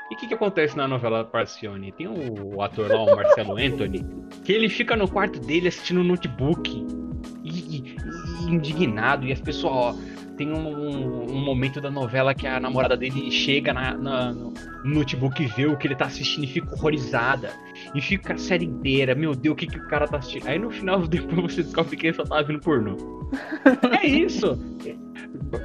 E 0.09 0.15
o 0.15 0.17
que, 0.17 0.27
que 0.27 0.33
acontece 0.33 0.77
na 0.77 0.87
novela 0.87 1.25
Passione? 1.25 1.91
Tem 1.91 2.07
o 2.07 2.61
ator 2.61 2.89
lá, 2.89 3.03
o 3.03 3.13
Marcelo 3.13 3.57
Anthony, 3.57 4.01
que 4.45 4.53
ele 4.53 4.69
fica 4.69 4.95
no 4.95 5.09
quarto 5.09 5.37
dele 5.41 5.67
assistindo 5.67 5.99
o 5.99 6.05
notebook 6.05 6.87
e, 7.43 7.49
e- 7.49 7.95
e 8.47 8.49
indignado, 8.49 9.25
e 9.27 9.33
as 9.33 9.41
pessoas, 9.41 9.73
ó, 9.73 9.93
tem 10.39 10.53
um, 10.53 11.29
um 11.29 11.37
momento 11.43 11.81
da 11.81 11.91
novela 11.91 12.33
que 12.33 12.47
a 12.47 12.61
namorada 12.61 12.95
dele 12.95 13.29
chega 13.29 13.73
na, 13.73 13.93
na- 13.93 14.31
no 14.31 14.53
notebook 14.85 15.43
e 15.43 15.47
vê 15.47 15.65
o 15.65 15.75
que 15.75 15.85
ele 15.85 15.95
tá 15.95 16.05
assistindo 16.05 16.45
e 16.45 16.47
fica 16.47 16.73
horrorizada. 16.73 17.49
E 17.93 17.99
fica 17.99 18.35
a 18.35 18.37
série 18.37 18.63
inteira, 18.65 19.13
meu 19.13 19.35
Deus, 19.35 19.51
o 19.51 19.55
que, 19.57 19.67
que 19.67 19.77
o 19.77 19.85
cara 19.89 20.07
tá 20.07 20.17
assistindo? 20.17 20.47
Aí 20.47 20.57
no 20.57 20.71
final, 20.71 21.01
depois 21.09 21.53
você 21.55 21.61
descobre 21.63 21.97
que 21.97 22.07
ele 22.07 22.15
só 22.15 22.23
tava 22.23 22.41
vendo 22.43 22.59
pornô. 22.61 22.95
é 24.01 24.07
isso. 24.07 24.55
Por 24.55 24.77
quê? 24.77 24.97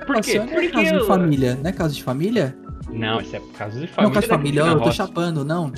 Passione 0.07 0.51
é 0.51 0.55
Porque 0.55 0.69
caso 0.71 0.95
eu- 0.95 1.01
de 1.03 1.07
família, 1.07 1.55
não 1.63 1.71
é 1.71 1.73
caso 1.73 1.95
de 1.95 2.03
família? 2.03 2.59
Não, 2.91 3.21
isso 3.21 3.37
é 3.37 3.41
caso 3.57 3.79
de 3.79 3.87
família. 3.87 4.03
não, 4.03 4.11
caso 4.11 4.27
de 4.27 4.29
família, 4.29 4.61
eu 4.63 4.81
tô 4.81 4.91
chapando, 4.91 5.45
não. 5.45 5.71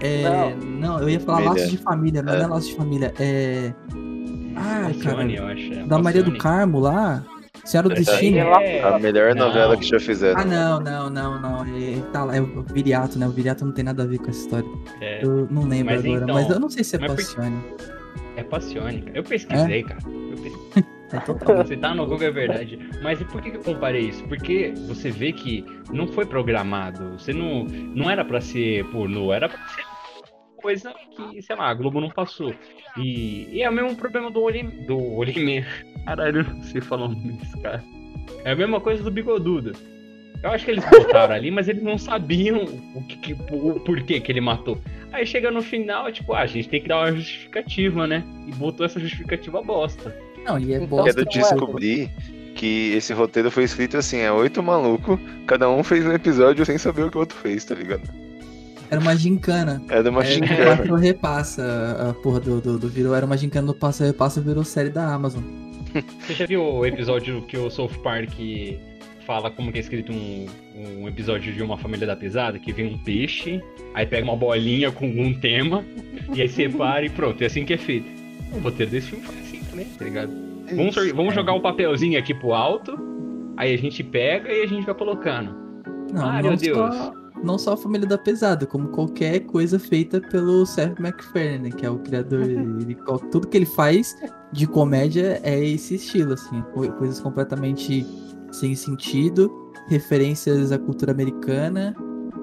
É, 0.00 0.54
não. 0.56 0.98
eu 0.98 1.08
ia 1.08 1.20
falar 1.20 1.38
Família. 1.38 1.52
laços 1.62 1.70
de 1.70 1.78
família, 1.78 2.22
mas 2.24 2.34
É. 2.34 2.38
não 2.38 2.44
é 2.44 2.48
laços 2.48 2.68
de 2.70 2.74
família, 2.76 3.14
é... 3.20 3.72
Alcione, 4.56 4.98
cara, 5.04 5.32
eu 5.32 5.46
acho. 5.46 5.72
é 5.72 5.84
da 5.86 5.98
Maria 5.98 6.22
do. 6.24 6.36
Carmo 6.36 6.80
lá, 6.80 7.22
Senhora 7.64 7.88
do 7.88 7.92
É, 7.94 7.98
Destino. 7.98 8.38
É, 8.38 8.82
A 8.82 8.98
melhor 8.98 9.34
Não. 9.34 9.46
novela 9.48 9.76
que 9.76 9.84
já 9.86 9.98
fizeram. 10.00 10.40
Ah, 10.40 10.44
não, 10.44 10.80
não, 10.80 11.10
não, 11.10 11.40
não. 11.40 11.64
É, 11.64 12.00
tá 12.12 12.24
lá, 12.24 12.36
é 12.36 12.40
o 12.40 12.62
Viriato, 12.62 13.18
né? 13.18 13.26
O 13.26 13.30
Viriato 13.30 13.64
não 13.64 13.72
tem 13.72 13.84
nada 13.84 14.02
a 14.02 14.06
ver 14.06 14.18
com 14.18 14.30
essa 14.30 14.40
história. 14.40 14.68
é, 15.00 15.24
Eu 15.24 15.46
não 15.50 15.62
lembro 15.66 15.94
Mas 15.94 16.04
agora, 16.04 16.22
então, 16.22 16.34
mas 16.34 16.50
eu 16.50 16.60
não 16.60 16.68
sei 16.70 16.84
se 16.84 16.96
é 16.96 16.98
Passione. 16.98 17.62
é 18.36 18.42
Passione, 18.42 19.02
cara. 19.02 19.18
Eu 19.18 19.22
pesquisei, 19.24 19.82
cara. 19.82 20.00
Eu 20.06 20.36
pesquisei. 20.36 20.84
Bom. 21.44 21.56
Você 21.56 21.76
tá 21.76 21.92
no 21.92 22.06
Google 22.06 22.28
é 22.28 22.30
verdade. 22.30 22.78
Mas 23.02 23.20
e 23.20 23.24
por 23.24 23.42
que 23.42 23.50
que 23.50 23.56
eu 23.56 23.62
comparei 23.64 24.02
isso? 24.10 24.22
Porque 24.28 24.72
você 24.86 25.10
vê 25.10 25.32
que 25.32 25.64
não 25.92 26.06
foi 26.06 26.24
programado. 26.24 27.18
Você 27.18 27.32
não. 27.32 27.64
Não 27.64 28.08
era 28.08 28.24
pra 28.24 28.40
ser 28.40 28.84
pornô, 28.92 29.32
era 29.32 29.48
pra 29.48 29.58
ser 29.68 29.82
coisa 30.62 30.92
que, 31.16 31.42
sei 31.42 31.56
lá, 31.56 31.68
a 31.68 31.74
Globo 31.74 32.00
não 32.00 32.10
passou. 32.10 32.54
E, 32.96 33.48
e 33.52 33.62
é 33.62 33.70
o 33.70 33.72
mesmo 33.72 33.94
problema 33.96 34.30
do 34.30 34.42
Olim, 34.42 34.68
do 34.86 34.98
Oliman. 35.16 35.64
Caralho, 36.04 36.38
eu 36.40 36.44
não 36.44 36.62
sei 36.62 36.80
falar 36.80 37.06
o 37.06 37.08
nome 37.10 37.32
desse 37.32 37.56
cara. 37.60 37.82
É 38.44 38.52
a 38.52 38.56
mesma 38.56 38.80
coisa 38.80 39.02
do 39.02 39.10
Bigoduda. 39.10 39.72
Eu 40.42 40.50
acho 40.50 40.64
que 40.64 40.70
eles 40.70 40.84
botaram 40.88 41.34
ali, 41.34 41.50
mas 41.50 41.68
eles 41.68 41.82
não 41.82 41.98
sabiam 41.98 42.64
o, 42.94 43.02
que, 43.04 43.16
que- 43.18 43.36
o 43.52 43.78
porquê 43.80 44.20
que 44.20 44.32
ele 44.32 44.40
matou. 44.40 44.78
Aí 45.12 45.26
chega 45.26 45.50
no 45.50 45.60
final, 45.60 46.10
tipo, 46.10 46.32
ah, 46.32 46.40
a 46.40 46.46
gente 46.46 46.68
tem 46.68 46.80
que 46.80 46.88
dar 46.88 46.98
uma 47.00 47.12
justificativa, 47.12 48.06
né? 48.06 48.24
E 48.46 48.52
botou 48.54 48.86
essa 48.86 48.98
justificativa 48.98 49.60
bosta. 49.62 50.16
Não, 50.44 50.58
e 50.58 50.72
é 50.72 50.76
Então, 50.76 50.86
bosta. 50.86 51.12
Quero 51.14 51.26
não 51.26 51.32
é. 51.32 51.50
descobrir 51.50 52.10
que 52.54 52.92
esse 52.94 53.12
roteiro 53.12 53.50
foi 53.50 53.64
escrito 53.64 53.96
assim, 53.98 54.18
é 54.18 54.32
oito 54.32 54.62
malucos, 54.62 55.18
cada 55.46 55.68
um 55.68 55.82
fez 55.84 56.06
um 56.06 56.12
episódio 56.12 56.64
sem 56.64 56.78
saber 56.78 57.04
o 57.04 57.10
que 57.10 57.16
o 57.16 57.20
outro 57.20 57.36
fez, 57.36 57.64
tá 57.64 57.74
ligado? 57.74 58.02
Era 58.90 59.00
uma 59.00 59.14
gincana. 59.16 59.82
Era 59.88 60.10
uma 60.10 60.22
É, 60.22 60.26
gincana. 60.26 60.76
Passa 60.76 60.92
ou 60.92 60.98
repassa 60.98 62.08
a 62.10 62.14
porra 62.14 62.40
do, 62.40 62.60
do, 62.60 62.78
do 62.78 62.88
virou. 62.88 63.14
Era 63.14 63.24
uma 63.24 63.36
gincana 63.36 63.66
do 63.68 63.74
passa 63.74 64.04
repassa, 64.04 64.40
virou 64.40 64.64
série 64.64 64.90
da 64.90 65.14
Amazon. 65.14 65.42
Você 66.20 66.34
já 66.34 66.46
viu 66.46 66.62
o 66.62 66.86
episódio 66.86 67.42
que 67.42 67.56
o 67.56 67.70
South 67.70 67.90
Park 68.02 68.32
fala 69.26 69.50
como 69.50 69.70
que 69.70 69.78
é 69.78 69.80
escrito 69.80 70.12
um, 70.12 70.46
um 70.74 71.08
episódio 71.08 71.52
de 71.52 71.62
uma 71.62 71.76
família 71.78 72.06
da 72.06 72.16
pesada? 72.16 72.58
Que 72.58 72.72
vem 72.72 72.86
um 72.86 72.98
peixe, 72.98 73.62
aí 73.94 74.06
pega 74.06 74.24
uma 74.24 74.36
bolinha 74.36 74.90
com 74.90 75.06
um 75.06 75.32
tema, 75.34 75.84
e 76.34 76.42
aí 76.42 76.48
separa 76.48 77.04
e 77.06 77.10
pronto, 77.10 77.40
é 77.42 77.46
assim 77.46 77.64
que 77.64 77.74
é 77.74 77.76
feito. 77.76 78.06
O 78.52 78.58
roteiro 78.58 78.90
desse 78.90 79.08
filme 79.10 79.24
foi 79.24 79.38
assim 79.40 79.60
também, 79.70 79.86
tá 79.86 80.04
ligado? 80.04 80.32
Vamos, 80.74 80.94
vamos 81.12 81.34
jogar 81.34 81.52
o 81.54 81.60
papelzinho 81.60 82.18
aqui 82.18 82.34
pro 82.34 82.52
alto, 82.52 82.98
aí 83.56 83.72
a 83.74 83.78
gente 83.78 84.02
pega 84.02 84.48
e 84.52 84.62
a 84.62 84.66
gente 84.66 84.84
vai 84.84 84.94
colocando. 84.94 85.54
Não, 86.12 86.24
Ai, 86.28 86.42
não 86.42 86.50
meu 86.50 86.58
Deus. 86.58 86.94
Só, 86.94 87.12
não 87.42 87.58
só 87.58 87.72
a 87.72 87.76
família 87.76 88.06
da 88.06 88.18
pesada, 88.18 88.66
como 88.66 88.88
qualquer 88.88 89.40
coisa 89.40 89.78
feita 89.78 90.20
pelo 90.20 90.64
Seth 90.66 90.98
MacFarlane, 90.98 91.72
que 91.72 91.84
é 91.86 91.90
o 91.90 91.98
criador. 91.98 92.42
ele, 92.50 92.96
tudo 93.30 93.48
que 93.48 93.56
ele 93.56 93.66
faz 93.66 94.16
de 94.52 94.66
comédia 94.66 95.40
é 95.42 95.58
esse 95.64 95.94
estilo, 95.96 96.34
assim. 96.34 96.62
co- 96.74 96.90
Coisas 96.92 97.20
completamente 97.20 98.06
sem 98.52 98.74
sentido, 98.74 99.50
referências 99.88 100.72
à 100.72 100.78
cultura 100.78 101.12
americana 101.12 101.94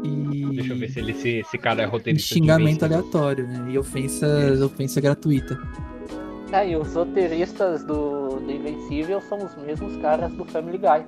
e. 0.03 0.45
Deixa 0.55 0.73
eu 0.73 0.77
ver 0.77 0.89
se 0.89 0.99
ele 0.99 1.13
se 1.13 1.29
esse 1.39 1.57
cara 1.57 1.81
é 1.81 1.85
e 1.85 1.89
roteirista. 1.89 2.27
de 2.27 2.33
xingamento 2.33 2.83
aleatório, 2.85 3.47
né? 3.47 3.65
E 3.71 3.77
ofensa, 3.77 4.27
ofensa 4.65 5.01
gratuita. 5.01 5.59
É, 6.51 6.69
e 6.71 6.77
os 6.77 6.93
roteiristas 6.93 7.83
do, 7.83 8.39
do 8.39 8.49
Invencível 8.51 9.19
são 9.19 9.37
os 9.39 9.53
mesmos 9.57 9.97
caras 9.97 10.31
do 10.31 10.45
Family 10.45 10.77
Guy. 10.77 11.05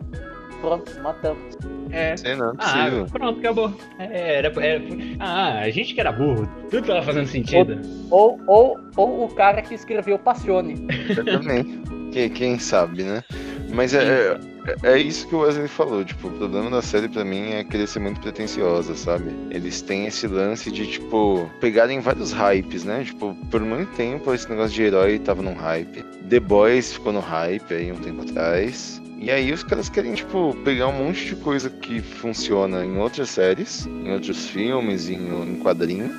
Pronto, 0.61 0.91
matamos. 1.01 1.57
É. 1.91 2.15
Sei 2.17 2.35
não, 2.35 2.49
é 2.49 2.53
Ah, 2.59 2.73
possível. 2.83 3.05
pronto, 3.11 3.39
acabou. 3.39 3.73
É, 3.97 4.35
era, 4.35 4.47
era, 4.63 4.83
ah, 5.19 5.59
a 5.59 5.69
gente 5.69 5.93
que 5.93 5.99
era 5.99 6.11
burro. 6.11 6.47
Tudo 6.69 6.85
tava 6.87 7.01
fazendo 7.01 7.27
sentido. 7.27 7.79
Ou, 8.11 8.39
ou, 8.45 8.79
ou 8.95 9.25
o 9.25 9.29
cara 9.29 9.61
que 9.61 9.73
escreveu 9.73 10.19
Passione. 10.19 10.85
Eu 11.15 11.25
também. 11.25 11.81
Quem, 12.11 12.29
quem 12.29 12.59
sabe, 12.59 13.03
né? 13.03 13.23
Mas 13.71 13.93
é, 13.93 14.35
é, 14.83 14.93
é 14.93 14.97
isso 14.97 15.27
que 15.27 15.35
o 15.35 15.39
Wesley 15.41 15.67
falou, 15.67 16.03
tipo, 16.03 16.27
o 16.27 16.31
problema 16.31 16.71
da 16.71 16.81
série 16.81 17.07
pra 17.07 17.23
mim 17.23 17.51
é 17.51 17.63
querer 17.63 17.85
ser 17.87 17.99
muito 17.99 18.19
pretensiosa, 18.19 18.95
sabe? 18.95 19.31
Eles 19.51 19.79
têm 19.83 20.07
esse 20.07 20.25
lance 20.27 20.71
de, 20.71 20.87
tipo, 20.87 21.47
pegarem 21.59 21.99
vários 21.99 22.31
hypes, 22.31 22.83
né? 22.83 23.03
Tipo, 23.03 23.35
por 23.51 23.61
muito 23.61 23.91
tempo 23.95 24.33
esse 24.33 24.49
negócio 24.49 24.71
de 24.73 24.81
herói 24.83 25.19
tava 25.19 25.43
num 25.43 25.53
hype. 25.53 26.01
The 26.27 26.39
Boys 26.39 26.93
ficou 26.93 27.13
no 27.13 27.19
hype 27.19 27.71
aí 27.73 27.91
um 27.91 27.97
tempo 27.99 28.23
atrás. 28.23 28.99
E 29.21 29.29
aí 29.29 29.51
os 29.51 29.63
caras 29.63 29.89
querem, 29.89 30.13
tipo, 30.13 30.55
pegar 30.63 30.87
um 30.87 30.93
monte 31.05 31.25
de 31.25 31.35
coisa 31.35 31.69
que 31.69 31.99
funciona 32.01 32.85
em 32.85 32.97
outras 32.97 33.29
séries, 33.29 33.85
em 33.85 34.11
outros 34.13 34.47
filmes, 34.47 35.09
em, 35.09 35.17
em 35.17 35.59
quadrinho, 35.59 36.09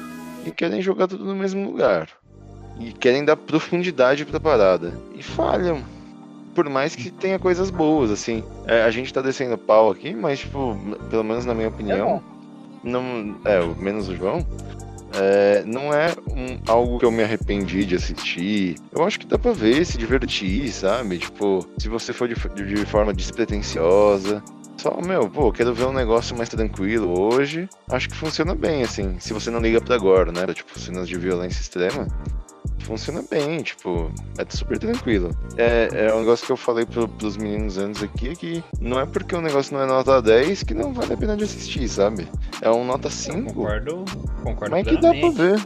e 0.47 0.51
querem 0.51 0.83
jogar 0.83 1.07
tudo 1.09 1.25
no 1.25 1.35
mesmo 1.35 1.65
lugar. 1.71 2.09
E 2.79 2.93
querem 2.93 3.25
dar 3.25 3.37
profundidade 3.37 4.25
pra 4.27 4.39
parada. 4.39 4.93
E 5.15 5.23
falham. 5.23 5.83
Por 6.55 6.69
mais 6.69 6.95
que 6.95 7.11
tenha 7.11 7.39
coisas 7.39 7.71
boas, 7.71 8.11
assim. 8.11 8.45
É, 8.67 8.83
a 8.83 8.91
gente 8.91 9.13
tá 9.13 9.23
descendo 9.23 9.57
pau 9.57 9.91
aqui, 9.91 10.15
mas, 10.15 10.41
tipo, 10.41 10.77
pelo 11.09 11.25
menos 11.25 11.47
na 11.47 11.55
minha 11.55 11.67
É 11.67 11.71
opinião, 11.71 12.07
bom. 12.07 12.23
não. 12.85 13.37
É, 13.45 13.61
menos 13.83 14.09
o 14.09 14.17
João. 14.17 14.45
É, 15.15 15.63
não 15.67 15.93
é 15.93 16.15
um- 16.31 16.59
algo 16.67 16.99
que 16.99 17.05
eu 17.05 17.11
me 17.11 17.23
arrependi 17.23 17.85
de 17.85 17.97
assistir. 17.97 18.77
Eu 18.93 19.05
acho 19.05 19.19
que 19.19 19.27
dá 19.27 19.39
pra 19.39 19.53
ver, 19.53 19.85
se 19.85 19.99
divertir, 19.99 20.71
sabe? 20.73 21.19
Tipo, 21.19 21.67
se 21.79 21.89
você 21.89 22.13
for 22.13 22.29
de, 22.29 22.35
de 22.35 22.87
forma 22.87 23.13
despretensiosa. 23.13 24.43
Só, 24.77 24.99
meu, 25.05 25.29
pô, 25.29 25.53
quero 25.53 25.75
ver 25.75 25.85
um 25.85 25.93
negócio 25.93 26.35
mais 26.35 26.49
tranquilo 26.49 27.19
hoje. 27.21 27.69
Acho 27.91 28.09
que 28.09 28.17
funciona 28.17 28.55
bem, 28.55 28.83
assim. 28.83 29.19
Se 29.19 29.33
você 29.35 29.51
não 29.51 29.61
liga 29.61 29.79
pra 29.81 29.95
agora, 29.95 30.33
né? 30.33 30.47
Tipo, 30.55 30.79
cenas 30.79 31.07
de 31.07 31.19
violência 31.19 31.61
extrema. 31.61 32.07
Funciona 32.81 33.23
bem, 33.31 33.63
tipo, 33.63 34.11
é 34.39 34.45
super 34.49 34.79
tranquilo. 34.79 35.31
É, 35.57 35.89
é 36.09 36.15
um 36.15 36.21
negócio 36.21 36.45
que 36.47 36.53
eu 36.53 36.57
falei 36.57 36.85
pro, 36.85 37.07
pros 37.09 37.37
meninos 37.37 37.79
antes 37.79 38.03
aqui, 38.03 38.31
é 38.31 38.35
que 38.35 38.65
não 38.81 38.99
é 38.99 39.07
porque 39.07 39.35
o 39.35 39.41
negócio 39.41 39.75
não 39.77 39.83
é 39.83 39.87
nota 39.87 40.21
10 40.21 40.63
que 40.65 40.75
não 40.75 40.93
vale 40.93 41.13
a 41.13 41.17
pena 41.17 41.37
de 41.37 41.45
assistir, 41.45 41.89
sabe? 41.89 42.27
É 42.61 42.71
um 42.71 42.85
nota 42.85 43.09
5. 43.11 43.45
Concordo, 43.53 44.05
concordo 44.43 44.71
Mas 44.75 44.87
que 44.87 44.97
dá 45.01 45.13
pra 45.15 45.29
ver. 45.31 45.59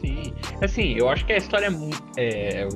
Sim. 0.00 0.32
Assim, 0.60 0.94
eu 0.96 1.08
acho 1.08 1.24
que 1.26 1.32
a 1.32 1.36
história 1.38 1.66
é, 1.66 1.70
mu- 1.70 1.90
é 2.16 2.68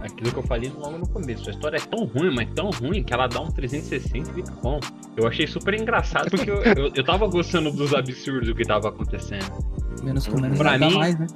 aquilo 0.00 0.30
que 0.32 0.38
eu 0.38 0.42
falei 0.44 0.70
logo 0.76 0.98
no 0.98 1.08
começo. 1.08 1.48
A 1.48 1.52
história 1.52 1.76
é 1.76 1.80
tão 1.80 2.04
ruim, 2.04 2.32
mas 2.34 2.48
tão 2.54 2.70
ruim 2.70 3.02
que 3.02 3.12
ela 3.12 3.26
dá 3.26 3.40
um 3.40 3.50
360 3.50 4.30
e 4.30 4.34
fica 4.34 4.52
bom. 4.62 4.78
Eu 5.16 5.26
achei 5.26 5.46
super 5.46 5.74
engraçado 5.74 6.30
porque 6.30 6.50
eu, 6.50 6.62
eu, 6.62 6.92
eu 6.94 7.04
tava 7.04 7.26
gostando 7.26 7.70
dos 7.72 7.92
absurdos 7.94 8.52
que 8.54 8.64
tava 8.64 8.88
acontecendo. 8.90 9.50
Menos 10.02 10.26
com 10.26 10.40
menos 10.40 10.58
Pra 10.58 10.78
mim- 10.78 10.94
mais, 10.94 11.18
né? 11.18 11.26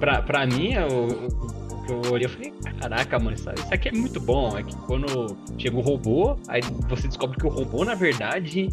Pra, 0.00 0.22
pra 0.22 0.46
mim, 0.46 0.72
eu, 0.72 1.06
o 1.70 1.82
que 1.84 1.92
eu 1.92 2.12
olhei, 2.12 2.24
eu 2.24 2.30
falei, 2.30 2.52
caraca, 2.80 3.18
mano, 3.18 3.36
isso, 3.36 3.50
isso 3.54 3.72
aqui 3.72 3.90
é 3.90 3.92
muito 3.92 4.18
bom. 4.18 4.56
É 4.56 4.62
que 4.62 4.74
quando 4.74 5.36
chega 5.58 5.76
o 5.76 5.80
robô, 5.80 6.38
aí 6.48 6.62
você 6.88 7.06
descobre 7.06 7.38
que 7.38 7.46
o 7.46 7.50
robô, 7.50 7.84
na 7.84 7.94
verdade, 7.94 8.70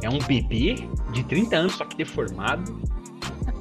é 0.00 0.08
um 0.08 0.18
bebê 0.18 0.76
de 1.12 1.24
30 1.24 1.56
anos, 1.56 1.74
só 1.74 1.84
que 1.84 1.96
deformado. 1.96 2.80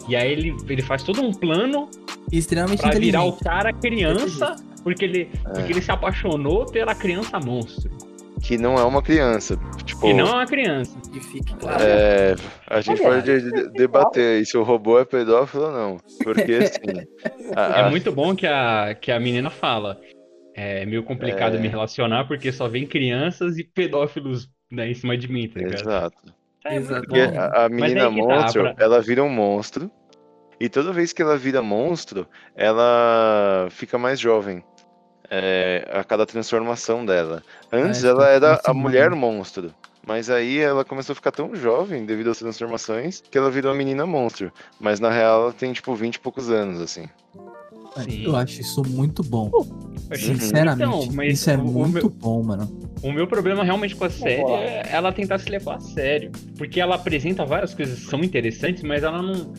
E 0.07 0.15
aí 0.15 0.31
ele, 0.31 0.55
ele 0.69 0.81
faz 0.81 1.01
todo 1.01 1.21
um 1.21 1.31
plano 1.31 1.89
E 2.31 2.37
extremamente 2.37 2.81
pra 2.81 2.91
virar 2.91 3.23
o 3.23 3.33
cara 3.33 3.73
criança, 3.73 4.55
porque 4.83 5.05
ele, 5.05 5.29
porque 5.43 5.71
ele 5.71 5.81
se 5.81 5.91
apaixonou 5.91 6.65
pela 6.65 6.93
criança 6.93 7.39
monstro. 7.39 7.89
Que 8.41 8.57
não 8.57 8.75
é 8.75 8.83
uma 8.83 9.01
criança. 9.01 9.57
Tipo, 10.03 10.07
E 10.07 10.13
não 10.13 10.27
é 10.27 10.31
uma 10.33 10.45
criança. 10.45 10.97
Que 11.11 11.19
fique 11.21 11.53
claro. 11.55 11.81
é, 11.81 12.35
a 12.67 12.81
gente 12.81 13.01
Olha, 13.01 13.21
pode 13.21 13.41
de- 13.41 13.51
de- 13.51 13.69
debater 13.71 14.37
aí 14.37 14.45
se 14.45 14.57
o 14.57 14.63
robô 14.63 14.99
é 14.99 15.05
pedófilo 15.05 15.65
ou 15.65 15.71
não. 15.71 15.97
Porque 16.23 16.51
assim. 16.55 17.07
a- 17.55 17.79
É 17.79 17.81
a- 17.83 17.89
muito 17.89 18.11
bom 18.11 18.35
que 18.35 18.45
a, 18.45 18.93
que 18.99 19.11
a 19.11 19.19
menina 19.19 19.49
fala. 19.49 19.99
É 20.55 20.85
meio 20.85 21.01
complicado 21.03 21.55
É. 21.55 21.59
me 21.59 21.67
relacionar 21.67 22.25
porque 22.27 22.51
só 22.51 22.67
vem 22.67 22.85
crianças 22.85 23.57
e 23.57 23.63
pedófilos 23.63 24.47
né, 24.71 24.87
em 24.91 24.93
cima 24.93 25.17
de 25.17 25.31
mim, 25.31 25.47
tá 25.47 25.59
ligado? 25.59 25.81
Exato. 25.81 26.33
É 26.65 26.75
Exato. 26.75 27.07
Porque 27.07 27.19
a, 27.21 27.65
a 27.65 27.69
menina 27.69 28.01
tá, 28.03 28.09
monstro, 28.11 28.61
pra- 28.61 28.75
ela 28.77 29.01
vira 29.01 29.23
um 29.23 29.29
monstro. 29.29 29.89
E 30.59 30.69
toda 30.69 30.93
vez 30.93 31.11
que 31.11 31.21
ela 31.23 31.35
vira 31.37 31.61
monstro, 31.63 32.27
ela 32.55 33.67
fica 33.71 33.97
mais 33.97 34.19
jovem. 34.19 34.63
É, 35.29 35.87
a 35.91 36.03
cada 36.03 36.25
transformação 36.27 37.03
dela. 37.03 37.41
Antes 37.71 38.03
é, 38.03 38.09
ela 38.09 38.29
era 38.29 38.61
a 38.63 38.73
mulher 38.73 39.09
monstro. 39.09 39.73
Mas 40.05 40.29
aí 40.29 40.57
ela 40.59 40.83
começou 40.83 41.13
a 41.13 41.15
ficar 41.15 41.31
tão 41.31 41.55
jovem 41.55 42.05
devido 42.05 42.29
às 42.29 42.37
transformações 42.39 43.23
que 43.29 43.37
ela 43.37 43.49
virou 43.49 43.71
a 43.71 43.75
menina 43.75 44.05
monstro. 44.05 44.51
Mas 44.79 44.99
na 44.99 45.09
real 45.09 45.43
ela 45.43 45.53
tem 45.53 45.71
tipo 45.71 45.95
20 45.95 46.15
e 46.15 46.19
poucos 46.19 46.49
anos, 46.49 46.81
assim. 46.81 47.05
Sim. 48.03 48.23
Eu 48.25 48.35
acho 48.35 48.59
isso 48.59 48.83
muito 48.89 49.23
bom. 49.23 49.51
Achei- 50.09 50.35
Sinceramente, 50.35 50.83
Então, 50.89 51.13
mas 51.13 51.33
isso 51.39 51.49
é 51.49 51.57
muito 51.57 51.93
meu- 51.93 52.09
bom, 52.09 52.41
mano. 52.43 52.89
O 53.03 53.11
meu 53.11 53.27
problema 53.27 53.63
realmente 53.63 53.95
com 53.95 54.03
a 54.05 54.09
série 54.09 54.41
é 54.51 54.89
ela 54.91 55.11
tentar 55.11 55.37
se 55.37 55.47
levar 55.49 55.75
a 55.75 55.79
sério. 55.79 56.31
Porque 56.57 56.81
ela 56.81 56.95
apresenta 56.95 57.45
várias 57.45 57.73
coisas 57.73 57.99
que 57.99 58.05
são 58.09 58.23
interessantes, 58.23 58.81
mas 58.83 59.03
ela 59.03 59.21
não. 59.21 59.53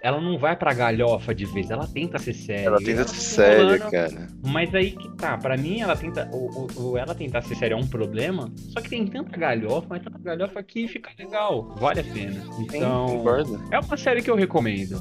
Ela 0.00 0.20
não 0.20 0.38
vai 0.38 0.54
pra 0.56 0.72
galhofa 0.72 1.34
de 1.34 1.44
vez, 1.46 1.70
ela 1.70 1.86
tenta 1.86 2.18
ser 2.18 2.32
séria. 2.32 2.66
Ela 2.66 2.78
tenta 2.78 3.06
ser 3.08 3.20
séria, 3.20 3.78
cara. 3.78 4.28
Mas 4.46 4.72
aí 4.74 4.92
que 4.92 5.08
tá, 5.16 5.36
pra 5.36 5.56
mim 5.56 5.80
ela 5.80 5.96
tenta. 5.96 6.28
O, 6.32 6.66
o- 6.76 6.82
o 6.92 6.98
ela 6.98 7.14
tentar 7.14 7.42
ser 7.42 7.56
séria 7.56 7.74
é 7.74 7.76
um 7.76 7.86
problema. 7.86 8.50
Só 8.72 8.80
que 8.80 8.88
tem 8.90 9.04
tanta 9.06 9.36
galhofa, 9.36 9.86
mas 9.90 10.02
tanta 10.02 10.18
galhofa 10.18 10.62
que 10.62 10.86
fica 10.86 11.10
legal. 11.18 11.74
Vale 11.78 12.00
a 12.00 12.04
pena. 12.04 12.40
Sim, 12.54 12.66
Então. 12.76 13.06
concordo. 13.08 13.60
É 13.72 13.78
uma 13.80 13.96
série 13.96 14.22
que 14.22 14.30
eu 14.30 14.36
recomendo. 14.36 14.94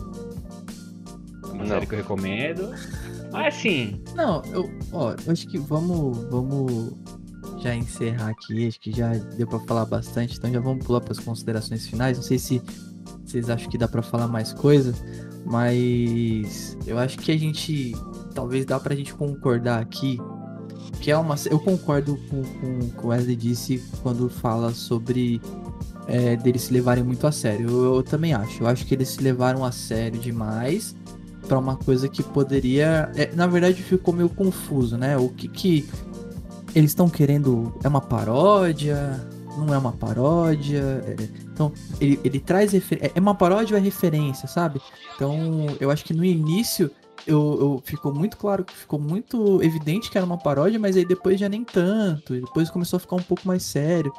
É 1.43 1.47
uma 1.47 1.57
Não. 1.57 1.65
série 1.67 1.85
que 1.85 1.93
eu 1.93 1.99
recomendo. 1.99 2.69
Mas 3.31 3.55
assim, 3.55 4.01
Não, 4.15 4.41
eu, 4.53 4.69
ó, 4.93 5.11
eu 5.25 5.31
acho 5.31 5.47
que 5.47 5.57
vamos, 5.57 6.17
vamos 6.31 6.93
já 7.61 7.75
encerrar 7.75 8.29
aqui. 8.29 8.67
Acho 8.67 8.79
que 8.79 8.91
já 8.91 9.11
deu 9.13 9.45
pra 9.47 9.59
falar 9.59 9.85
bastante, 9.85 10.37
então 10.37 10.51
já 10.51 10.59
vamos 10.59 10.85
pular 10.85 11.01
para 11.01 11.11
as 11.11 11.19
considerações 11.19 11.85
finais. 11.87 12.17
Não 12.17 12.23
sei 12.23 12.39
se 12.39 12.61
vocês 13.25 13.49
acham 13.49 13.69
que 13.69 13.77
dá 13.77 13.87
pra 13.87 14.01
falar 14.01 14.27
mais 14.27 14.53
coisa, 14.53 14.93
mas 15.45 16.77
eu 16.85 16.97
acho 16.97 17.17
que 17.17 17.31
a 17.31 17.37
gente 17.37 17.93
talvez 18.33 18.65
dá 18.65 18.79
pra 18.79 18.95
gente 18.95 19.13
concordar 19.13 19.81
aqui 19.81 20.19
que 21.01 21.11
é 21.11 21.17
uma, 21.17 21.35
eu 21.49 21.59
concordo 21.59 22.17
com, 22.29 22.43
com, 22.43 22.89
com 22.89 23.07
o 23.07 23.09
Wesley 23.11 23.35
disse 23.35 23.83
quando 24.01 24.29
fala 24.29 24.73
sobre 24.73 25.41
é, 26.07 26.35
deles 26.35 26.63
se 26.63 26.73
levarem 26.73 27.03
muito 27.03 27.27
a 27.27 27.31
sério. 27.31 27.69
Eu, 27.69 27.95
eu 27.95 28.03
também 28.03 28.33
acho. 28.33 28.63
Eu 28.63 28.67
acho 28.67 28.85
que 28.85 28.93
eles 28.93 29.09
se 29.09 29.21
levaram 29.21 29.63
a 29.63 29.71
sério 29.71 30.19
demais 30.19 30.95
pra 31.47 31.59
uma 31.59 31.75
coisa 31.75 32.07
que 32.07 32.23
poderia. 32.23 33.11
é, 33.15 33.33
na 33.35 33.47
verdade, 33.47 33.81
ficou 33.81 34.13
meio 34.13 34.29
confuso, 34.29 34.97
né? 34.97 35.17
O 35.17 35.29
que 35.29 35.47
que 35.47 35.89
eles 36.73 36.91
estão 36.91 37.09
querendo? 37.09 37.73
É 37.83 37.87
uma 37.87 38.01
paródia? 38.01 39.27
Não 39.57 39.73
é 39.73 39.77
uma 39.77 39.91
paródia? 39.91 41.03
É, 41.05 41.15
então, 41.51 41.71
ele, 41.99 42.19
ele 42.23 42.39
traz. 42.39 42.71
refer- 42.73 42.99
É 43.03 43.11
é 43.15 43.19
uma 43.19 43.33
paródia 43.35 43.75
ou 43.75 43.79
é 43.81 43.83
referência, 43.83 44.47
sabe? 44.47 44.79
Então, 45.15 45.35
eu 45.79 45.89
acho 45.91 46.05
que 46.05 46.13
no 46.13 46.23
início. 46.23 46.89
Eu, 47.25 47.57
eu- 47.59 47.81
ficou 47.83 48.13
muito 48.13 48.37
claro, 48.37 48.65
ficou 48.73 48.97
muito 48.99 49.61
evidente 49.61 50.09
que 50.09 50.17
era 50.17 50.25
uma 50.25 50.37
paródia, 50.37 50.79
mas 50.79 50.95
aí 50.95 51.03
depois 51.05 51.37
já 51.37 51.49
nem 51.49 51.61
tanto. 51.63 52.33
Depois 52.33 52.69
começou 52.69 52.95
a 52.97 52.99
ficar 53.01 53.17
um 53.17 53.21
pouco 53.23 53.45
mais 53.45 53.63
sério. 53.63 54.13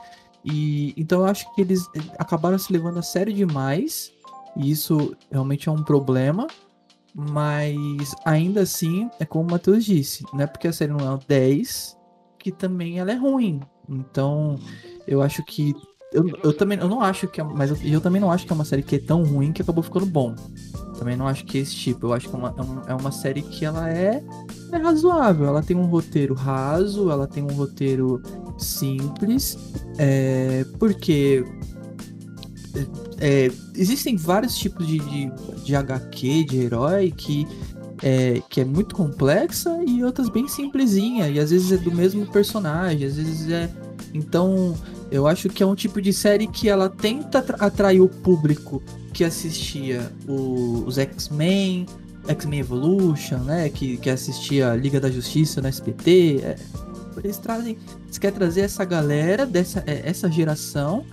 E 0.45 0.93
então 0.97 1.21
eu 1.21 1.27
acho 1.27 1.51
que 1.55 1.61
eles 1.63 1.87
acabaram 2.19 2.59
se 2.59 2.71
levando 2.73 2.99
a 2.99 3.03
sério 3.03 3.33
demais. 3.33 4.13
E 4.57 4.71
isso 4.71 5.17
realmente 5.31 5.69
é 5.71 5.73
um 5.73 5.83
problema. 5.83 6.47
Mas 7.15 8.15
ainda 8.25 8.61
assim, 8.63 9.11
é 9.19 9.25
como 9.25 9.49
o 9.49 9.51
Matheus 9.53 9.85
disse, 9.85 10.25
não 10.33 10.41
é 10.43 10.47
porque 10.47 10.69
a 10.69 10.73
série 10.73 10.93
não 10.93 11.01
é 11.07 11.11
um 11.15 11.19
10 11.27 11.97
que 12.39 12.53
também 12.53 12.99
ela 13.01 13.11
é 13.11 13.17
ruim. 13.17 13.61
Então, 13.89 14.59
eu 15.07 15.23
acho 15.23 15.43
que. 15.45 15.75
Eu, 16.11 16.27
eu 16.43 16.55
também 16.55 16.79
eu 16.79 16.89
não 16.89 17.03
acho 17.03 17.29
que 17.29 17.41
é. 17.41 17.45
Mas 17.45 17.71
eu, 17.71 17.77
eu 17.83 18.01
também 18.01 18.21
não 18.21 18.31
acho 18.31 18.47
que 18.47 18.53
é 18.53 18.55
uma 18.55 18.65
série 18.65 18.83
que 18.83 18.97
é 18.97 18.99
tão 18.99 19.23
ruim 19.25 19.53
que 19.53 19.63
acabou 19.63 19.83
ficando 19.83 20.07
bom. 20.07 20.35
Também 20.99 21.17
não 21.17 21.29
acho 21.29 21.45
que 21.45 21.59
é 21.59 21.61
esse 21.61 21.75
tipo. 21.75 22.07
Eu 22.07 22.13
acho 22.13 22.29
que 22.29 22.35
é 22.35 22.39
uma, 22.39 22.55
é 22.87 22.93
é 22.93 22.95
uma 22.95 23.13
série 23.13 23.43
que 23.43 23.65
ela 23.65 23.91
é, 23.91 24.23
é 24.73 24.77
razoável. 24.77 25.47
Ela 25.47 25.63
tem 25.63 25.77
um 25.77 25.87
roteiro 25.87 26.35
raso, 26.35 27.11
ela 27.11 27.27
tem 27.27 27.43
um 27.43 27.53
roteiro 27.53 28.23
simples. 28.59 29.57
É, 29.99 30.65
porque 30.79 31.45
é, 33.21 33.51
existem 33.75 34.17
vários 34.17 34.57
tipos 34.57 34.87
de, 34.87 34.99
de, 34.99 35.31
de 35.65 35.77
HQ, 35.77 36.45
de 36.45 36.57
herói, 36.59 37.11
que 37.11 37.47
é, 38.03 38.43
que 38.49 38.61
é 38.61 38.65
muito 38.65 38.95
complexa 38.95 39.79
e 39.87 40.03
outras 40.05 40.29
bem 40.29 40.47
simplesinha. 40.49 41.29
E 41.29 41.39
às 41.39 41.51
vezes 41.51 41.73
é 41.73 41.77
do 41.77 41.93
mesmo 41.95 42.27
personagem, 42.27 43.07
às 43.07 43.17
vezes 43.17 43.51
é. 43.51 43.71
Então, 44.15 44.75
eu 45.11 45.27
acho 45.27 45.49
que 45.49 45.63
é 45.63 45.67
um 45.67 45.75
tipo 45.75 46.01
de 46.01 46.13
série 46.13 46.47
que 46.47 46.69
ela 46.69 46.89
tenta 46.89 47.39
atra- 47.41 47.57
atrair 47.59 48.01
o 48.01 48.09
público 48.09 48.83
que 49.13 49.25
assistia 49.25 50.13
os 50.27 50.97
X-Men, 50.99 51.87
X-Men 52.27 52.61
Evolution, 52.61 53.39
né? 53.39 53.69
Que, 53.69 53.97
que 53.97 54.09
assistia 54.09 54.75
Liga 54.75 55.01
da 55.01 55.11
Justiça 55.11 55.61
no 55.61 55.69
SBT. 55.69 56.41
é, 56.43 56.57
eles 57.23 57.37
trazem. 57.39 57.77
Eles 58.05 58.17
querem 58.19 58.37
trazer 58.39 58.61
essa 58.63 58.85
galera, 58.85 59.45
dessa, 59.45 59.83
é, 59.87 60.03
essa 60.09 60.31
geração. 60.31 61.05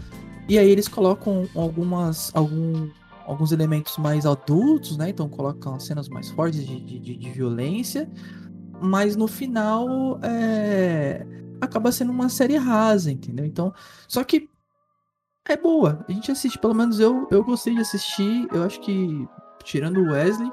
E 0.47 0.59
aí 0.59 0.69
eles 0.69 0.87
colocam 0.87 1.47
algumas. 1.55 2.29
Algum, 2.33 2.87
alguns 3.25 3.51
elementos 3.51 3.97
mais 3.97 4.25
adultos, 4.25 4.97
né? 4.97 5.09
Então 5.09 5.27
colocam 5.27 5.79
cenas 5.79 6.07
mais 6.09 6.29
fortes 6.31 6.65
de, 6.65 6.79
de, 6.79 7.17
de- 7.17 7.29
violência. 7.31 8.09
Mas 8.81 9.15
no 9.15 9.27
final 9.27 10.19
é, 10.21 11.25
acaba 11.61 11.91
sendo 11.91 12.11
uma 12.11 12.29
série 12.29 12.57
rasa, 12.57 13.11
entendeu? 13.11 13.45
Então. 13.45 13.73
Só 14.07 14.23
que 14.23 14.49
é 15.47 15.55
boa. 15.55 16.03
A 16.07 16.11
gente 16.11 16.31
assiste, 16.31 16.59
pelo 16.59 16.73
menos 16.73 16.99
eu, 16.99 17.27
eu 17.31 17.43
gostei 17.43 17.73
de 17.73 17.81
assistir. 17.81 18.47
Eu 18.53 18.63
acho 18.63 18.79
que, 18.81 19.27
tirando 19.63 19.97
o 19.97 20.11
Wesley, 20.11 20.51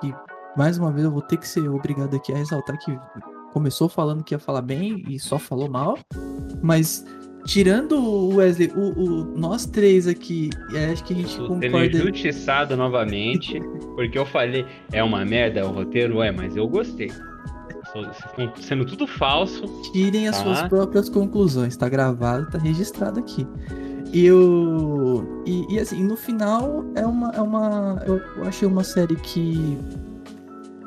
que 0.00 0.14
mais 0.56 0.78
uma 0.78 0.90
vez 0.92 1.04
eu 1.04 1.10
vou 1.12 1.22
ter 1.22 1.36
que 1.36 1.48
ser 1.48 1.68
obrigado 1.68 2.14
aqui 2.16 2.32
a 2.32 2.36
ressaltar 2.36 2.78
que 2.78 2.98
começou 3.52 3.88
falando 3.88 4.24
que 4.24 4.34
ia 4.34 4.38
falar 4.38 4.62
bem 4.62 5.04
e 5.08 5.18
só 5.18 5.38
falou 5.38 5.70
mal. 5.70 5.98
Mas 6.62 7.04
tirando 7.44 7.92
o 7.98 8.36
Wesley, 8.36 8.72
o, 8.74 9.00
o- 9.00 9.24
nós 9.38 9.66
três 9.66 10.06
aqui, 10.06 10.50
é, 10.74 10.86
acho 10.86 11.04
que 11.04 11.12
a 11.12 11.16
gente 11.16 11.30
sendo 11.30 11.48
concorda. 11.48 11.86
injustiçado 11.86 12.76
novamente, 12.76 13.60
porque 13.96 14.18
eu 14.18 14.24
falei, 14.26 14.64
é 14.92 15.02
uma 15.02 15.24
merda 15.24 15.66
o 15.66 15.72
roteiro, 15.72 16.22
é, 16.22 16.30
mas 16.30 16.56
eu 16.56 16.66
gostei. 16.68 17.10
Sou- 17.92 18.52
Sendo 18.60 18.84
tudo 18.86 19.06
falso, 19.06 19.64
Tirem 19.92 20.26
as 20.28 20.38
Tá. 20.38 20.44
suas 20.44 20.62
próprias 20.68 21.08
conclusões. 21.08 21.76
Tá 21.76 21.88
gravado, 21.88 22.48
tá 22.50 22.56
registrado 22.58 23.18
aqui. 23.20 23.46
E 24.14 24.24
eu. 24.26 25.42
E, 25.46 25.74
e, 25.74 25.78
assim, 25.78 26.02
no 26.04 26.16
final 26.16 26.84
é 26.94 27.04
uma. 27.04 27.30
É 27.32 27.40
uma 27.40 28.02
eu, 28.06 28.18
eu 28.36 28.44
achei 28.44 28.66
uma 28.68 28.84
série 28.84 29.16
que 29.16 29.76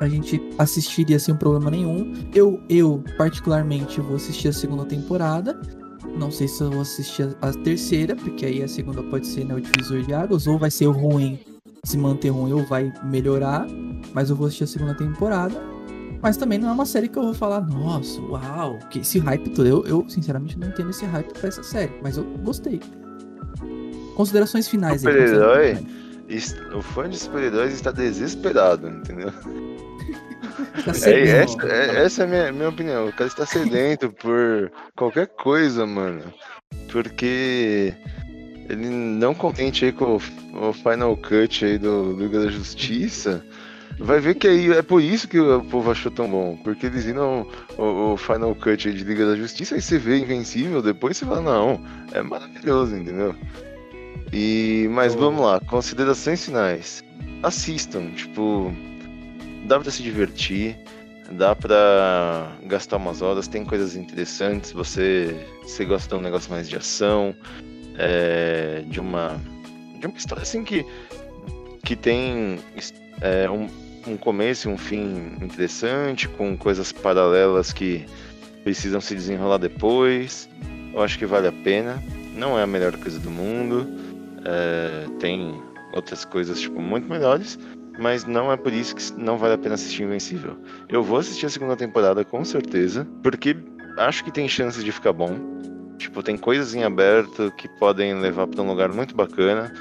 a 0.00 0.08
gente 0.08 0.40
assistiria 0.58 1.18
sem 1.18 1.34
problema 1.34 1.70
nenhum. 1.70 2.12
Eu, 2.34 2.60
eu, 2.68 3.02
particularmente, 3.16 4.00
vou 4.00 4.16
assistir 4.16 4.48
a 4.48 4.52
segunda 4.52 4.84
temporada. 4.84 5.60
Não 6.18 6.30
sei 6.30 6.48
se 6.48 6.62
eu 6.62 6.70
vou 6.70 6.80
assistir 6.80 7.36
a, 7.40 7.48
a 7.48 7.52
terceira, 7.52 8.16
porque 8.16 8.46
aí 8.46 8.62
a 8.62 8.68
segunda 8.68 9.02
pode 9.02 9.26
ser 9.26 9.44
né, 9.44 9.54
o 9.54 9.60
divisor 9.60 10.00
de 10.02 10.14
águas, 10.14 10.46
ou 10.46 10.58
vai 10.58 10.70
ser 10.70 10.86
ruim, 10.86 11.38
se 11.84 11.98
manter 11.98 12.30
ruim, 12.30 12.52
ou 12.52 12.64
vai 12.64 12.92
melhorar. 13.04 13.66
Mas 14.14 14.30
eu 14.30 14.36
vou 14.36 14.46
assistir 14.46 14.64
a 14.64 14.66
segunda 14.66 14.94
temporada. 14.94 15.54
Mas 16.22 16.36
também 16.36 16.58
não 16.58 16.70
é 16.70 16.72
uma 16.72 16.86
série 16.86 17.08
que 17.08 17.18
eu 17.18 17.22
vou 17.22 17.34
falar, 17.34 17.60
nossa, 17.60 18.20
uau, 18.22 18.78
que 18.90 19.00
esse 19.00 19.18
hype 19.18 19.50
todo. 19.50 19.66
Eu, 19.66 19.84
eu 19.86 20.08
sinceramente 20.08 20.58
não 20.58 20.68
entendo 20.68 20.90
esse 20.90 21.04
hype 21.04 21.32
pra 21.32 21.48
essa 21.48 21.62
série, 21.62 21.92
mas 22.02 22.16
eu 22.16 22.24
gostei. 22.42 22.80
Considerações 24.16 24.66
finais 24.66 25.06
aí. 25.06 25.12
Super-herói? 25.12 25.78
O 26.74 26.82
fã 26.82 27.08
de 27.08 27.18
super-heróis 27.18 27.74
está 27.74 27.92
desesperado, 27.92 28.88
entendeu? 28.88 29.30
Finais. 30.64 31.02
Tá 31.02 31.10
É, 31.10 31.28
essa, 31.28 31.66
é, 31.66 32.04
essa 32.04 32.22
é 32.22 32.24
a 32.24 32.28
minha, 32.28 32.52
minha 32.52 32.68
opinião. 32.68 33.08
O 33.08 33.12
cara 33.12 33.28
está 33.28 33.44
sedento 33.46 34.10
por 34.10 34.70
qualquer 34.96 35.26
coisa, 35.28 35.86
mano. 35.86 36.22
Porque 36.90 37.94
ele 38.68 38.88
não 38.88 39.34
contente 39.34 39.84
aí 39.84 39.92
com 39.92 40.16
o, 40.16 40.68
o 40.68 40.72
Final 40.72 41.16
Cut 41.16 41.64
aí 41.64 41.78
do 41.78 42.12
Liga 42.18 42.40
da 42.44 42.50
Justiça, 42.50 43.44
vai 43.98 44.18
ver 44.18 44.34
que 44.34 44.48
aí 44.48 44.72
é 44.72 44.82
por 44.82 45.00
isso 45.00 45.28
que 45.28 45.38
o 45.38 45.62
povo 45.64 45.90
achou 45.90 46.10
tão 46.10 46.28
bom. 46.28 46.58
Porque 46.64 46.86
eles 46.86 47.04
viram 47.04 47.46
o, 47.78 48.12
o 48.12 48.16
Final 48.16 48.54
Cut 48.54 48.88
aí 48.88 48.94
de 48.94 49.04
Liga 49.04 49.26
da 49.26 49.36
Justiça 49.36 49.76
e 49.76 49.82
você 49.82 49.98
vê 49.98 50.18
Invencível, 50.18 50.82
depois 50.82 51.16
você 51.16 51.24
fala, 51.24 51.40
não, 51.42 51.80
é 52.12 52.20
maravilhoso, 52.22 52.96
entendeu? 52.96 53.34
E, 54.32 54.88
mas 54.90 55.14
Oh. 55.14 55.18
vamos 55.18 55.40
lá, 55.46 55.60
considerações 55.60 56.44
finais. 56.44 57.04
Assistam, 57.42 58.10
tipo, 58.10 58.74
dá 59.66 59.80
pra 59.80 59.90
se 59.90 60.02
divertir, 60.02 60.76
dá 61.32 61.54
pra 61.54 62.52
gastar 62.64 62.96
umas 62.96 63.20
horas, 63.20 63.48
tem 63.48 63.64
coisas 63.64 63.96
interessantes, 63.96 64.72
você, 64.72 65.46
você 65.62 65.84
gosta 65.84 66.08
de 66.08 66.14
um 66.20 66.22
negócio 66.22 66.50
mais 66.50 66.68
de 66.68 66.76
ação, 66.76 67.34
é, 67.98 68.84
de 68.86 69.00
uma 69.00 69.40
de 69.98 70.06
uma 70.06 70.16
história 70.16 70.42
assim 70.42 70.62
que 70.62 70.84
que 71.82 71.96
tem 71.96 72.58
é, 73.20 73.48
um, 73.48 73.68
um 74.06 74.16
começo 74.16 74.68
e 74.68 74.72
um 74.72 74.76
fim 74.76 75.36
interessante, 75.40 76.28
com 76.28 76.56
coisas 76.56 76.92
paralelas 76.92 77.72
que 77.72 78.04
precisam 78.64 79.00
se 79.00 79.14
desenrolar 79.14 79.58
depois. 79.58 80.48
Eu 80.92 81.02
acho 81.02 81.16
que 81.16 81.24
vale 81.24 81.46
a 81.46 81.52
pena. 81.52 82.02
Não 82.34 82.58
é 82.58 82.62
a 82.64 82.66
melhor 82.66 82.96
coisa 82.96 83.20
do 83.20 83.30
mundo. 83.30 83.86
é, 84.44 85.06
tem 85.20 85.62
outras 85.92 86.24
coisas 86.24 86.60
tipo 86.60 86.80
muito 86.80 87.08
melhores, 87.08 87.58
mas 87.98 88.24
não 88.24 88.52
é 88.52 88.56
por 88.56 88.72
isso 88.72 88.94
que 88.94 89.12
não 89.14 89.38
vale 89.38 89.54
a 89.54 89.58
pena 89.58 89.74
assistir 89.74 90.02
Invencível. 90.02 90.56
Eu 90.88 91.02
vou 91.02 91.18
assistir 91.18 91.46
a 91.46 91.50
segunda 91.50 91.76
temporada 91.76 92.24
com 92.24 92.44
certeza, 92.44 93.06
porque 93.22 93.56
acho 93.98 94.24
que 94.24 94.30
tem 94.30 94.48
chances 94.48 94.84
de 94.84 94.92
ficar 94.92 95.12
bom. 95.12 95.38
Tipo, 95.98 96.22
tem 96.22 96.36
coisas 96.36 96.74
em 96.74 96.84
aberto 96.84 97.52
que 97.56 97.68
podem 97.78 98.14
levar 98.14 98.46
pra 98.46 98.62
um 98.62 98.68
lugar 98.68 98.92
muito 98.92 99.14
bacana. 99.14 99.72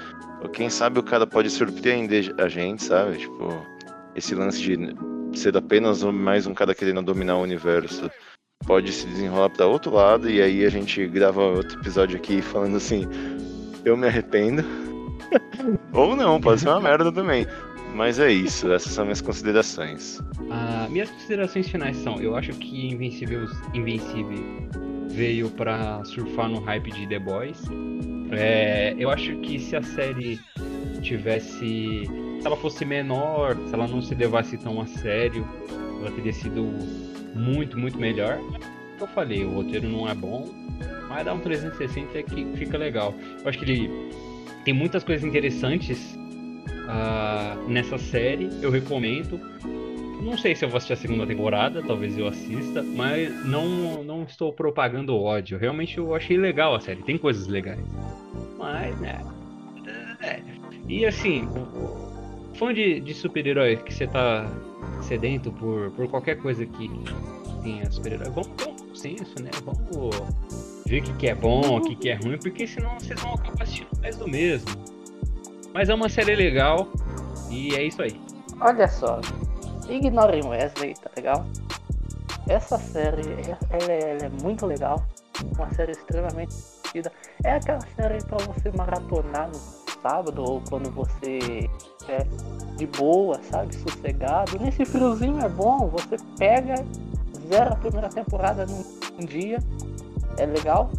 Ou 0.41 0.49
quem 0.49 0.69
sabe 0.69 0.99
o 0.99 1.03
cara 1.03 1.27
pode 1.27 1.49
surpreender 1.49 2.33
a 2.37 2.47
gente, 2.47 2.83
sabe? 2.83 3.17
Tipo, 3.17 3.65
esse 4.15 4.33
lance 4.33 4.61
de 4.61 4.95
ser 5.37 5.55
apenas 5.57 6.01
mais 6.03 6.47
um 6.47 6.53
cara 6.53 6.73
querendo 6.73 7.01
dominar 7.01 7.35
o 7.35 7.41
universo, 7.41 8.09
pode 8.65 8.91
se 8.91 9.05
desenrolar 9.07 9.49
para 9.49 9.67
outro 9.67 9.93
lado 9.93 10.29
e 10.29 10.41
aí 10.41 10.65
a 10.65 10.69
gente 10.69 11.05
grava 11.07 11.41
outro 11.41 11.79
episódio 11.79 12.17
aqui 12.17 12.41
falando 12.41 12.77
assim, 12.77 13.05
eu 13.83 13.97
me 13.97 14.07
arrependo. 14.07 14.63
Ou 15.93 16.15
não, 16.15 16.39
pode 16.39 16.61
ser 16.61 16.69
uma 16.69 16.79
merda 16.79 17.11
também. 17.11 17.45
Mas 17.95 18.19
é 18.19 18.29
isso, 18.29 18.71
essas 18.73 18.91
são 18.91 19.05
minhas 19.05 19.21
considerações. 19.21 20.21
Ah, 20.51 20.85
minhas 20.89 21.09
considerações 21.09 21.69
finais 21.69 21.95
são: 21.97 22.19
eu 22.19 22.35
acho 22.35 22.51
que 22.51 22.87
Invencível, 22.87 23.47
Invencível 23.73 24.67
veio 25.09 25.49
pra 25.49 26.03
surfar 26.03 26.49
no 26.49 26.59
hype 26.59 26.91
de 26.91 27.07
The 27.07 27.19
Boys. 27.19 27.63
É, 28.31 28.93
eu 28.99 29.09
acho 29.09 29.37
que 29.37 29.57
se 29.59 29.77
a 29.77 29.81
série 29.81 30.37
tivesse. 31.01 32.03
Se 32.41 32.45
ela 32.45 32.57
fosse 32.57 32.83
menor, 32.83 33.55
se 33.65 33.73
ela 33.73 33.87
não 33.87 34.01
se 34.01 34.13
levasse 34.13 34.57
tão 34.57 34.81
a 34.81 34.85
sério, 34.85 35.47
ela 36.01 36.11
teria 36.11 36.33
sido 36.33 36.63
muito, 37.33 37.79
muito 37.79 37.97
melhor. 37.97 38.37
Eu 38.99 39.07
falei, 39.07 39.45
o 39.45 39.51
roteiro 39.51 39.87
não 39.87 40.07
é 40.07 40.13
bom, 40.13 40.53
mas 41.07 41.25
dá 41.25 41.33
um 41.33 41.39
360 41.39 42.21
que 42.23 42.45
fica 42.57 42.77
legal. 42.77 43.15
Eu 43.41 43.49
acho 43.49 43.57
que 43.57 43.65
ele 43.65 43.89
tem 44.65 44.73
muitas 44.73 45.03
coisas 45.03 45.25
interessantes 45.25 46.15
ah, 46.87 47.57
nessa 47.67 47.97
série, 47.97 48.49
eu 48.61 48.69
recomendo. 48.69 49.39
Não 50.21 50.37
sei 50.37 50.55
se 50.55 50.65
eu 50.65 50.69
vou 50.69 50.77
assistir 50.77 50.93
a 50.93 50.95
segunda 50.95 51.25
temporada, 51.27 51.83
talvez 51.83 52.17
eu 52.17 52.27
assista, 52.27 52.81
mas 52.81 53.45
não, 53.45 54.03
não 54.03 54.23
estou 54.23 54.51
propagando 54.51 55.15
ódio. 55.15 55.57
Realmente 55.57 55.97
eu 55.97 56.15
achei 56.15 56.37
legal 56.37 56.73
a 56.73 56.79
série, 56.79 57.03
tem 57.03 57.17
coisas 57.17 57.47
legais. 57.47 57.79
Mas, 58.57 58.99
né. 58.99 59.21
é. 60.21 60.41
E 60.87 61.05
assim, 61.05 61.47
fã 62.55 62.73
de, 62.73 62.99
de 62.99 63.13
super-herói 63.13 63.75
que 63.77 63.93
você 63.93 64.07
tá 64.07 64.49
sedento 65.01 65.51
por, 65.51 65.91
por 65.91 66.07
qualquer 66.07 66.37
coisa 66.37 66.65
que 66.65 66.89
tenha 67.63 67.89
super-herói, 67.91 68.29
vamos 68.29 68.49
ter 68.49 68.69
um 68.69 68.75
consenso, 68.75 69.43
né? 69.43 69.51
Vamos 69.63 70.15
ver 70.85 71.01
o 71.01 71.03
que, 71.03 71.13
que 71.13 71.27
é 71.27 71.35
bom, 71.35 71.77
o 71.77 71.81
que, 71.81 71.95
que 71.95 72.09
é 72.09 72.15
ruim, 72.15 72.37
porque 72.37 72.65
senão 72.65 72.97
vocês 72.99 73.19
vão 73.19 73.33
acabar 73.33 73.63
assistindo 73.63 73.89
mais 74.01 74.15
do 74.17 74.27
mesmo. 74.27 74.94
Mas 75.75 75.89
é 75.89 75.93
uma 75.93 76.07
série 76.07 76.33
legal 76.37 76.87
e 77.49 77.75
é 77.75 77.83
isso 77.83 78.01
aí. 78.01 78.17
Olha 78.61 78.87
só, 78.87 79.19
ignorem 79.89 80.41
Wesley, 80.47 80.93
tá 80.93 81.11
legal? 81.17 81.45
Essa 82.47 82.77
série, 82.77 83.27
ela 83.69 83.91
é, 83.91 84.11
ela 84.11 84.23
é 84.23 84.29
muito 84.41 84.65
legal, 84.65 85.05
uma 85.57 85.69
série 85.73 85.91
extremamente 85.91 86.55
divertida. 86.93 87.11
É 87.43 87.55
aquela 87.55 87.81
série 87.81 88.23
pra 88.23 88.37
você 88.37 88.71
maratonar 88.77 89.49
no 89.49 89.55
sábado 90.01 90.45
ou 90.47 90.61
quando 90.69 90.89
você 90.91 91.69
é 92.07 92.23
de 92.77 92.87
boa, 92.87 93.37
sabe, 93.43 93.75
sossegado. 93.75 94.57
Nesse 94.57 94.85
friozinho 94.85 95.43
é 95.43 95.49
bom, 95.49 95.89
você 95.89 96.15
pega, 96.39 96.75
zera 97.49 97.73
a 97.73 97.75
primeira 97.75 98.07
temporada 98.07 98.65
num, 98.65 98.81
num 99.19 99.25
dia, 99.25 99.59
é 100.37 100.45
legal. 100.45 100.89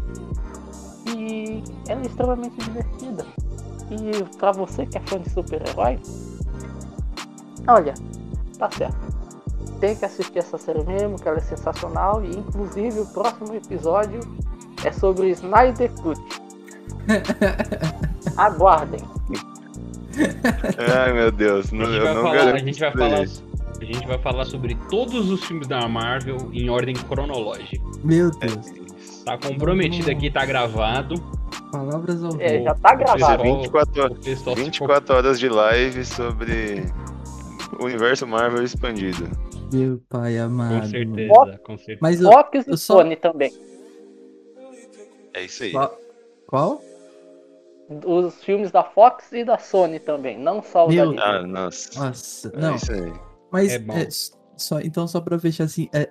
E 1.17 1.63
ela 1.87 2.01
é 2.01 2.05
extremamente 2.05 2.57
divertida. 2.57 3.25
E 3.89 4.37
pra 4.37 4.51
você 4.51 4.85
que 4.85 4.97
é 4.97 5.01
fã 5.05 5.19
de 5.19 5.29
super-herói, 5.29 5.99
olha, 7.67 7.93
tá 8.57 8.69
certo. 8.71 9.17
Tem 9.79 9.95
que 9.95 10.05
assistir 10.05 10.39
essa 10.39 10.57
série 10.57 10.83
mesmo, 10.83 11.17
que 11.17 11.27
ela 11.27 11.37
é 11.37 11.41
sensacional. 11.41 12.23
E 12.23 12.35
inclusive 12.35 12.99
o 12.99 13.05
próximo 13.07 13.53
episódio 13.53 14.19
é 14.83 14.91
sobre 14.91 15.29
Snyder 15.29 15.91
Cut. 16.01 16.19
Aguardem. 18.35 18.99
Ai 20.89 21.13
meu 21.13 21.31
Deus, 21.31 21.71
A 21.71 21.75
não, 21.75 21.85
gente, 21.85 21.97
eu 21.97 22.03
vai 22.03 22.13
não 22.13 22.23
falar, 22.23 22.55
a, 22.55 22.57
gente 22.57 22.79
vai 22.79 22.91
falar, 22.91 23.23
isso. 23.23 23.43
a 23.79 23.85
gente 23.85 24.07
vai 24.07 24.17
falar 24.17 24.45
sobre 24.45 24.75
todos 24.89 25.29
os 25.29 25.43
filmes 25.43 25.67
da 25.67 25.87
Marvel 25.87 26.49
em 26.51 26.69
ordem 26.69 26.95
cronológica. 26.95 27.83
Meu 28.03 28.31
Deus. 28.31 28.87
Tá 29.23 29.37
comprometido 29.37 30.09
aqui, 30.09 30.31
tá 30.31 30.45
gravado. 30.45 31.21
Palavras 31.71 32.23
ao 32.23 32.39
É, 32.39 32.63
já 32.63 32.73
tá 32.75 32.95
gravado. 32.95 33.43
24, 33.43 34.05
O 34.05 34.15
pessoal 34.21 34.55
se 34.55 34.63
24 34.63 35.15
horas 35.15 35.39
de 35.39 35.49
live 35.49 36.05
sobre 36.05 36.85
o 37.79 37.85
universo 37.85 38.25
Marvel 38.25 38.63
expandido. 38.63 39.29
Meu 39.71 40.01
pai 40.09 40.37
amado. 40.37 40.81
Com 40.81 40.87
certeza, 40.87 41.59
com 41.65 41.77
certeza. 41.77 41.99
Mas 42.01 42.21
eu, 42.21 42.31
Fox 42.31 42.67
eu 42.67 42.73
e 42.73 42.77
só- 42.77 42.95
Sony 42.97 43.15
também. 43.17 43.51
É 45.33 45.43
isso 45.43 45.63
aí. 45.63 45.71
Qual? 45.71 45.99
Qual? 46.47 46.81
Os 48.05 48.43
filmes 48.43 48.71
da 48.71 48.83
Fox 48.83 49.31
e 49.31 49.43
da 49.45 49.57
Sony 49.57 49.99
também, 49.99 50.37
não 50.37 50.61
só 50.61 50.87
o 50.87 50.89
Meu 50.91 51.13
da 51.13 51.23
Ah, 51.37 51.43
nossa. 51.47 51.99
Nossa, 52.07 52.51
É 52.53 52.59
não. 52.59 52.75
isso 52.75 52.91
aí. 52.91 53.13
Mas 53.51 53.71
É 53.73 53.79
bom. 53.79 53.93
é, 53.93 54.07
só, 54.57 54.79
então 54.81 55.07
só 55.07 55.21
pra 55.21 55.37
fechar 55.39 55.65
assim, 55.65 55.87
é, 55.93 56.09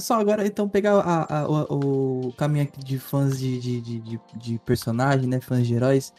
só 0.00 0.20
agora 0.20 0.46
então 0.46 0.68
pegar 0.68 0.94
a- 1.00 1.40
a- 1.42 1.48
o, 1.48 2.28
o 2.28 2.32
caminho 2.34 2.64
aqui 2.64 2.82
de 2.84 2.98
fãs 2.98 3.38
de, 3.38 3.58
de, 3.58 3.80
de, 3.80 4.20
de, 4.36 4.58
personagem, 4.60 5.26
né, 5.28 5.40
fãs 5.40 5.66
de 5.66 5.74
heróis, 5.74 6.12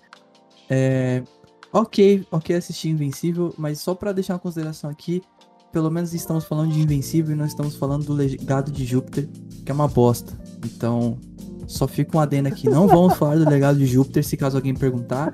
é, 0.70 1.24
ok, 1.72 2.26
ok 2.32 2.56
assistir 2.56 2.90
Invencível, 2.90 3.54
mas 3.58 3.80
só 3.80 3.94
pra 3.94 4.12
deixar 4.12 4.34
uma 4.34 4.40
consideração 4.40 4.90
aqui, 4.90 5.22
pelo 5.72 5.90
menos 5.92 6.14
estamos 6.14 6.46
falando 6.46 6.72
de 6.72 6.80
Invencível 6.82 7.36
e 7.36 7.38
não 7.38 7.46
estamos 7.46 7.76
falando 7.76 8.06
do 8.06 8.14
Legado 8.14 8.72
de 8.72 8.86
Júpiter, 8.86 9.28
que 9.66 9.72
é 9.72 9.74
uma 9.74 9.88
bosta, 9.88 10.34
então 10.66 11.18
só 11.68 11.88
fica 11.88 12.18
um 12.18 12.20
adendo 12.20 12.48
aqui, 12.50 12.70
não 12.70 12.88
vamos 12.88 13.16
falar 13.18 13.36
do 13.38 13.50
Legado 13.50 13.78
de 13.78 13.86
Júpiter 13.86 14.24
se 14.24 14.36
caso 14.36 14.58
alguém 14.58 14.74
perguntar, 14.74 15.34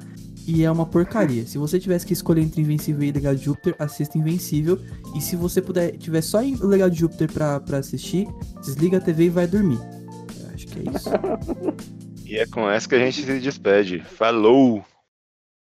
e 0.50 0.64
é 0.64 0.72
uma 0.72 0.86
porcaria. 0.86 1.46
Se 1.46 1.58
você 1.58 1.80
tivesse 1.80 2.06
que 2.06 2.14
escolher 2.14 2.42
entre 2.42 2.62
Invencível 2.62 3.04
e 3.04 3.12
Legado 3.12 3.38
de 3.38 3.46
Júpiter, 3.46 3.76
assista 3.78 4.18
Invencível. 4.18 4.80
E 5.16 5.22
se 5.22 5.36
você 5.36 5.62
puder, 5.62 5.96
tiver 5.98 6.22
só 6.22 6.42
o 6.42 6.68
Legado 6.68 6.92
de 6.92 7.00
Júpiter 7.00 7.32
pra, 7.32 7.60
pra 7.60 7.78
assistir, 7.78 8.28
desliga 8.62 8.98
a 8.98 9.02
TV 9.02 9.26
e 9.26 9.30
vai 9.30 9.48
dormir. 9.48 9.80
Eu 10.40 10.50
acho 10.54 10.68
que 10.68 10.80
é 10.80 10.92
isso. 10.96 11.10
E 12.30 12.38
é 12.38 12.46
com 12.46 12.70
essa 12.70 12.88
que 12.88 12.94
a 12.94 13.00
gente 13.00 13.24
se 13.24 13.40
despede. 13.40 14.02
Falou! 14.02 14.86